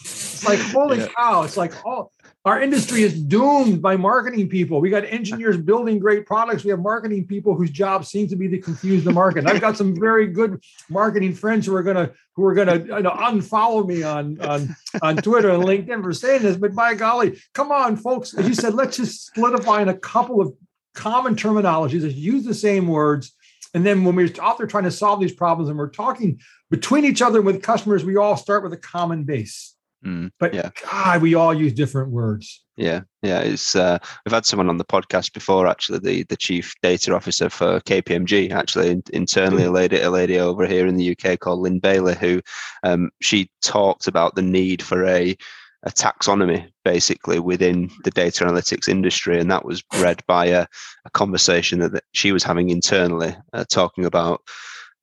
it's 0.00 0.44
like 0.44 0.60
holy 0.60 0.98
yeah. 0.98 1.08
cow! 1.08 1.42
It's 1.42 1.56
like 1.56 1.74
oh, 1.86 2.10
our 2.46 2.62
industry 2.62 3.02
is 3.02 3.20
doomed 3.22 3.82
by 3.82 3.96
marketing 3.96 4.48
people. 4.48 4.80
We 4.80 4.88
got 4.88 5.04
engineers 5.04 5.56
building 5.70 5.98
great 5.98 6.24
products. 6.24 6.64
We 6.64 6.70
have 6.70 6.80
marketing 6.80 7.26
people 7.26 7.54
whose 7.54 7.70
job 7.70 8.06
seems 8.06 8.30
to 8.30 8.36
be 8.36 8.48
to 8.48 8.58
confuse 8.58 9.04
the 9.04 9.12
market. 9.12 9.46
I've 9.46 9.60
got 9.60 9.76
some 9.76 9.98
very 9.98 10.26
good 10.26 10.62
marketing 10.88 11.34
friends 11.34 11.66
who 11.66 11.74
are 11.74 11.82
gonna 11.82 12.12
who 12.34 12.44
are 12.44 12.54
gonna 12.54 12.78
you 12.78 13.02
know, 13.02 13.10
unfollow 13.10 13.86
me 13.86 14.02
on 14.02 14.40
on 14.40 14.74
on 15.02 15.16
Twitter 15.16 15.50
and 15.50 15.64
LinkedIn 15.64 16.02
for 16.02 16.12
saying 16.14 16.42
this. 16.42 16.56
But 16.56 16.74
by 16.74 16.94
golly, 16.94 17.40
come 17.52 17.70
on, 17.70 17.96
folks! 17.96 18.32
As 18.34 18.48
you 18.48 18.54
said, 18.54 18.74
let's 18.74 18.96
just 18.96 19.34
solidify 19.34 19.82
in 19.82 19.88
a 19.88 19.98
couple 19.98 20.40
of 20.40 20.54
common 20.94 21.36
terminologies. 21.36 22.02
Let's 22.02 22.14
use 22.14 22.44
the 22.44 22.54
same 22.54 22.86
words. 22.86 23.34
And 23.72 23.86
then 23.86 24.02
when 24.02 24.16
we're 24.16 24.30
out 24.40 24.58
there 24.58 24.66
trying 24.66 24.84
to 24.84 24.90
solve 24.90 25.20
these 25.20 25.32
problems 25.32 25.68
and 25.68 25.78
we're 25.78 25.90
talking 25.90 26.40
between 26.70 27.04
each 27.04 27.22
other 27.22 27.38
and 27.38 27.46
with 27.46 27.62
customers, 27.62 28.04
we 28.04 28.16
all 28.16 28.36
start 28.36 28.64
with 28.64 28.72
a 28.72 28.76
common 28.76 29.24
base. 29.24 29.76
Mm, 30.04 30.30
but 30.38 30.54
yeah. 30.54 30.70
God, 30.90 31.20
we 31.20 31.34
all 31.34 31.52
use 31.52 31.74
different 31.74 32.10
words. 32.10 32.64
Yeah, 32.76 33.02
yeah. 33.22 33.40
It's 33.40 33.76
uh, 33.76 33.98
we've 34.24 34.32
had 34.32 34.46
someone 34.46 34.70
on 34.70 34.78
the 34.78 34.84
podcast 34.84 35.34
before, 35.34 35.66
actually, 35.66 35.98
the 35.98 36.22
the 36.24 36.36
chief 36.36 36.72
data 36.82 37.14
officer 37.14 37.50
for 37.50 37.80
KPMG, 37.80 38.50
actually 38.50 39.02
internally, 39.12 39.64
a 39.64 39.70
lady, 39.70 40.00
a 40.00 40.10
lady 40.10 40.38
over 40.38 40.66
here 40.66 40.86
in 40.86 40.96
the 40.96 41.14
UK 41.16 41.38
called 41.38 41.60
Lynn 41.60 41.80
Bailey, 41.80 42.14
who 42.14 42.40
um, 42.82 43.10
she 43.20 43.50
talked 43.62 44.06
about 44.06 44.34
the 44.34 44.42
need 44.42 44.82
for 44.82 45.04
a 45.04 45.36
a 45.82 45.90
taxonomy 45.90 46.68
basically 46.84 47.38
within 47.38 47.90
the 48.04 48.10
data 48.10 48.44
analytics 48.44 48.88
industry, 48.88 49.38
and 49.38 49.50
that 49.50 49.64
was 49.64 49.82
bred 49.82 50.22
by 50.26 50.46
a, 50.46 50.66
a 51.04 51.10
conversation 51.10 51.78
that, 51.80 51.92
that 51.92 52.04
she 52.12 52.32
was 52.32 52.44
having 52.44 52.70
internally, 52.70 53.34
uh, 53.52 53.64
talking 53.70 54.04
about 54.04 54.42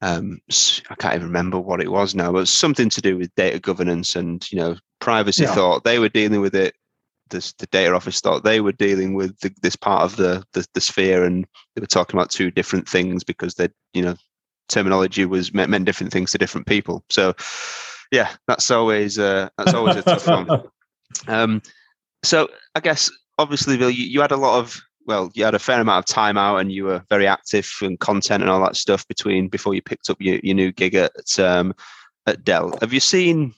um, 0.01 0.39
I 0.89 0.95
can't 0.95 1.15
even 1.15 1.27
remember 1.27 1.60
what 1.60 1.81
it 1.81 1.91
was 1.91 2.13
now, 2.13 2.31
but 2.31 2.47
something 2.47 2.89
to 2.89 3.01
do 3.01 3.17
with 3.17 3.33
data 3.36 3.60
governance 3.60 4.15
and 4.15 4.49
you 4.51 4.60
know 4.60 4.75
privacy. 4.99 5.43
Yeah. 5.43 5.55
Thought 5.55 5.83
they 5.83 5.99
were 5.99 6.10
dealing 6.10 6.41
with 6.41 6.55
it. 6.55 6.75
This, 7.29 7.53
the 7.53 7.67
data 7.67 7.93
office 7.93 8.21
thought 8.21 8.45
they 8.45 8.62
were 8.62 8.71
dealing 8.71 9.13
with 9.13 9.38
the, 9.39 9.53
this 9.62 9.75
part 9.75 10.03
of 10.03 10.15
the, 10.15 10.45
the, 10.53 10.65
the 10.73 10.79
sphere, 10.79 11.25
and 11.25 11.45
they 11.75 11.81
were 11.81 11.88
talking 11.88 12.17
about 12.17 12.29
two 12.29 12.51
different 12.51 12.88
things 12.88 13.23
because 13.23 13.55
they 13.55 13.69
you 13.93 14.01
know 14.01 14.15
terminology 14.69 15.25
was 15.25 15.53
meant, 15.53 15.69
meant 15.69 15.86
different 15.86 16.13
things 16.13 16.31
to 16.31 16.38
different 16.38 16.67
people. 16.67 17.03
So 17.10 17.33
yeah, 18.12 18.29
that's 18.47 18.71
always 18.71 19.17
uh, 19.19 19.49
that's 19.57 19.73
always 19.73 19.97
a 19.97 20.03
tough 20.03 20.27
one. 20.27 20.47
Um, 21.29 21.62
so 22.21 22.49
I 22.75 22.81
guess 22.81 23.10
obviously, 23.38 23.77
Bill, 23.77 23.89
you, 23.89 24.05
you 24.05 24.21
had 24.21 24.33
a 24.33 24.38
lot 24.38 24.60
of 24.60 24.81
well, 25.08 25.32
you 25.34 25.46
had 25.46 25.56
a 25.56 25.60
fair 25.60 25.80
amount 25.80 26.08
of 26.08 26.13
time 26.13 26.38
out 26.38 26.58
and 26.58 26.72
you 26.72 26.84
were 26.84 27.02
very 27.10 27.26
active 27.26 27.72
in 27.82 27.98
content 27.98 28.43
and 28.43 28.52
all 28.52 28.62
that 28.62 28.76
stuff 28.76 29.08
between 29.08 29.48
before 29.48 29.74
you 29.74 29.82
picked 29.82 30.10
up 30.10 30.17
your, 30.20 30.39
your 30.43 30.56
new 30.56 30.72
gig 30.72 30.96
at 30.96 31.39
um, 31.39 31.74
at 32.28 32.43
Dell. 32.43 32.78
Have 32.82 32.93
you 32.93 33.00
seen 33.00 33.54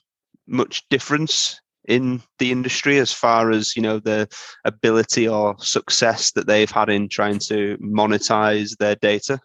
much 0.47 0.87
difference 0.89 1.59
in 1.87 2.21
the 2.37 2.51
industry 2.51 2.99
as 2.99 3.11
far 3.11 3.49
as 3.49 3.75
you 3.75 3.81
know 3.81 3.99
the 3.99 4.29
ability 4.63 5.27
or 5.27 5.55
success 5.57 6.31
that 6.33 6.45
they've 6.45 6.69
had 6.69 6.87
in 6.87 7.09
trying 7.09 7.39
to 7.39 7.77
monetize 7.79 8.77
their 8.77 8.95
data? 8.95 9.39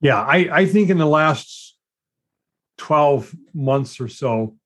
Yeah, 0.00 0.20
I, 0.20 0.48
I 0.52 0.66
think 0.66 0.90
in 0.90 0.98
the 0.98 1.06
last 1.06 1.76
12 2.78 3.34
months 3.54 4.00
or 4.00 4.08
so, 4.08 4.56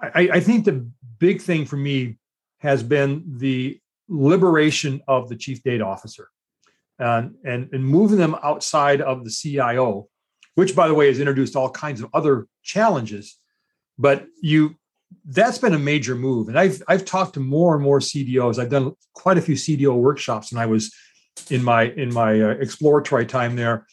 I, 0.00 0.30
I 0.34 0.40
think 0.40 0.64
the 0.64 0.88
big 1.18 1.40
thing 1.40 1.66
for 1.66 1.76
me 1.76 2.18
has 2.58 2.82
been 2.82 3.24
the 3.38 3.79
liberation 4.10 5.00
of 5.08 5.28
the 5.28 5.36
chief 5.36 5.62
data 5.62 5.84
officer 5.84 6.28
and, 6.98 7.34
and, 7.44 7.70
and 7.72 7.84
moving 7.84 8.18
them 8.18 8.36
outside 8.42 9.00
of 9.00 9.24
the 9.24 9.30
CIO, 9.30 10.08
which, 10.56 10.76
by 10.76 10.88
the 10.88 10.94
way, 10.94 11.06
has 11.06 11.20
introduced 11.20 11.56
all 11.56 11.70
kinds 11.70 12.02
of 12.02 12.10
other 12.12 12.46
challenges. 12.62 13.38
But 13.98 14.26
you 14.42 14.76
that's 15.24 15.58
been 15.58 15.74
a 15.74 15.78
major 15.78 16.14
move. 16.14 16.48
And 16.48 16.58
I've 16.58 16.82
I've 16.88 17.04
talked 17.04 17.34
to 17.34 17.40
more 17.40 17.74
and 17.74 17.82
more 17.82 18.00
CDOs. 18.00 18.58
I've 18.58 18.70
done 18.70 18.92
quite 19.14 19.38
a 19.38 19.42
few 19.42 19.54
CDO 19.54 19.96
workshops, 19.96 20.52
and 20.52 20.60
I 20.60 20.66
was 20.66 20.94
in 21.50 21.62
my 21.62 21.84
in 21.84 22.12
my 22.12 22.40
uh, 22.40 22.48
exploratory 22.50 23.26
time 23.26 23.56
there. 23.56 23.86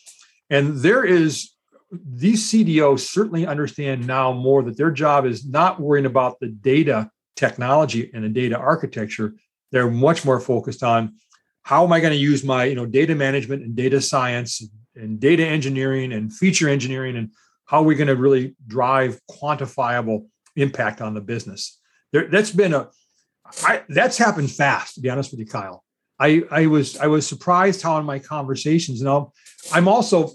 And 0.50 0.78
there 0.78 1.04
is 1.04 1.52
these 1.92 2.52
CDOs 2.52 3.00
certainly 3.00 3.48
understand 3.48 4.06
now 4.06 4.32
more 4.34 4.64
that 4.64 4.78
their 4.78 4.92
job 4.92 5.26
is 5.26 5.46
not 5.46 5.80
worrying 5.80 6.06
about 6.06 6.40
the 6.40 6.48
data 6.48 7.10
technology 7.36 8.12
and 8.14 8.24
the 8.24 8.30
data 8.30 8.58
architecture, 8.58 9.36
they're 9.72 9.90
much 9.90 10.26
more 10.26 10.40
focused 10.40 10.84
on 10.84 11.16
how 11.64 11.84
am 11.84 11.92
I 11.92 12.00
going 12.00 12.14
to 12.14 12.20
use 12.20 12.44
my 12.44 12.66
you 12.66 12.76
know 12.76 12.86
data 12.86 13.16
management 13.16 13.64
and 13.64 13.76
data 13.76 14.02
science 14.02 14.64
and 14.96 15.20
data 15.20 15.46
engineering 15.46 16.14
and 16.14 16.34
feature 16.34 16.70
engineering 16.70 17.18
and 17.18 17.32
how 17.66 17.80
are 17.80 17.84
we 17.84 17.96
going 17.96 18.08
to 18.08 18.16
really 18.16 18.56
drive 18.66 19.20
quantifiable 19.30 20.28
impact 20.56 21.02
on 21.02 21.14
the 21.14 21.22
business. 21.22 21.80
There, 22.12 22.28
that's 22.28 22.52
been 22.52 22.74
a 22.74 22.90
I, 23.64 23.84
that's 23.90 24.18
happened 24.18 24.52
fast. 24.52 24.96
To 24.96 25.02
be 25.02 25.10
honest 25.10 25.32
with 25.32 25.40
you, 25.40 25.46
Kyle, 25.46 25.84
I 26.20 26.44
I 26.52 26.68
was 26.68 26.98
I 26.98 27.08
was 27.08 27.28
surprised 27.28 27.82
how 27.82 27.98
in 27.98 28.06
my 28.06 28.20
conversations. 28.20 29.02
and 29.02 29.28
I'm 29.74 29.88
also 29.88 30.32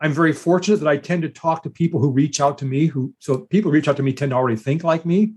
I'm 0.00 0.12
very 0.12 0.32
fortunate 0.32 0.78
that 0.80 0.88
I 0.88 0.96
tend 0.96 1.22
to 1.22 1.28
talk 1.28 1.62
to 1.62 1.70
people 1.70 2.00
who 2.00 2.10
reach 2.10 2.40
out 2.40 2.58
to 2.58 2.64
me. 2.64 2.86
Who 2.86 3.14
so 3.18 3.38
people 3.38 3.70
reach 3.70 3.88
out 3.88 3.96
to 3.98 4.02
me 4.02 4.12
tend 4.12 4.30
to 4.30 4.36
already 4.36 4.56
think 4.56 4.84
like 4.84 5.06
me. 5.06 5.34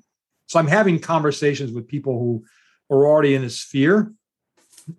So 0.47 0.59
I'm 0.59 0.67
having 0.67 0.99
conversations 0.99 1.71
with 1.71 1.87
people 1.87 2.17
who 2.17 2.43
are 2.89 3.05
already 3.05 3.35
in 3.35 3.43
a 3.43 3.49
sphere. 3.49 4.13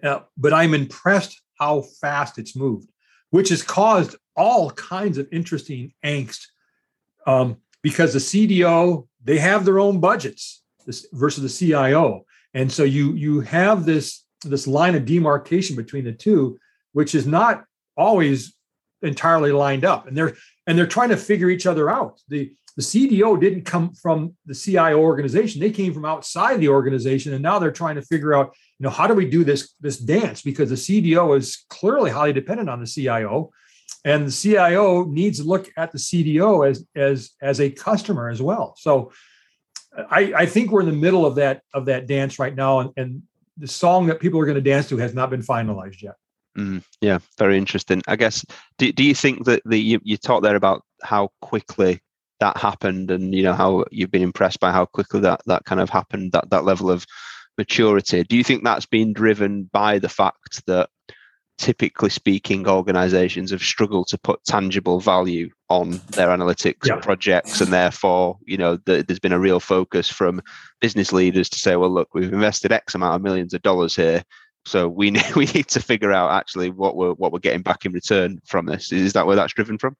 Uh, 0.03 0.21
but 0.37 0.53
I'm 0.53 0.75
impressed 0.75 1.41
how 1.59 1.83
fast 2.01 2.39
it's 2.39 2.57
moved, 2.57 2.91
which 3.31 3.49
has 3.49 3.63
caused 3.63 4.17
all 4.37 4.71
kinds 4.71 5.19
of 5.19 5.29
interesting 5.33 5.93
angst 6.05 6.47
um, 7.27 7.57
because 7.83 8.13
the 8.13 8.19
CDO 8.19 9.07
they 9.23 9.39
have 9.39 9.65
their 9.65 9.79
own 9.79 10.01
budgets 10.01 10.63
versus 11.13 11.43
the 11.43 11.67
CIO, 11.67 12.25
and 12.55 12.73
so 12.73 12.85
you 12.85 13.13
you 13.15 13.41
have 13.41 13.85
this 13.85 14.25
this 14.45 14.67
line 14.67 14.95
of 14.95 15.05
demarcation 15.05 15.77
between 15.77 16.05
the 16.05 16.13
two, 16.13 16.59
which 16.93 17.15
is 17.15 17.27
not 17.27 17.65
always 17.97 18.55
entirely 19.03 19.53
lined 19.53 19.85
up, 19.85 20.07
and 20.07 20.17
they're 20.17 20.35
and 20.67 20.79
they're 20.79 20.87
trying 20.87 21.11
to 21.11 21.17
figure 21.17 21.51
each 21.51 21.67
other 21.67 21.91
out. 21.91 22.21
The 22.29 22.53
the 22.81 23.09
CDO 23.09 23.39
didn't 23.39 23.65
come 23.65 23.93
from 23.93 24.35
the 24.47 24.55
CIO 24.55 25.01
organization; 25.01 25.61
they 25.61 25.71
came 25.71 25.93
from 25.93 26.07
outside 26.07 26.61
the 26.61 26.69
organization, 26.69 27.35
and 27.35 27.43
now 27.43 27.59
they're 27.59 27.71
trying 27.71 27.97
to 27.97 28.03
figure 28.03 28.33
out, 28.33 28.55
you 28.79 28.85
know, 28.85 28.91
how 28.91 29.07
do 29.07 29.13
we 29.13 29.29
do 29.29 29.45
this 29.45 29.75
this 29.81 29.99
dance? 29.99 30.41
Because 30.41 30.71
the 30.71 30.77
CDO 30.77 31.37
is 31.37 31.67
clearly 31.69 32.11
highly 32.11 32.33
dependent 32.33 32.71
on 32.71 32.81
the 32.81 32.87
CIO, 32.87 33.51
and 34.07 34.27
the 34.27 34.33
CIO 34.33 35.05
needs 35.05 35.41
to 35.41 35.45
look 35.45 35.69
at 35.77 35.93
the 35.93 35.99
CDO 35.99 36.69
as 36.69 36.87
as 36.97 37.31
as 37.43 37.61
a 37.61 37.71
customer 37.71 38.31
as 38.31 38.41
well. 38.41 38.75
So, 38.79 39.13
I, 40.11 40.33
I 40.35 40.47
think 40.47 40.71
we're 40.71 40.81
in 40.81 40.87
the 40.87 40.93
middle 40.93 41.27
of 41.27 41.35
that 41.35 41.61
of 41.75 41.85
that 41.85 42.07
dance 42.07 42.39
right 42.39 42.55
now, 42.55 42.81
and, 42.81 42.91
and 42.97 43.23
the 43.59 43.69
song 43.69 44.07
that 44.07 44.21
people 44.21 44.41
are 44.41 44.47
going 44.47 44.55
to 44.55 44.71
dance 44.71 44.89
to 44.89 44.97
has 44.97 45.13
not 45.13 45.29
been 45.29 45.43
finalized 45.43 46.01
yet. 46.01 46.15
Mm, 46.57 46.83
yeah, 47.03 47.19
very 47.39 47.59
interesting. 47.59 48.01
I 48.09 48.17
guess. 48.17 48.43
Do, 48.79 48.91
do 48.91 49.05
you 49.05 49.15
think 49.15 49.45
that 49.45 49.61
the 49.67 49.79
you, 49.79 50.01
you 50.03 50.17
talked 50.17 50.45
there 50.45 50.57
about 50.57 50.83
how 51.03 51.29
quickly 51.43 52.01
that 52.41 52.57
happened 52.57 53.11
and 53.11 53.35
you 53.35 53.43
know 53.43 53.53
how 53.53 53.85
you've 53.91 54.11
been 54.11 54.23
impressed 54.23 54.61
by 54.61 54.73
how 54.73 54.85
quickly 54.85 55.21
that 55.21 55.41
that 55.47 55.65
kind 55.65 55.81
of 55.81 55.91
happened 55.91 56.33
that 56.33 56.49
that 56.51 56.65
level 56.65 56.91
of 56.91 57.07
maturity 57.59 58.23
do 58.25 58.37
you 58.37 58.45
think 58.45 58.65
that's 58.65 58.87
been 58.87 59.13
driven 59.13 59.65
by 59.73 59.99
the 59.99 60.09
fact 60.09 60.65
that 60.67 60.89
typically 61.61 62.09
speaking, 62.09 62.67
organizations 62.67 63.51
have 63.51 63.63
struggled 63.63 64.09
to 64.09 64.17
put 64.17 64.43
tangible 64.45 64.99
value 64.99 65.51
on 65.69 65.91
their 66.13 66.29
analytics 66.29 66.87
yeah. 66.87 66.97
projects. 66.97 67.61
And 67.61 67.71
therefore, 67.71 68.39
you 68.47 68.57
know, 68.57 68.79
the, 68.87 69.05
there's 69.07 69.19
been 69.19 69.35
a 69.35 69.39
real 69.39 69.61
focus 69.61 70.09
from 70.09 70.41
business 70.81 71.13
leaders 71.13 71.51
to 71.51 71.59
say, 71.59 71.77
well, 71.77 71.91
look, 71.91 72.15
we've 72.15 72.33
invested 72.33 72.73
X 72.73 72.95
amount 72.95 73.17
of 73.17 73.23
millions 73.23 73.53
of 73.53 73.61
dollars 73.61 73.95
here. 73.95 74.25
So 74.65 74.89
we 74.89 75.11
need, 75.11 75.35
we 75.37 75.45
need 75.45 75.69
to 75.69 75.81
figure 75.81 76.13
out 76.13 76.31
actually 76.31 76.71
what 76.71 76.97
we're 76.97 77.13
what 77.13 77.31
we're 77.31 77.41
getting 77.41 77.63
back 77.63 77.85
in 77.85 77.93
return 77.93 78.41
from 78.47 78.65
this. 78.65 78.91
Is 78.91 79.13
that 79.13 79.27
where 79.27 79.37
that's 79.37 79.53
driven 79.53 79.77
from? 79.77 79.97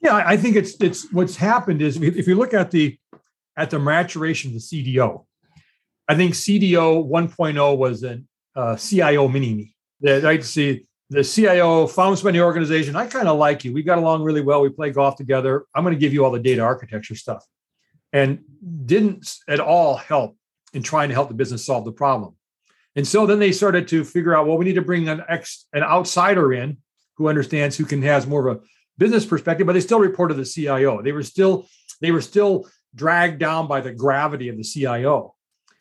Yeah, 0.00 0.14
I 0.14 0.36
think 0.36 0.56
it's 0.56 0.76
it's 0.80 1.12
what's 1.12 1.36
happened 1.36 1.82
is 1.82 2.00
if 2.00 2.28
you 2.28 2.36
look 2.36 2.54
at 2.54 2.70
the 2.70 2.96
at 3.56 3.70
the 3.70 3.78
maturation 3.78 4.50
of 4.50 4.54
the 4.54 4.60
CDO, 4.60 5.24
I 6.08 6.14
think 6.14 6.34
CDO 6.34 7.08
1.0 7.08 7.76
was 7.76 8.04
a 8.04 8.22
uh, 8.54 8.76
CIO 8.76 9.26
mini 9.28 9.54
me. 9.54 9.74
That 10.00 10.24
I 10.24 10.38
see 10.38 10.86
the 11.10 11.24
CIO 11.24 11.88
found 11.88 12.18
somebody 12.18 12.40
organization. 12.40 12.94
I 12.94 13.06
kind 13.06 13.26
of 13.26 13.38
like 13.38 13.64
you. 13.64 13.72
We 13.72 13.82
got 13.82 13.98
along 13.98 14.22
really 14.22 14.40
well. 14.40 14.60
We 14.60 14.68
play 14.68 14.90
golf 14.90 15.16
together. 15.16 15.64
I'm 15.74 15.82
going 15.82 15.94
to 15.94 16.00
give 16.00 16.12
you 16.12 16.24
all 16.24 16.30
the 16.30 16.38
data 16.38 16.62
architecture 16.62 17.16
stuff, 17.16 17.44
and 18.12 18.40
didn't 18.84 19.34
at 19.48 19.58
all 19.58 19.96
help 19.96 20.36
in 20.72 20.82
trying 20.82 21.08
to 21.08 21.14
help 21.14 21.28
the 21.28 21.34
business 21.34 21.64
solve 21.64 21.84
the 21.84 21.92
problem. 21.92 22.36
And 22.94 23.06
so 23.06 23.26
then 23.26 23.38
they 23.38 23.52
started 23.52 23.88
to 23.88 24.04
figure 24.04 24.36
out, 24.36 24.46
well, 24.46 24.58
we 24.58 24.64
need 24.64 24.74
to 24.74 24.82
bring 24.82 25.08
an 25.08 25.22
ex 25.28 25.66
an 25.72 25.82
outsider 25.82 26.52
in 26.52 26.78
who 27.16 27.28
understands, 27.28 27.76
who 27.76 27.84
can 27.84 28.00
has 28.02 28.26
more 28.26 28.48
of 28.48 28.58
a 28.58 28.60
business 28.98 29.24
perspective, 29.24 29.66
but 29.66 29.72
they 29.72 29.80
still 29.80 30.00
reported 30.00 30.34
the 30.34 30.44
CIO. 30.44 31.00
They 31.02 31.12
were 31.12 31.22
still 31.22 31.66
they 32.00 32.10
were 32.10 32.20
still 32.20 32.68
dragged 32.94 33.38
down 33.38 33.66
by 33.68 33.80
the 33.80 33.92
gravity 33.92 34.48
of 34.48 34.56
the 34.56 34.64
CIO. 34.64 35.34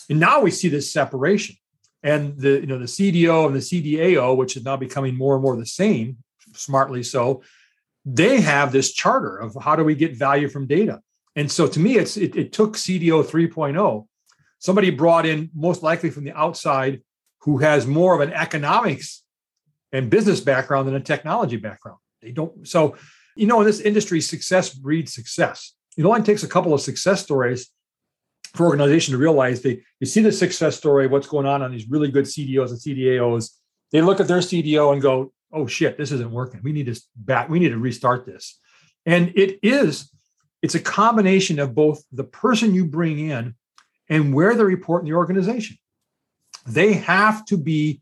And 0.09 0.19
now 0.19 0.41
we 0.41 0.51
see 0.51 0.69
this 0.69 0.91
separation. 0.91 1.55
And 2.03 2.37
the 2.37 2.59
you 2.61 2.67
know 2.67 2.77
the 2.77 2.85
CDO 2.85 3.47
and 3.47 3.55
the 3.55 3.59
CDAO, 3.59 4.37
which 4.37 4.55
is 4.55 4.63
now 4.63 4.77
becoming 4.77 5.15
more 5.15 5.35
and 5.35 5.43
more 5.43 5.55
the 5.57 5.65
same, 5.65 6.17
smartly 6.53 7.03
so, 7.03 7.41
they 8.05 8.39
have 8.39 8.71
this 8.71 8.93
charter 8.93 9.37
of 9.37 9.57
how 9.61 9.75
do 9.75 9.83
we 9.83 9.95
get 9.95 10.15
value 10.15 10.47
from 10.47 10.67
data. 10.67 11.01
And 11.35 11.51
so 11.51 11.67
to 11.67 11.79
me, 11.79 11.97
it's 11.97 12.15
it, 12.15 12.35
it 12.35 12.53
took 12.53 12.75
CDO 12.75 13.25
3.0. 13.25 14.07
Somebody 14.59 14.89
brought 14.89 15.25
in 15.25 15.49
most 15.53 15.83
likely 15.83 16.09
from 16.09 16.23
the 16.23 16.33
outside 16.33 17.01
who 17.41 17.57
has 17.59 17.85
more 17.85 18.15
of 18.15 18.21
an 18.21 18.33
economics 18.33 19.23
and 19.91 20.09
business 20.09 20.39
background 20.39 20.87
than 20.87 20.95
a 20.95 20.99
technology 20.99 21.57
background. 21.57 21.99
They 22.27 22.33
don't. 22.33 22.67
So, 22.67 22.97
you 23.37 23.47
know, 23.47 23.61
in 23.61 23.65
this 23.65 23.79
industry, 23.79 24.19
success 24.19 24.73
breeds 24.73 25.13
success. 25.13 25.73
It 25.97 26.05
only 26.05 26.23
takes 26.23 26.43
a 26.43 26.47
couple 26.47 26.73
of 26.73 26.81
success 26.81 27.23
stories 27.23 27.71
for 28.53 28.65
organization 28.65 29.13
to 29.13 29.17
realize 29.17 29.61
they 29.61 29.81
you 29.99 30.07
see 30.07 30.21
the 30.21 30.31
success 30.31 30.75
story, 30.75 31.07
what's 31.07 31.27
going 31.27 31.45
on 31.45 31.61
on 31.61 31.71
these 31.71 31.89
really 31.89 32.11
good 32.11 32.25
CDOs 32.25 32.69
and 32.69 32.79
CDAOs. 32.79 33.51
They 33.91 34.01
look 34.01 34.19
at 34.19 34.27
their 34.27 34.39
CDO 34.39 34.91
and 34.91 35.01
go, 35.01 35.31
"Oh 35.53 35.67
shit, 35.67 35.97
this 35.97 36.11
isn't 36.11 36.31
working. 36.31 36.59
We 36.63 36.73
need 36.73 36.93
to 36.93 37.01
back. 37.15 37.47
We 37.49 37.59
need 37.59 37.69
to 37.69 37.77
restart 37.77 38.25
this." 38.25 38.59
And 39.05 39.31
it 39.35 39.59
is. 39.63 40.11
It's 40.61 40.75
a 40.75 40.81
combination 40.81 41.59
of 41.59 41.73
both 41.73 42.03
the 42.11 42.25
person 42.25 42.75
you 42.75 42.85
bring 42.85 43.19
in 43.19 43.55
and 44.09 44.33
where 44.33 44.53
they 44.53 44.63
report 44.63 45.03
in 45.03 45.09
the 45.09 45.15
organization. 45.15 45.77
They 46.65 46.93
have 46.93 47.45
to 47.45 47.57
be 47.57 48.01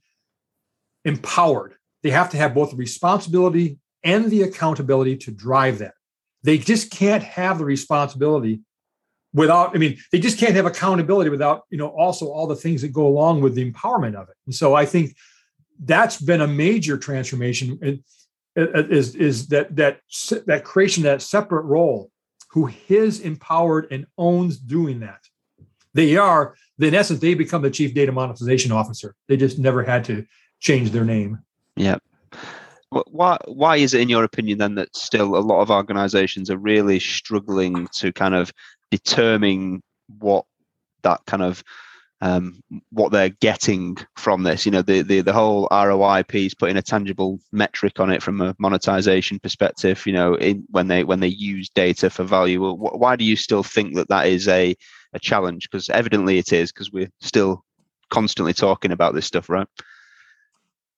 empowered. 1.04 1.76
They 2.02 2.10
have 2.12 2.32
to 2.32 2.38
have 2.38 2.56
both 2.56 2.72
the 2.72 2.78
responsibility 2.78 3.78
and 4.06 4.30
the 4.30 4.44
accountability 4.44 5.18
to 5.18 5.32
drive 5.32 5.80
that. 5.80 5.96
They 6.44 6.60
just 6.60 6.92
can't 6.92 7.24
have 7.24 7.58
the 7.58 7.66
responsibility 7.66 8.62
without, 9.34 9.76
I 9.76 9.80
mean, 9.80 9.98
they 10.12 10.20
just 10.20 10.40
can't 10.40 10.56
have 10.56 10.68
accountability 10.68 11.32
without, 11.32 11.64
you 11.72 11.78
know, 11.78 11.88
also 11.88 12.28
all 12.28 12.48
the 12.48 12.56
things 12.56 12.84
that 12.84 12.94
go 12.94 13.08
along 13.08 13.42
with 13.42 13.56
the 13.56 13.70
empowerment 13.70 14.16
of 14.16 14.30
it. 14.30 14.36
And 14.46 14.54
so 14.54 14.76
I 14.76 14.86
think 14.86 15.18
that's 15.84 16.22
been 16.22 16.42
a 16.42 16.48
major 16.48 16.98
transformation 16.98 17.80
uh, 18.58 18.62
uh, 18.62 18.84
is, 18.88 19.16
is 19.16 19.48
that 19.48 19.76
that 19.76 20.00
that 20.46 20.64
creation 20.64 21.04
that 21.04 21.22
separate 21.22 21.64
role 21.64 22.10
who 22.52 22.72
is 22.88 23.20
empowered 23.20 23.88
and 23.92 24.06
owns 24.18 24.58
doing 24.58 25.02
that. 25.02 25.20
They 25.94 26.16
are, 26.16 26.56
in 26.80 26.96
essence, 26.96 27.20
they 27.20 27.34
become 27.34 27.62
the 27.62 27.70
chief 27.70 27.94
data 27.94 28.14
monetization 28.14 28.72
officer. 28.72 29.16
They 29.28 29.36
just 29.36 29.60
never 29.60 29.84
had 29.84 30.06
to 30.06 30.26
change 30.62 30.92
their 30.92 31.04
name. 31.04 31.40
Yeah 31.76 31.98
why 32.90 33.38
why 33.48 33.78
is 33.78 33.94
it 33.94 34.02
in 34.02 34.10
your 34.10 34.24
opinion 34.24 34.58
then 34.58 34.76
that 34.76 34.96
still 34.96 35.36
a 35.36 35.40
lot 35.40 35.62
of 35.62 35.72
organizations 35.72 36.50
are 36.50 36.58
really 36.58 37.00
struggling 37.00 37.88
to 37.94 38.12
kind 38.14 38.36
of 38.36 38.54
determine 38.92 39.82
what 40.20 40.46
that 41.02 41.22
kind 41.26 41.44
of 41.44 41.64
um, 42.22 42.64
what 42.92 43.12
they're 43.12 43.30
getting 43.30 43.98
from 44.16 44.44
this? 44.44 44.66
You 44.66 44.72
know 44.72 44.82
the, 44.82 45.02
the 45.02 45.22
the 45.22 45.34
whole 45.34 45.68
roi 45.72 46.24
piece 46.24 46.54
putting 46.54 46.78
a 46.78 46.82
tangible 46.82 47.40
metric 47.52 48.00
on 48.00 48.12
it 48.12 48.24
from 48.24 48.40
a 48.42 48.56
monetization 48.58 49.40
perspective 49.40 50.06
you 50.06 50.14
know 50.14 50.36
in, 50.36 50.64
when 50.70 50.88
they 50.88 51.04
when 51.04 51.20
they 51.20 51.28
use 51.28 51.70
data 51.70 52.10
for 52.10 52.24
value 52.24 52.74
why 52.74 53.16
do 53.16 53.26
you 53.26 53.36
still 53.36 53.64
think 53.64 53.96
that 53.96 54.10
that 54.10 54.28
is 54.28 54.48
a 54.48 54.76
a 55.14 55.20
challenge? 55.20 55.70
Because 55.70 55.90
evidently 55.90 56.38
it 56.38 56.54
is 56.54 56.72
because 56.72 56.92
we're 56.92 57.12
still 57.22 57.64
constantly 58.12 58.54
talking 58.54 58.92
about 58.92 59.16
this 59.16 59.26
stuff 59.26 59.50
right 59.50 59.68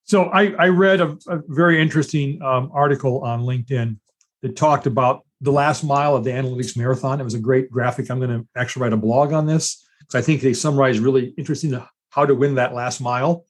so 0.07 0.25
I, 0.25 0.53
I 0.57 0.67
read 0.69 1.01
a, 1.01 1.17
a 1.27 1.41
very 1.47 1.81
interesting 1.81 2.41
um, 2.41 2.71
article 2.73 3.23
on 3.23 3.41
LinkedIn 3.41 3.97
that 4.41 4.55
talked 4.55 4.87
about 4.87 5.25
the 5.41 5.51
last 5.51 5.83
mile 5.83 6.15
of 6.15 6.23
the 6.23 6.31
analytics 6.31 6.77
marathon. 6.77 7.19
It 7.19 7.25
was 7.25 7.33
a 7.33 7.39
great 7.39 7.69
graphic. 7.69 8.09
I'm 8.09 8.19
going 8.19 8.41
to 8.41 8.47
actually 8.55 8.83
write 8.83 8.93
a 8.93 8.97
blog 8.97 9.33
on 9.33 9.45
this 9.45 9.85
because 9.99 10.15
I 10.15 10.21
think 10.21 10.41
they 10.41 10.53
summarize 10.53 10.99
really 10.99 11.33
interesting 11.37 11.79
how 12.09 12.25
to 12.25 12.33
win 12.33 12.55
that 12.55 12.73
last 12.73 13.01
mile. 13.01 13.45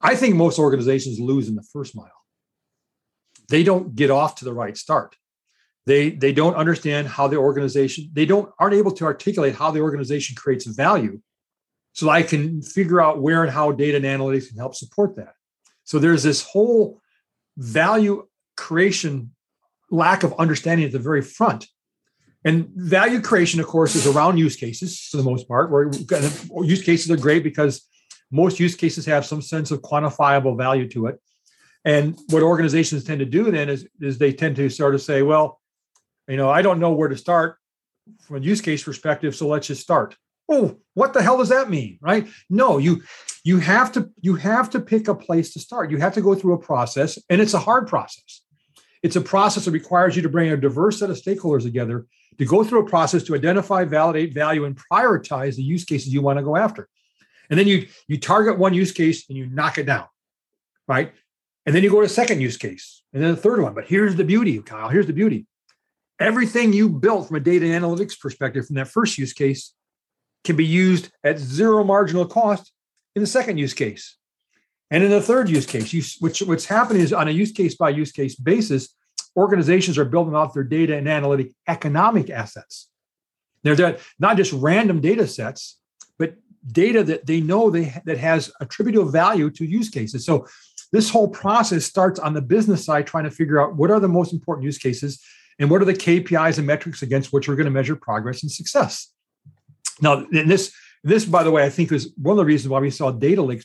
I 0.00 0.14
think 0.14 0.36
most 0.36 0.58
organizations 0.58 1.18
lose 1.18 1.48
in 1.48 1.56
the 1.56 1.66
first 1.72 1.96
mile. 1.96 2.10
They 3.48 3.62
don't 3.62 3.94
get 3.94 4.10
off 4.10 4.36
to 4.36 4.44
the 4.44 4.54
right 4.54 4.76
start. 4.76 5.16
They 5.86 6.10
they 6.10 6.32
don't 6.32 6.56
understand 6.56 7.06
how 7.06 7.28
the 7.28 7.36
organization 7.36 8.10
they 8.12 8.26
don't 8.26 8.50
aren't 8.58 8.74
able 8.74 8.90
to 8.92 9.04
articulate 9.04 9.54
how 9.54 9.70
the 9.70 9.80
organization 9.80 10.34
creates 10.34 10.66
value, 10.66 11.20
so 11.92 12.10
I 12.10 12.22
can 12.22 12.60
figure 12.60 13.00
out 13.00 13.22
where 13.22 13.44
and 13.44 13.52
how 13.52 13.70
data 13.70 13.96
and 13.96 14.04
analytics 14.04 14.48
can 14.48 14.58
help 14.58 14.74
support 14.74 15.14
that. 15.16 15.35
So 15.86 15.98
there's 15.98 16.22
this 16.22 16.42
whole 16.42 17.00
value 17.56 18.26
creation 18.56 19.30
lack 19.90 20.24
of 20.24 20.34
understanding 20.38 20.84
at 20.84 20.92
the 20.92 20.98
very 20.98 21.22
front. 21.22 21.66
And 22.44 22.68
value 22.74 23.20
creation, 23.20 23.60
of 23.60 23.66
course, 23.66 23.94
is 23.96 24.06
around 24.06 24.38
use 24.38 24.56
cases 24.56 25.00
for 25.10 25.16
the 25.16 25.22
most 25.22 25.48
part, 25.48 25.70
where 25.70 25.90
use 26.62 26.82
cases 26.82 27.10
are 27.10 27.16
great 27.16 27.42
because 27.42 27.88
most 28.30 28.60
use 28.60 28.74
cases 28.74 29.06
have 29.06 29.24
some 29.24 29.40
sense 29.40 29.70
of 29.70 29.80
quantifiable 29.80 30.56
value 30.56 30.88
to 30.90 31.06
it. 31.06 31.20
And 31.84 32.18
what 32.30 32.42
organizations 32.42 33.04
tend 33.04 33.20
to 33.20 33.24
do 33.24 33.50
then 33.50 33.68
is, 33.68 33.86
is 34.00 34.18
they 34.18 34.32
tend 34.32 34.56
to 34.56 34.68
sort 34.68 34.94
of 34.94 35.02
say, 35.02 35.22
well, 35.22 35.60
you 36.28 36.36
know, 36.36 36.50
I 36.50 36.62
don't 36.62 36.80
know 36.80 36.92
where 36.92 37.08
to 37.08 37.16
start 37.16 37.58
from 38.22 38.36
a 38.36 38.40
use 38.40 38.60
case 38.60 38.82
perspective, 38.82 39.36
so 39.36 39.46
let's 39.46 39.68
just 39.68 39.82
start. 39.82 40.16
Oh, 40.48 40.78
what 40.94 41.12
the 41.12 41.22
hell 41.22 41.38
does 41.38 41.48
that 41.48 41.70
mean? 41.70 41.98
Right? 42.00 42.26
No, 42.48 42.78
you 42.78 43.02
you 43.44 43.58
have 43.58 43.92
to 43.92 44.10
you 44.20 44.36
have 44.36 44.70
to 44.70 44.80
pick 44.80 45.08
a 45.08 45.14
place 45.14 45.52
to 45.54 45.60
start. 45.60 45.90
You 45.90 45.98
have 45.98 46.14
to 46.14 46.22
go 46.22 46.34
through 46.34 46.54
a 46.54 46.58
process 46.58 47.18
and 47.28 47.40
it's 47.40 47.54
a 47.54 47.58
hard 47.58 47.86
process. 47.86 48.42
It's 49.02 49.16
a 49.16 49.20
process 49.20 49.66
that 49.66 49.70
requires 49.70 50.16
you 50.16 50.22
to 50.22 50.28
bring 50.28 50.50
a 50.50 50.56
diverse 50.56 50.98
set 50.98 51.10
of 51.10 51.16
stakeholders 51.16 51.62
together 51.62 52.06
to 52.38 52.44
go 52.44 52.64
through 52.64 52.80
a 52.80 52.88
process 52.88 53.22
to 53.24 53.34
identify 53.34 53.84
validate 53.84 54.34
value 54.34 54.64
and 54.64 54.78
prioritize 54.90 55.56
the 55.56 55.62
use 55.62 55.84
cases 55.84 56.12
you 56.12 56.22
want 56.22 56.38
to 56.38 56.44
go 56.44 56.56
after. 56.56 56.88
And 57.50 57.58
then 57.58 57.66
you 57.66 57.86
you 58.08 58.18
target 58.18 58.58
one 58.58 58.74
use 58.74 58.92
case 58.92 59.28
and 59.28 59.36
you 59.38 59.46
knock 59.46 59.78
it 59.78 59.86
down 59.86 60.06
right? 60.88 61.12
And 61.64 61.74
then 61.74 61.82
you 61.82 61.90
go 61.90 62.00
to 62.00 62.06
a 62.06 62.08
second 62.08 62.40
use 62.40 62.56
case 62.56 63.02
and 63.12 63.22
then 63.22 63.32
a 63.32 63.36
third 63.36 63.60
one. 63.60 63.74
But 63.74 63.86
here's 63.86 64.16
the 64.16 64.24
beauty 64.24 64.58
kyle 64.60 64.88
here's 64.88 65.06
the 65.06 65.12
beauty. 65.12 65.46
Everything 66.18 66.72
you 66.72 66.88
built 66.88 67.28
from 67.28 67.36
a 67.36 67.40
data 67.40 67.66
analytics 67.66 68.18
perspective 68.18 68.66
from 68.66 68.76
that 68.76 68.88
first 68.88 69.18
use 69.18 69.32
case 69.32 69.74
can 70.46 70.56
be 70.56 70.64
used 70.64 71.10
at 71.22 71.38
zero 71.38 71.84
marginal 71.84 72.24
cost 72.24 72.72
in 73.14 73.22
the 73.22 73.26
second 73.26 73.58
use 73.58 73.74
case. 73.74 74.16
And 74.90 75.02
in 75.02 75.10
the 75.10 75.20
third 75.20 75.50
use 75.50 75.66
case, 75.66 75.92
you, 75.92 76.02
which 76.20 76.40
what's 76.40 76.64
happening 76.64 77.02
is 77.02 77.12
on 77.12 77.28
a 77.28 77.32
use 77.32 77.52
case 77.52 77.74
by 77.74 77.90
use 77.90 78.12
case 78.12 78.36
basis, 78.36 78.94
organizations 79.36 79.98
are 79.98 80.04
building 80.04 80.34
out 80.34 80.54
their 80.54 80.64
data 80.64 80.96
and 80.96 81.08
analytic 81.08 81.52
economic 81.66 82.30
assets. 82.30 82.88
They're 83.62 83.98
not 84.20 84.36
just 84.36 84.52
random 84.52 85.00
data 85.00 85.26
sets, 85.26 85.78
but 86.18 86.36
data 86.70 87.02
that 87.02 87.26
they 87.26 87.40
know 87.40 87.68
they 87.68 88.00
that 88.04 88.18
has 88.18 88.52
attributable 88.60 89.10
value 89.10 89.50
to 89.50 89.64
use 89.64 89.88
cases. 89.88 90.24
So 90.24 90.46
this 90.92 91.10
whole 91.10 91.28
process 91.28 91.84
starts 91.84 92.20
on 92.20 92.34
the 92.34 92.40
business 92.40 92.84
side, 92.84 93.08
trying 93.08 93.24
to 93.24 93.30
figure 93.30 93.60
out 93.60 93.74
what 93.74 93.90
are 93.90 93.98
the 93.98 94.08
most 94.08 94.32
important 94.32 94.64
use 94.64 94.78
cases 94.78 95.20
and 95.58 95.68
what 95.68 95.82
are 95.82 95.86
the 95.86 95.94
KPIs 95.94 96.58
and 96.58 96.66
metrics 96.66 97.02
against 97.02 97.32
which 97.32 97.48
we're 97.48 97.56
going 97.56 97.64
to 97.64 97.72
measure 97.72 97.96
progress 97.96 98.42
and 98.42 98.52
success. 98.52 99.12
Now, 100.00 100.26
this 100.30 100.72
this, 101.02 101.24
by 101.24 101.42
the 101.42 101.50
way, 101.50 101.64
I 101.64 101.70
think 101.70 101.92
is 101.92 102.12
one 102.16 102.32
of 102.32 102.38
the 102.38 102.44
reasons 102.44 102.70
why 102.70 102.80
we 102.80 102.90
saw 102.90 103.10
data 103.10 103.40
lakes 103.42 103.64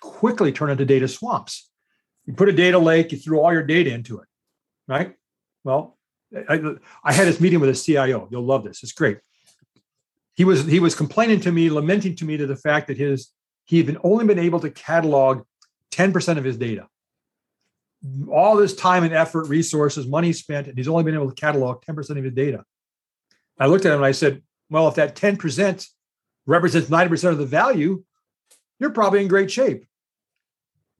quickly 0.00 0.52
turn 0.52 0.70
into 0.70 0.84
data 0.84 1.08
swamps. 1.08 1.68
You 2.26 2.34
put 2.34 2.48
a 2.48 2.52
data 2.52 2.78
lake, 2.78 3.12
you 3.12 3.18
threw 3.18 3.40
all 3.40 3.52
your 3.52 3.62
data 3.64 3.92
into 3.92 4.18
it, 4.18 4.28
right? 4.86 5.14
Well, 5.64 5.96
I, 6.48 6.60
I 7.02 7.12
had 7.12 7.26
this 7.26 7.40
meeting 7.40 7.60
with 7.60 7.70
a 7.70 7.74
CIO. 7.74 8.28
You'll 8.30 8.44
love 8.44 8.64
this. 8.64 8.82
It's 8.82 8.92
great. 8.92 9.18
He 10.34 10.44
was 10.44 10.64
he 10.64 10.80
was 10.80 10.94
complaining 10.94 11.40
to 11.40 11.52
me, 11.52 11.70
lamenting 11.70 12.14
to 12.16 12.24
me 12.24 12.36
to 12.36 12.46
the 12.46 12.56
fact 12.56 12.88
that 12.88 12.98
his 12.98 13.30
he 13.64 13.78
had 13.78 13.86
been 13.86 13.98
only 14.04 14.24
been 14.24 14.38
able 14.38 14.60
to 14.60 14.70
catalog 14.70 15.42
10% 15.92 16.38
of 16.38 16.44
his 16.44 16.56
data. 16.56 16.86
all 18.30 18.54
this 18.56 18.74
time 18.74 19.02
and 19.02 19.12
effort, 19.12 19.48
resources, 19.48 20.06
money 20.06 20.32
spent, 20.32 20.68
and 20.68 20.76
he's 20.76 20.88
only 20.88 21.02
been 21.02 21.14
able 21.14 21.28
to 21.28 21.34
catalog 21.34 21.82
10% 21.84 22.10
of 22.18 22.24
his 22.24 22.34
data. 22.34 22.64
I 23.58 23.66
looked 23.66 23.86
at 23.86 23.92
him 23.92 23.98
and 23.98 24.04
I 24.04 24.12
said, 24.12 24.42
well, 24.70 24.88
if 24.88 24.94
that 24.96 25.16
10% 25.16 25.86
represents 26.46 26.88
90% 26.88 27.30
of 27.30 27.38
the 27.38 27.46
value, 27.46 28.04
you're 28.78 28.90
probably 28.90 29.22
in 29.22 29.28
great 29.28 29.50
shape. 29.50 29.86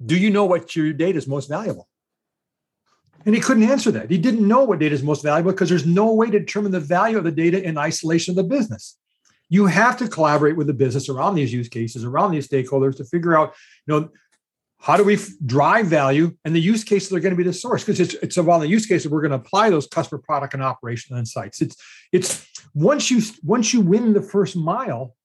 Do 0.04 0.16
you 0.16 0.30
know 0.30 0.44
what 0.44 0.76
your 0.76 0.92
data 0.92 1.18
is 1.18 1.26
most 1.26 1.48
valuable? 1.48 1.88
And 3.24 3.34
he 3.34 3.40
couldn't 3.40 3.64
answer 3.64 3.90
that. 3.92 4.10
He 4.10 4.18
didn't 4.18 4.46
know 4.46 4.64
what 4.64 4.78
data 4.78 4.94
is 4.94 5.02
most 5.02 5.22
valuable 5.22 5.52
because 5.52 5.68
there's 5.68 5.86
no 5.86 6.12
way 6.12 6.30
to 6.30 6.38
determine 6.38 6.70
the 6.70 6.80
value 6.80 7.18
of 7.18 7.24
the 7.24 7.32
data 7.32 7.62
in 7.62 7.76
isolation 7.76 8.32
of 8.32 8.36
the 8.36 8.44
business. 8.44 8.96
You 9.48 9.66
have 9.66 9.96
to 9.98 10.08
collaborate 10.08 10.56
with 10.56 10.66
the 10.66 10.74
business 10.74 11.08
around 11.08 11.34
these 11.34 11.52
use 11.52 11.68
cases, 11.68 12.04
around 12.04 12.32
these 12.32 12.48
stakeholders 12.48 12.96
to 12.96 13.04
figure 13.04 13.36
out, 13.36 13.54
you 13.86 13.94
know, 13.94 14.08
how 14.86 14.96
do 14.96 15.02
we 15.02 15.14
f- 15.14 15.30
drive 15.44 15.86
value 15.86 16.32
and 16.44 16.54
the 16.54 16.60
use 16.60 16.84
cases 16.84 17.12
are 17.12 17.18
going 17.18 17.32
to 17.32 17.36
be 17.36 17.42
the 17.42 17.52
source 17.52 17.82
because 17.82 17.98
it's, 17.98 18.14
it's 18.14 18.38
around 18.38 18.60
the 18.60 18.68
use 18.68 18.86
cases 18.86 19.10
we're 19.10 19.20
going 19.20 19.32
to 19.32 19.36
apply 19.36 19.68
those 19.68 19.88
customer 19.88 20.20
product 20.22 20.54
and 20.54 20.62
operational 20.62 21.18
insights 21.18 21.60
it's 21.60 21.76
it's 22.12 22.46
once 22.72 23.10
you 23.10 23.20
once 23.42 23.74
you 23.74 23.80
win 23.80 24.12
the 24.12 24.22
first 24.22 24.54
mile 24.56 25.16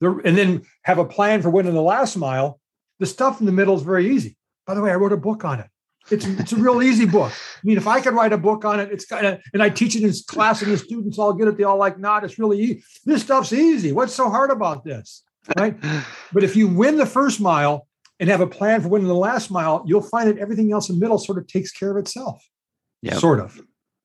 the, 0.00 0.20
and 0.24 0.36
then 0.36 0.62
have 0.82 0.98
a 0.98 1.04
plan 1.04 1.40
for 1.40 1.48
winning 1.48 1.72
the 1.72 1.80
last 1.80 2.14
mile 2.16 2.60
the 2.98 3.06
stuff 3.06 3.40
in 3.40 3.46
the 3.46 3.52
middle 3.52 3.74
is 3.74 3.82
very 3.82 4.14
easy 4.14 4.36
by 4.66 4.74
the 4.74 4.82
way 4.82 4.90
i 4.90 4.94
wrote 4.94 5.12
a 5.12 5.16
book 5.16 5.44
on 5.44 5.58
it 5.58 5.66
it's 6.10 6.26
it's 6.26 6.52
a 6.52 6.56
real 6.56 6.82
easy 6.82 7.06
book. 7.06 7.30
I 7.30 7.60
mean, 7.62 7.76
if 7.76 7.86
I 7.86 8.00
could 8.00 8.14
write 8.14 8.32
a 8.32 8.36
book 8.36 8.64
on 8.64 8.80
it, 8.80 8.90
it's 8.90 9.06
kind 9.06 9.24
of 9.24 9.40
and 9.52 9.62
I 9.62 9.68
teach 9.70 9.94
it 9.94 10.02
in 10.02 10.12
class 10.26 10.60
and 10.60 10.72
the 10.72 10.76
students 10.76 11.16
all 11.16 11.32
get 11.32 11.46
it. 11.46 11.56
They 11.56 11.62
all 11.62 11.76
like, 11.76 11.96
not. 11.96 12.24
it's 12.24 12.40
really 12.40 12.60
easy. 12.60 12.82
This 13.04 13.22
stuff's 13.22 13.52
easy. 13.52 13.92
What's 13.92 14.12
so 14.12 14.28
hard 14.28 14.50
about 14.50 14.82
this? 14.82 15.22
Right. 15.56 15.76
but 16.32 16.42
if 16.42 16.56
you 16.56 16.66
win 16.66 16.96
the 16.96 17.06
first 17.06 17.40
mile 17.40 17.86
and 18.22 18.30
have 18.30 18.40
a 18.40 18.46
plan 18.46 18.80
for 18.80 18.86
winning 18.86 19.08
the 19.08 19.14
last 19.16 19.50
mile, 19.50 19.82
you'll 19.84 20.00
find 20.00 20.28
that 20.28 20.38
everything 20.38 20.72
else 20.72 20.88
in 20.88 20.94
the 20.94 21.00
middle 21.00 21.18
sort 21.18 21.38
of 21.38 21.46
takes 21.48 21.72
care 21.72 21.90
of 21.90 21.96
itself. 21.96 22.40
Yeah. 23.02 23.14
Sort 23.14 23.40
of. 23.40 23.60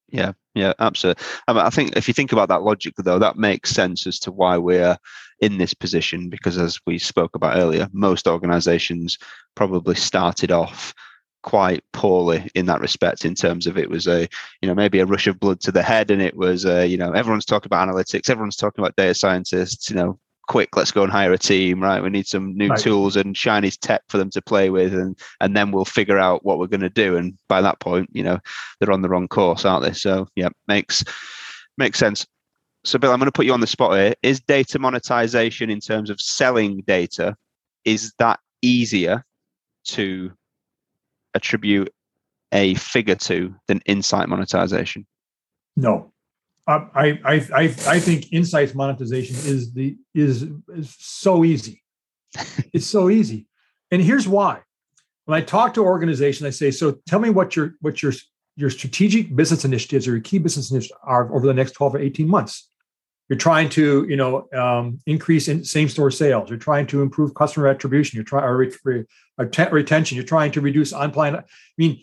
Yeah, 0.10 0.32
yeah, 0.56 0.74
absolutely. 0.80 1.24
I, 1.48 1.54
mean, 1.54 1.62
I 1.62 1.70
think 1.70 1.96
if 1.96 2.08
you 2.08 2.16
think 2.16 2.32
about 2.32 2.50
that 2.50 2.64
logic, 2.64 2.96
though, 2.98 3.20
that 3.20 3.36
makes 3.36 3.70
sense 3.70 4.08
as 4.08 4.18
to 4.22 4.32
why 4.32 4.58
we're 4.58 4.98
in 5.40 5.60
this 5.60 5.76
position. 5.76 6.30
Because 6.30 6.58
as 6.58 6.80
we 6.88 6.98
spoke 6.98 7.36
about 7.36 7.58
earlier, 7.58 7.90
most 7.94 8.28
organizations 8.28 9.20
probably 9.56 9.94
started 9.94 10.52
off 10.52 10.96
quite 11.44 11.84
poorly 11.94 12.50
in 12.56 12.66
that 12.66 12.82
respect 12.82 13.24
in 13.24 13.36
terms 13.36 13.68
of 13.68 13.78
it 13.78 13.90
was 13.90 14.08
a 14.08 14.28
you 14.62 14.68
know 14.68 14.74
maybe 14.74 15.00
a 15.00 15.06
rush 15.06 15.28
of 15.28 15.40
blood 15.40 15.60
to 15.62 15.72
the 15.72 15.84
head 15.84 16.10
and 16.10 16.22
it 16.22 16.36
was 16.36 16.66
a, 16.66 16.88
you 16.88 16.98
know 16.98 17.12
everyone's 17.12 17.46
talking 17.46 17.68
about 17.68 17.88
analytics 17.88 18.30
everyone's 18.30 18.58
talking 18.58 18.84
about 18.84 18.96
data 18.98 19.14
scientists 19.14 19.90
you 19.90 19.96
know 19.96 20.20
quick 20.48 20.76
let's 20.76 20.92
go 20.92 21.04
and 21.04 21.12
hire 21.12 21.34
a 21.34 21.38
team 21.38 21.82
right? 21.82 22.02
We 22.02 22.10
need 22.10 22.28
some 22.28 22.56
new 22.56 22.70
right. 22.70 22.80
tools 22.80 23.16
and 23.16 23.36
shiny 23.36 23.72
tech 23.72 24.02
for 24.10 24.18
them 24.18 24.30
to 24.32 24.42
play 24.42 24.70
with 24.70 24.94
and 24.94 25.18
and 25.42 25.56
then 25.56 25.72
we'll 25.72 25.86
figure 25.86 26.18
out 26.18 26.46
what 26.46 26.60
we're 26.60 26.68
going 26.68 26.82
to 26.82 26.90
do. 26.90 27.18
And 27.18 27.38
by 27.48 27.62
that 27.62 27.80
point 27.80 28.10
you 28.14 28.24
know 28.24 28.40
they're 28.80 28.92
on 28.92 29.02
the 29.02 29.10
wrong 29.10 29.28
course 29.28 29.66
aren't 29.66 29.86
they? 29.86 29.94
So 29.94 30.28
yeah 30.36 30.50
makes 30.68 31.04
makes 31.78 32.00
sense. 32.00 32.26
So 32.84 32.98
bill 32.98 33.12
i'm 33.12 33.20
going 33.20 33.28
to 33.28 33.32
put 33.32 33.46
you 33.46 33.54
on 33.54 33.62
the 33.62 33.68
spot 33.68 33.98
here. 33.98 34.14
Is 34.24 34.40
data 34.40 34.80
monetization 34.80 35.70
in 35.70 35.80
terms 35.80 36.10
of 36.10 36.22
selling 36.22 36.84
data 36.88 37.36
is 37.86 38.14
that 38.20 38.40
easier 38.62 39.26
to 39.86 40.32
attribute 41.34 41.94
a 42.52 42.74
figure 42.76 43.16
to 43.16 43.54
than 43.68 43.82
insight 43.86 44.30
monetization? 44.30 45.06
No, 45.76 46.12
I 46.68 47.20
I 47.24 47.48
I 47.56 47.64
I 47.88 48.00
think 48.00 48.34
insights 48.34 48.76
monetization 48.76 49.36
is 49.36 49.74
the 49.74 49.98
is 50.14 50.44
is 50.70 50.96
so 51.00 51.46
easy. 51.46 51.82
it's 52.74 52.88
so 52.88 53.10
easy, 53.10 53.48
and 53.92 54.02
here's 54.02 54.28
why. 54.28 54.62
When 55.26 55.38
I 55.38 55.44
talk 55.44 55.74
to 55.76 55.84
organizations, 55.84 56.46
I 56.46 56.52
say, 56.52 56.72
"So 56.72 57.00
tell 57.08 57.20
me 57.20 57.30
what 57.30 57.56
your 57.56 57.76
what 57.82 58.04
your 58.04 58.14
your 58.56 58.70
strategic 58.70 59.36
business 59.36 59.66
initiatives 59.66 60.08
or 60.08 60.12
your 60.12 60.22
key 60.22 60.40
business 60.40 60.72
initiatives 60.72 61.00
are 61.04 61.34
over 61.34 61.48
the 61.48 61.54
next 61.54 61.72
12 61.72 61.96
or 61.96 62.00
18 62.00 62.28
months." 62.28 62.70
You're 63.30 63.38
trying 63.38 63.68
to, 63.70 64.06
you 64.08 64.16
know, 64.16 64.48
um, 64.54 65.00
increase 65.06 65.50
in 65.50 65.64
same 65.66 65.90
store 65.90 66.12
sales. 66.12 66.50
You're 66.50 66.58
trying 66.58 66.88
to 66.88 67.02
improve 67.02 67.36
customer 67.36 67.68
attribution. 67.68 68.16
You're 68.16 68.24
trying 68.24 68.46
or 68.46 68.56
re- 68.56 68.74
re- 68.86 69.06
retention. 69.70 70.16
You're 70.16 70.26
trying 70.26 70.52
to 70.54 70.62
reduce 70.62 70.94
unplanned. 70.94 71.36
I 71.36 71.44
mean, 71.78 72.02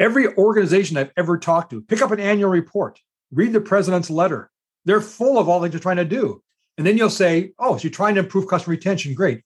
every 0.00 0.34
organization 0.34 0.96
I've 0.96 1.12
ever 1.16 1.38
talked 1.38 1.70
to, 1.70 1.80
pick 1.82 2.02
up 2.02 2.10
an 2.10 2.18
annual 2.18 2.50
report, 2.50 2.98
read 3.32 3.52
the 3.52 3.60
president's 3.60 4.10
letter. 4.10 4.50
They're 4.84 5.00
full 5.00 5.38
of 5.38 5.48
all 5.48 5.60
that 5.60 5.72
you're 5.72 5.80
trying 5.80 5.96
to 5.96 6.04
do. 6.04 6.42
And 6.76 6.86
then 6.86 6.96
you'll 6.96 7.10
say, 7.10 7.52
"Oh, 7.58 7.76
so 7.76 7.84
you're 7.84 7.92
trying 7.92 8.14
to 8.14 8.20
improve 8.20 8.48
customer 8.48 8.76
retention? 8.76 9.14
Great. 9.14 9.42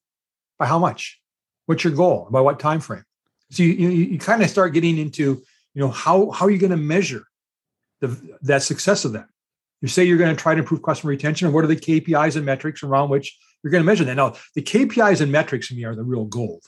By 0.58 0.66
how 0.66 0.78
much? 0.78 1.20
What's 1.66 1.84
your 1.84 1.94
goal? 1.94 2.28
By 2.30 2.40
what 2.40 2.60
time 2.60 2.80
frame?" 2.80 3.04
So 3.50 3.62
you 3.62 3.70
you, 3.72 3.88
you 3.88 4.18
kind 4.18 4.42
of 4.42 4.50
start 4.50 4.74
getting 4.74 4.98
into, 4.98 5.42
you 5.74 5.80
know, 5.82 5.88
how 5.88 6.30
how 6.30 6.46
are 6.46 6.50
you 6.50 6.58
going 6.58 6.70
to 6.70 6.76
measure 6.76 7.24
the 8.00 8.38
that 8.42 8.62
success 8.62 9.04
of 9.04 9.12
that? 9.12 9.26
You 9.80 9.88
say 9.88 10.04
you're 10.04 10.18
going 10.18 10.34
to 10.34 10.40
try 10.40 10.54
to 10.54 10.60
improve 10.60 10.82
customer 10.82 11.10
retention, 11.10 11.46
and 11.46 11.54
what 11.54 11.64
are 11.64 11.68
the 11.68 11.76
KPIs 11.76 12.36
and 12.36 12.46
metrics 12.46 12.82
around 12.82 13.08
which 13.08 13.36
you're 13.62 13.70
going 13.70 13.82
to 13.82 13.86
measure 13.86 14.04
that? 14.04 14.14
Now, 14.14 14.34
the 14.54 14.62
KPIs 14.62 15.20
and 15.20 15.32
metrics 15.32 15.66
for 15.66 15.74
me 15.74 15.84
are 15.84 15.96
the 15.96 16.04
real 16.04 16.24
gold 16.24 16.62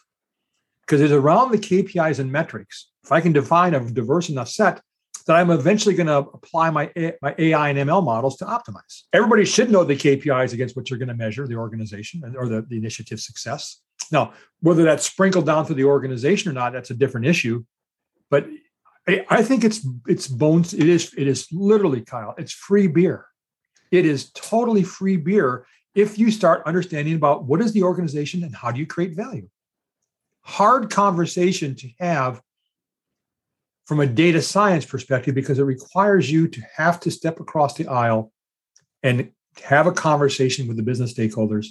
because 0.80 1.00
it's 1.00 1.12
around 1.12 1.52
the 1.52 1.58
KPIs 1.58 2.18
and 2.18 2.30
metrics. 2.30 2.90
If 3.04 3.12
I 3.12 3.20
can 3.20 3.32
define 3.32 3.74
a 3.74 3.80
diverse 3.90 4.28
enough 4.28 4.48
set, 4.48 4.80
that 5.27 5.37
I'm 5.37 5.51
eventually 5.51 5.95
going 5.95 6.07
to 6.07 6.18
apply 6.18 6.70
my, 6.70 6.91
my 7.22 7.35
AI 7.39 7.70
and 7.70 7.79
ML 7.79 8.05
models 8.05 8.37
to 8.39 8.45
optimize. 8.45 9.03
Everybody 9.12 9.45
should 9.45 9.70
know 9.70 9.85
the 9.85 9.97
KPIs 9.97 10.53
against 10.53 10.77
which 10.77 10.91
you're 10.91 10.99
going 10.99 11.09
to 11.09 11.14
measure 11.14 11.47
the 11.47 11.57
organization 11.57 12.22
or 12.37 12.49
the, 12.49 12.62
the 12.62 12.77
initiative 12.77 13.20
success. 13.20 13.81
Now, 14.12 14.33
whether 14.61 14.83
that's 14.83 15.07
sprinkled 15.07 15.47
down 15.47 15.64
through 15.64 15.77
the 15.77 15.85
organization 15.85 16.51
or 16.51 16.55
not, 16.55 16.72
that's 16.72 16.91
a 16.91 16.95
different 16.95 17.27
issue. 17.27 17.64
But 18.31 18.47
I 19.07 19.43
think 19.43 19.64
it's 19.64 19.87
it's 20.07 20.27
bones. 20.27 20.72
It 20.72 20.89
is 20.89 21.12
it 21.16 21.29
is 21.29 21.47
literally 21.53 22.01
Kyle. 22.01 22.35
It's 22.39 22.53
free 22.53 22.87
beer. 22.87 23.27
It 23.91 24.07
is 24.07 24.31
totally 24.31 24.83
free 24.83 25.18
beer 25.18 25.66
if 25.95 26.18
you 26.18 26.31
start 26.31 26.62
understanding 26.66 27.14
about 27.14 27.45
what 27.45 27.61
is 27.61 27.72
the 27.72 27.83
organization 27.83 28.43
and 28.43 28.55
how 28.55 28.70
do 28.70 28.81
you 28.81 28.87
create 28.87 29.14
value. 29.14 29.49
Hard 30.41 30.91
conversation 30.91 31.75
to 31.77 31.89
have 32.01 32.41
from 33.87 34.01
a 34.01 34.07
data 34.07 34.41
science 34.41 34.85
perspective 34.85 35.35
because 35.35 35.59
it 35.59 35.64
requires 35.64 36.30
you 36.30 36.49
to 36.49 36.62
have 36.76 37.01
to 37.01 37.11
step 37.11 37.41
across 37.41 37.74
the 37.74 37.87
aisle 37.87 38.32
and 39.03 39.30
have 39.62 39.87
a 39.87 39.93
conversation 39.93 40.66
with 40.66 40.76
the 40.76 40.82
business 40.82 41.12
stakeholders 41.12 41.66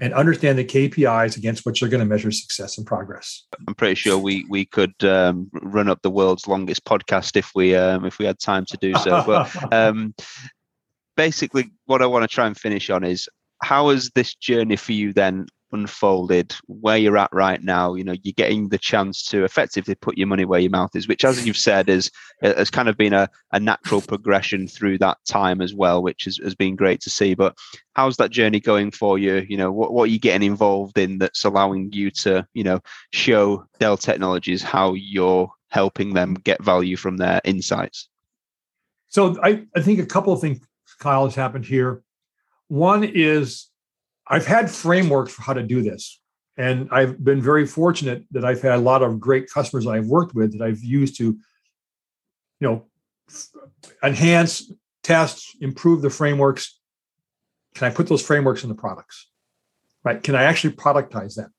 and 0.00 0.12
understand 0.12 0.58
the 0.58 0.64
KPIs 0.64 1.36
against 1.36 1.64
which 1.64 1.80
they're 1.80 1.88
going 1.88 2.00
to 2.00 2.06
measure 2.06 2.30
success 2.32 2.78
and 2.78 2.86
progress. 2.86 3.46
I'm 3.68 3.74
pretty 3.74 3.94
sure 3.94 4.18
we 4.18 4.44
we 4.48 4.64
could 4.64 4.94
um, 5.04 5.48
run 5.52 5.88
up 5.88 6.02
the 6.02 6.10
world's 6.10 6.48
longest 6.48 6.84
podcast 6.84 7.36
if 7.36 7.52
we 7.54 7.76
um, 7.76 8.04
if 8.04 8.18
we 8.18 8.24
had 8.24 8.38
time 8.40 8.64
to 8.66 8.76
do 8.78 8.94
so. 8.96 9.22
But 9.24 9.72
um, 9.72 10.14
basically, 11.16 11.70
what 11.86 12.02
I 12.02 12.06
want 12.06 12.28
to 12.28 12.34
try 12.34 12.46
and 12.46 12.56
finish 12.56 12.90
on 12.90 13.04
is 13.04 13.28
how 13.62 13.90
has 13.90 14.10
this 14.14 14.34
journey 14.34 14.76
for 14.76 14.92
you 14.92 15.12
then 15.12 15.46
unfolded 15.74 16.54
where 16.66 16.96
you're 16.96 17.18
at 17.18 17.32
right 17.32 17.62
now 17.62 17.94
you 17.94 18.04
know 18.04 18.14
you're 18.22 18.32
getting 18.36 18.68
the 18.68 18.78
chance 18.78 19.22
to 19.22 19.44
effectively 19.44 19.94
put 19.94 20.16
your 20.16 20.26
money 20.26 20.44
where 20.44 20.60
your 20.60 20.70
mouth 20.70 20.94
is 20.94 21.08
which 21.08 21.24
as 21.24 21.44
you've 21.44 21.56
said 21.56 21.88
is 21.88 22.10
has 22.40 22.70
kind 22.70 22.88
of 22.88 22.96
been 22.96 23.12
a, 23.12 23.28
a 23.52 23.60
natural 23.60 24.00
progression 24.00 24.66
through 24.68 24.98
that 24.98 25.18
time 25.26 25.60
as 25.60 25.74
well 25.74 26.02
which 26.02 26.24
has, 26.24 26.38
has 26.38 26.54
been 26.54 26.76
great 26.76 27.00
to 27.00 27.10
see. 27.10 27.34
But 27.34 27.56
how's 27.94 28.16
that 28.18 28.30
journey 28.30 28.60
going 28.60 28.90
for 28.90 29.18
you? 29.18 29.46
You 29.48 29.56
know 29.56 29.72
what, 29.72 29.92
what 29.92 30.04
are 30.04 30.12
you 30.12 30.18
getting 30.18 30.46
involved 30.46 30.98
in 30.98 31.18
that's 31.18 31.44
allowing 31.44 31.92
you 31.92 32.10
to 32.22 32.46
you 32.54 32.64
know 32.64 32.80
show 33.12 33.66
dell 33.80 33.96
technologies 33.96 34.62
how 34.62 34.94
you're 34.94 35.50
helping 35.68 36.14
them 36.14 36.34
get 36.34 36.62
value 36.62 36.96
from 36.96 37.16
their 37.16 37.40
insights? 37.44 38.08
So 39.08 39.36
i, 39.42 39.64
I 39.76 39.80
think 39.80 40.00
a 40.00 40.06
couple 40.06 40.32
of 40.32 40.40
things 40.40 40.60
kyle 40.98 41.24
has 41.24 41.34
happened 41.34 41.64
here. 41.64 42.02
One 42.68 43.04
is 43.04 43.68
I've 44.26 44.46
had 44.46 44.70
frameworks 44.70 45.32
for 45.32 45.42
how 45.42 45.52
to 45.52 45.62
do 45.62 45.82
this. 45.82 46.20
And 46.56 46.88
I've 46.92 47.22
been 47.22 47.42
very 47.42 47.66
fortunate 47.66 48.24
that 48.30 48.44
I've 48.44 48.62
had 48.62 48.72
a 48.72 48.78
lot 48.78 49.02
of 49.02 49.18
great 49.18 49.50
customers 49.50 49.86
I've 49.86 50.06
worked 50.06 50.34
with 50.34 50.56
that 50.56 50.64
I've 50.64 50.82
used 50.82 51.18
to, 51.18 51.24
you 51.24 51.40
know, 52.60 52.86
enhance, 54.02 54.70
test, 55.02 55.56
improve 55.60 56.00
the 56.00 56.10
frameworks. 56.10 56.78
Can 57.74 57.90
I 57.90 57.94
put 57.94 58.06
those 58.06 58.22
frameworks 58.22 58.62
in 58.62 58.68
the 58.68 58.74
products? 58.74 59.28
Right? 60.04 60.22
Can 60.22 60.36
I 60.36 60.44
actually 60.44 60.74
productize 60.74 61.34
them? 61.34 61.52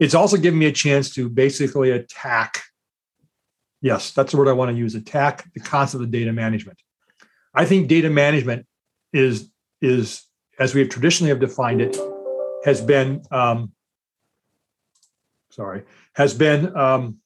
It's 0.00 0.14
also 0.14 0.36
given 0.36 0.58
me 0.58 0.66
a 0.66 0.72
chance 0.72 1.14
to 1.14 1.28
basically 1.28 1.90
attack. 1.90 2.62
Yes, 3.82 4.12
that's 4.12 4.32
the 4.32 4.38
word 4.38 4.48
I 4.48 4.52
want 4.52 4.70
to 4.70 4.76
use. 4.76 4.94
Attack 4.94 5.52
the 5.54 5.60
concept 5.60 6.02
of 6.02 6.10
data 6.10 6.32
management. 6.32 6.78
I 7.54 7.64
think 7.64 7.88
data 7.88 8.10
management 8.10 8.66
is 9.12 9.50
is 9.80 10.22
as 10.60 10.74
we 10.74 10.80
have 10.80 10.90
traditionally 10.90 11.30
have 11.30 11.40
defined 11.40 11.80
it, 11.80 11.96
has 12.64 12.80
been 12.80 13.22
um, 13.30 13.72
sorry 15.50 15.82
has 16.14 16.34
been 16.34 16.76
um, 16.76 17.16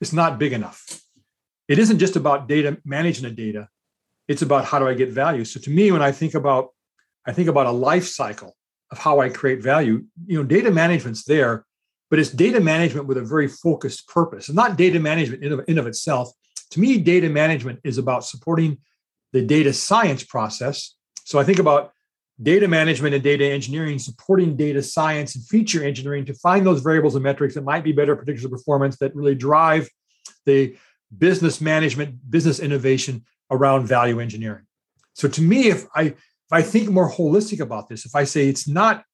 it's 0.00 0.12
not 0.12 0.38
big 0.38 0.52
enough. 0.52 1.00
It 1.68 1.78
isn't 1.78 1.98
just 1.98 2.16
about 2.16 2.48
data 2.48 2.78
managing 2.84 3.24
the 3.24 3.30
data; 3.30 3.68
it's 4.28 4.42
about 4.42 4.64
how 4.64 4.78
do 4.78 4.88
I 4.88 4.94
get 4.94 5.10
value. 5.10 5.44
So 5.44 5.60
to 5.60 5.70
me, 5.70 5.92
when 5.92 6.02
I 6.02 6.12
think 6.12 6.34
about 6.34 6.70
I 7.26 7.32
think 7.32 7.48
about 7.48 7.66
a 7.66 7.72
life 7.72 8.06
cycle 8.06 8.56
of 8.90 8.98
how 8.98 9.20
I 9.20 9.28
create 9.28 9.62
value. 9.62 10.04
You 10.26 10.38
know, 10.38 10.44
data 10.44 10.70
management's 10.70 11.24
there 11.24 11.64
but 12.10 12.18
it's 12.18 12.30
data 12.30 12.60
management 12.60 13.06
with 13.06 13.18
a 13.18 13.22
very 13.22 13.48
focused 13.48 14.08
purpose. 14.08 14.48
It's 14.48 14.56
not 14.56 14.76
data 14.76 15.00
management 15.00 15.42
in 15.42 15.52
of, 15.52 15.60
in 15.66 15.78
of 15.78 15.86
itself. 15.86 16.30
To 16.70 16.80
me, 16.80 16.98
data 16.98 17.28
management 17.28 17.80
is 17.84 17.98
about 17.98 18.24
supporting 18.24 18.78
the 19.32 19.42
data 19.42 19.72
science 19.72 20.22
process. 20.24 20.94
So 21.24 21.38
I 21.38 21.44
think 21.44 21.58
about 21.58 21.92
data 22.42 22.68
management 22.68 23.14
and 23.14 23.24
data 23.24 23.44
engineering 23.44 23.98
supporting 23.98 24.56
data 24.56 24.82
science 24.82 25.34
and 25.34 25.46
feature 25.46 25.82
engineering 25.82 26.24
to 26.26 26.34
find 26.34 26.66
those 26.66 26.82
variables 26.82 27.14
and 27.14 27.24
metrics 27.24 27.54
that 27.54 27.64
might 27.64 27.82
be 27.82 27.92
better 27.92 28.16
predictors 28.16 28.44
of 28.44 28.50
performance 28.50 28.98
that 28.98 29.14
really 29.14 29.34
drive 29.34 29.88
the 30.44 30.76
business 31.16 31.60
management, 31.60 32.30
business 32.30 32.58
innovation 32.58 33.24
around 33.50 33.86
value 33.86 34.20
engineering. 34.20 34.66
So 35.14 35.28
to 35.28 35.40
me, 35.40 35.68
if 35.68 35.86
I 35.94 36.02
if 36.02 36.52
I 36.52 36.62
think 36.62 36.90
more 36.90 37.10
holistic 37.10 37.60
about 37.60 37.88
this, 37.88 38.06
if 38.06 38.14
I 38.14 38.24
say 38.24 38.48
it's 38.48 38.68
not, 38.68 39.04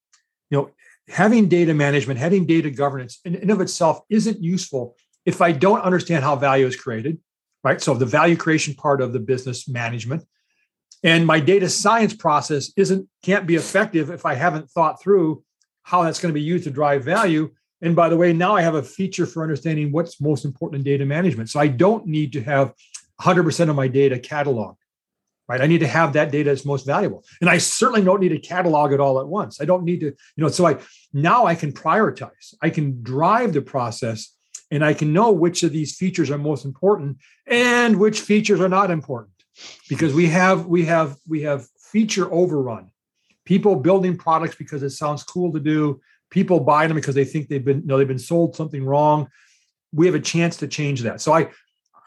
you 0.51 0.59
know, 0.59 0.71
having 1.09 1.49
data 1.49 1.73
management, 1.73 2.19
having 2.19 2.45
data 2.45 2.71
governance 2.71 3.21
in 3.25 3.37
and 3.37 3.51
of 3.51 3.61
itself 3.61 4.01
isn't 4.11 4.43
useful 4.43 4.97
if 5.25 5.41
I 5.41 5.53
don't 5.53 5.81
understand 5.81 6.25
how 6.25 6.37
value 6.37 6.67
is 6.67 6.77
created, 6.77 7.19
right? 7.65 7.81
So 7.81 7.95
the 7.95 8.07
value 8.07 8.37
creation 8.37 8.75
part 8.75 9.01
of 9.01 9.13
the 9.13 9.21
business 9.21 9.69
management. 9.69 10.25
And 11.03 11.27
my 11.27 11.41
data 11.41 11.69
science 11.69 12.15
process 12.15 12.73
isn't 12.77 13.09
can't 13.23 13.47
be 13.47 13.57
effective 13.57 14.11
if 14.11 14.25
I 14.25 14.35
haven't 14.35 14.71
thought 14.71 15.03
through 15.03 15.43
how 15.83 16.03
that's 16.03 16.21
going 16.21 16.33
to 16.33 16.39
be 16.39 16.43
used 16.43 16.65
to 16.65 16.71
drive 16.71 17.05
value. 17.05 17.51
And 17.81 17.97
by 17.97 18.09
the 18.09 18.17
way, 18.17 18.33
now 18.33 18.55
I 18.55 18.63
have 18.63 18.77
a 18.77 18.83
feature 18.83 19.27
for 19.27 19.43
understanding 19.43 19.91
what's 19.91 20.21
most 20.21 20.45
important 20.45 20.81
in 20.81 20.85
data 20.85 21.05
management. 21.05 21.51
So 21.51 21.59
I 21.59 21.67
don't 21.67 22.07
need 22.07 22.33
to 22.35 22.43
have 22.43 22.73
100% 23.21 23.69
of 23.69 23.75
my 23.75 23.89
data 23.89 24.17
cataloged 24.17 24.77
right? 25.49 25.61
I 25.61 25.67
need 25.67 25.81
to 25.81 25.87
have 25.87 26.15
that 26.15 26.31
data 26.31 26.51
that's 26.51 26.65
most 26.65 26.87
valuable. 26.87 27.25
And 27.41 27.51
I 27.51 27.59
certainly 27.59 28.03
don't 28.03 28.21
need 28.21 28.31
to 28.31 28.39
catalog 28.39 28.93
it 28.93 29.01
all 29.01 29.21
at 29.21 29.27
once. 29.27 29.61
I 29.61 29.67
don't 29.67 29.85
need 29.85 30.01
to, 30.01 30.07
you 30.07 30.15
know, 30.39 30.49
so 30.49 30.67
I 30.67 30.79
now 31.13 31.45
I 31.45 31.55
can 31.55 31.73
prioritize. 31.73 32.55
I 32.63 32.71
can 32.71 33.03
drive 33.03 33.53
the 33.53 33.61
process 33.61 34.35
and 34.71 34.85
I 34.85 34.95
can 34.95 35.13
know 35.13 35.31
which 35.31 35.63
of 35.63 35.73
these 35.73 35.95
features 35.95 36.31
are 36.31 36.39
most 36.39 36.65
important 36.65 37.19
and 37.47 37.99
which 37.99 38.21
features 38.21 38.61
are 38.61 38.69
not 38.69 38.91
important. 38.91 39.42
Because 39.89 40.15
we 40.15 40.29
have 40.29 40.67
we 40.67 40.85
have 40.87 41.17
we 41.29 41.43
have 41.43 41.67
feature 41.79 42.33
overrun. 42.33 42.91
People 43.45 43.77
building 43.77 44.17
products 44.17 44.55
because 44.55 44.83
it 44.83 44.91
sounds 44.91 45.23
cool 45.23 45.53
to 45.53 45.61
do, 45.61 46.01
people 46.31 46.61
buying 46.61 46.89
them 46.89 46.97
because 46.97 47.15
they 47.15 47.25
think 47.25 47.49
they've 47.49 47.65
been 47.65 47.81
you 47.81 47.87
know 47.87 47.99
they've 47.99 48.09
been 48.09 48.19
sold 48.19 48.57
something 48.57 48.85
wrong. 48.85 49.29
We 49.93 50.07
have 50.07 50.15
a 50.15 50.21
chance 50.21 50.57
to 50.59 50.69
change 50.69 51.03
that. 51.03 51.21
So 51.21 51.33
I 51.33 51.51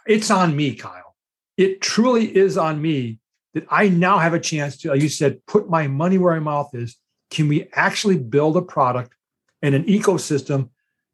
it's 0.05 0.31
on 0.31 0.55
me, 0.55 0.75
Kyle. 0.75 1.15
It 1.57 1.81
truly 1.81 2.35
is 2.35 2.57
on 2.57 2.81
me 2.81 3.19
that 3.53 3.65
I 3.69 3.87
now 3.87 4.19
have 4.19 4.33
a 4.33 4.39
chance 4.39 4.77
to, 4.77 4.89
like 4.89 5.01
you 5.01 5.09
said, 5.09 5.45
put 5.47 5.69
my 5.69 5.87
money 5.87 6.17
where 6.17 6.33
my 6.33 6.39
mouth 6.39 6.69
is. 6.73 6.97
Can 7.31 7.47
we 7.47 7.69
actually 7.73 8.17
build 8.17 8.57
a 8.57 8.61
product 8.61 9.13
and 9.61 9.73
an 9.73 9.85
ecosystem 9.85 10.69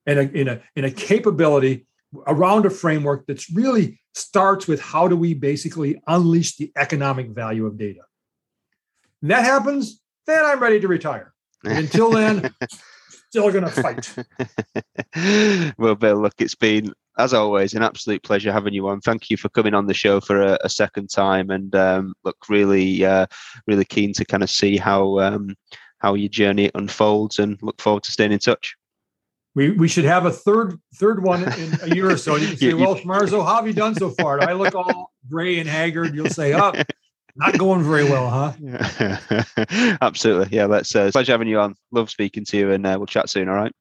and 0.06 0.20
a, 0.20 0.32
in 0.32 0.48
a, 0.48 0.62
in 0.76 0.84
a 0.84 0.92
capability 0.92 1.86
around 2.28 2.66
a 2.66 2.70
framework 2.70 3.26
that's 3.28 3.50
really 3.52 4.01
starts 4.14 4.68
with 4.68 4.82
how 4.82 5.08
do 5.08 5.16
we 5.16 5.34
basically 5.34 6.02
unleash 6.08 6.58
the 6.58 6.72
economic 6.76 7.30
value 7.30 7.66
of 7.66 7.78
data? 7.78 8.02
And 9.22 9.32
that 9.32 9.44
happens, 9.44 10.02
then 10.26 10.46
I'm 10.46 10.60
ready 10.60 10.80
to 10.80 10.88
retire. 10.88 11.34
Until 11.64 12.12
then, 12.12 12.54
still 13.30 13.52
going 13.52 13.64
to 13.64 13.70
fight. 13.70 14.14
well, 15.78 15.96
Bill, 15.96 16.22
look, 16.22 16.34
it's 16.40 16.56
been 16.56 16.94
as 17.18 17.34
always, 17.34 17.74
an 17.74 17.84
absolute 17.84 18.24
pleasure 18.24 18.52
having 18.52 18.74
you 18.74 18.88
on. 18.88 19.02
Thank 19.02 19.30
you 19.30 19.38
for 19.38 19.50
coming 19.50 19.74
on 19.74 19.86
the 19.86 19.94
show 19.94 20.20
for 20.20 20.42
a, 20.42 20.58
a 20.64 20.70
second 20.70 21.10
time, 21.10 21.50
and 21.50 21.74
um, 21.76 22.14
look, 22.24 22.38
really, 22.50 23.06
uh, 23.06 23.28
really 23.68 23.86
keen 23.86 24.14
to 24.14 24.26
kind 24.26 24.44
of 24.44 24.50
see 24.50 24.78
how 24.78 25.20
um, 25.20 25.56
how 26.00 26.14
your 26.14 26.30
journey 26.30 26.72
unfolds, 26.74 27.40
and 27.40 27.60
look 27.62 27.82
forward 27.82 28.04
to 28.04 28.12
staying 28.12 28.32
in 28.32 28.40
touch. 28.40 28.76
We, 29.54 29.72
we 29.72 29.88
should 29.88 30.06
have 30.06 30.26
a 30.26 30.32
third 30.32 30.80
third 30.96 31.24
one 31.24 31.44
in 31.44 31.78
a 31.82 31.94
year 31.94 32.10
or 32.10 32.18
so. 32.18 32.36
You 32.36 32.48
can 32.48 32.58
say, 32.58 32.74
"Well, 32.74 32.96
Schmarzo, 32.96 33.46
how 33.46 33.56
have 33.56 33.68
you 33.68 33.74
done 33.74 33.96
so 33.96 34.10
far?" 34.12 34.40
Do 34.40 34.46
I 34.46 34.54
look 34.54 34.76
all 34.76 35.12
gray 35.30 35.60
and 35.60 35.68
haggard? 35.68 36.16
You'll 36.16 36.30
say, 36.30 36.54
"Up." 36.54 36.76
Oh, 36.78 36.84
not 37.36 37.58
going 37.58 37.82
very 37.84 38.04
well, 38.04 38.30
huh? 38.30 39.46
Absolutely. 40.02 40.56
Yeah, 40.56 40.66
let's 40.66 40.94
uh, 40.96 41.12
pleasure 41.12 41.32
having 41.32 41.48
you 41.48 41.60
on. 41.60 41.76
Love 41.92 42.10
speaking 42.10 42.44
to 42.46 42.58
you, 42.58 42.72
and 42.72 42.86
uh, 42.86 42.96
we'll 42.98 43.08
chat 43.08 43.30
soon. 43.30 43.48
All 43.48 43.56
right. 43.56 43.72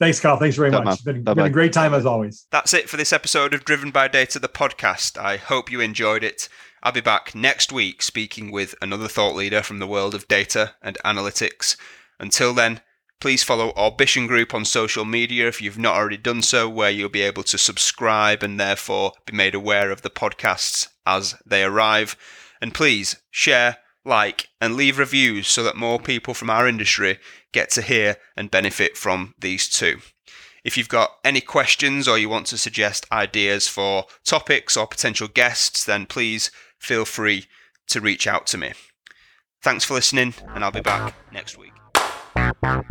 Thanks, 0.00 0.18
Carl. 0.18 0.38
Thanks 0.38 0.56
very 0.56 0.70
much. 0.70 0.94
It's 0.94 1.02
been, 1.02 1.22
been, 1.22 1.38
a 1.38 1.50
great 1.50 1.74
time 1.74 1.92
as 1.92 2.06
always. 2.06 2.46
That's 2.50 2.72
it 2.72 2.88
for 2.88 2.96
this 2.96 3.12
episode 3.12 3.52
of 3.52 3.66
Driven 3.66 3.90
by 3.90 4.08
Data, 4.08 4.38
the 4.38 4.48
podcast. 4.48 5.18
I 5.18 5.36
hope 5.36 5.70
you 5.70 5.80
enjoyed 5.80 6.24
it. 6.24 6.48
I'll 6.82 6.92
be 6.92 7.02
back 7.02 7.34
next 7.34 7.70
week 7.70 8.00
speaking 8.00 8.50
with 8.50 8.74
another 8.80 9.08
thought 9.08 9.36
leader 9.36 9.62
from 9.62 9.78
the 9.78 9.86
world 9.86 10.14
of 10.14 10.26
data 10.26 10.74
and 10.80 10.96
analytics. 11.04 11.76
Until 12.18 12.54
then, 12.54 12.80
please 13.20 13.42
follow 13.42 13.70
Orbition 13.70 14.26
Group 14.26 14.54
on 14.54 14.64
social 14.64 15.04
media 15.04 15.46
if 15.46 15.60
you've 15.60 15.78
not 15.78 15.94
already 15.94 16.16
done 16.16 16.42
so, 16.42 16.68
where 16.68 16.90
you'll 16.90 17.08
be 17.08 17.20
able 17.20 17.42
to 17.44 17.58
subscribe 17.58 18.42
and 18.42 18.58
therefore 18.58 19.12
be 19.26 19.36
made 19.36 19.54
aware 19.54 19.90
of 19.90 20.02
the 20.02 20.10
podcasts 20.10 20.88
as 21.06 21.34
they 21.46 21.62
arrive. 21.62 22.16
And 22.60 22.74
please 22.74 23.16
share, 23.30 23.78
like, 24.04 24.48
and 24.60 24.74
leave 24.74 24.98
reviews 24.98 25.48
so 25.48 25.62
that 25.62 25.76
more 25.76 25.98
people 25.98 26.34
from 26.34 26.50
our 26.50 26.66
industry 26.66 27.18
get 27.52 27.70
to 27.70 27.82
hear 27.82 28.16
and 28.36 28.50
benefit 28.50 28.96
from 28.96 29.34
these 29.38 29.68
too. 29.68 29.98
If 30.64 30.76
you've 30.76 30.88
got 30.88 31.16
any 31.24 31.40
questions 31.40 32.06
or 32.06 32.18
you 32.18 32.28
want 32.28 32.46
to 32.48 32.58
suggest 32.58 33.06
ideas 33.10 33.68
for 33.68 34.06
topics 34.24 34.76
or 34.76 34.86
potential 34.86 35.28
guests, 35.28 35.84
then 35.84 36.06
please 36.06 36.50
feel 36.78 37.04
free 37.04 37.46
to 37.88 38.00
reach 38.00 38.26
out 38.26 38.46
to 38.48 38.58
me. 38.58 38.72
Thanks 39.62 39.84
for 39.84 39.94
listening, 39.94 40.34
and 40.54 40.64
I'll 40.64 40.70
be 40.70 40.80
back 40.80 41.14
next 41.32 41.58
week. 41.58 41.69
Thank 42.62 42.84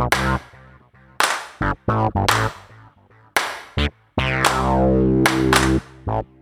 you. 6.07 6.38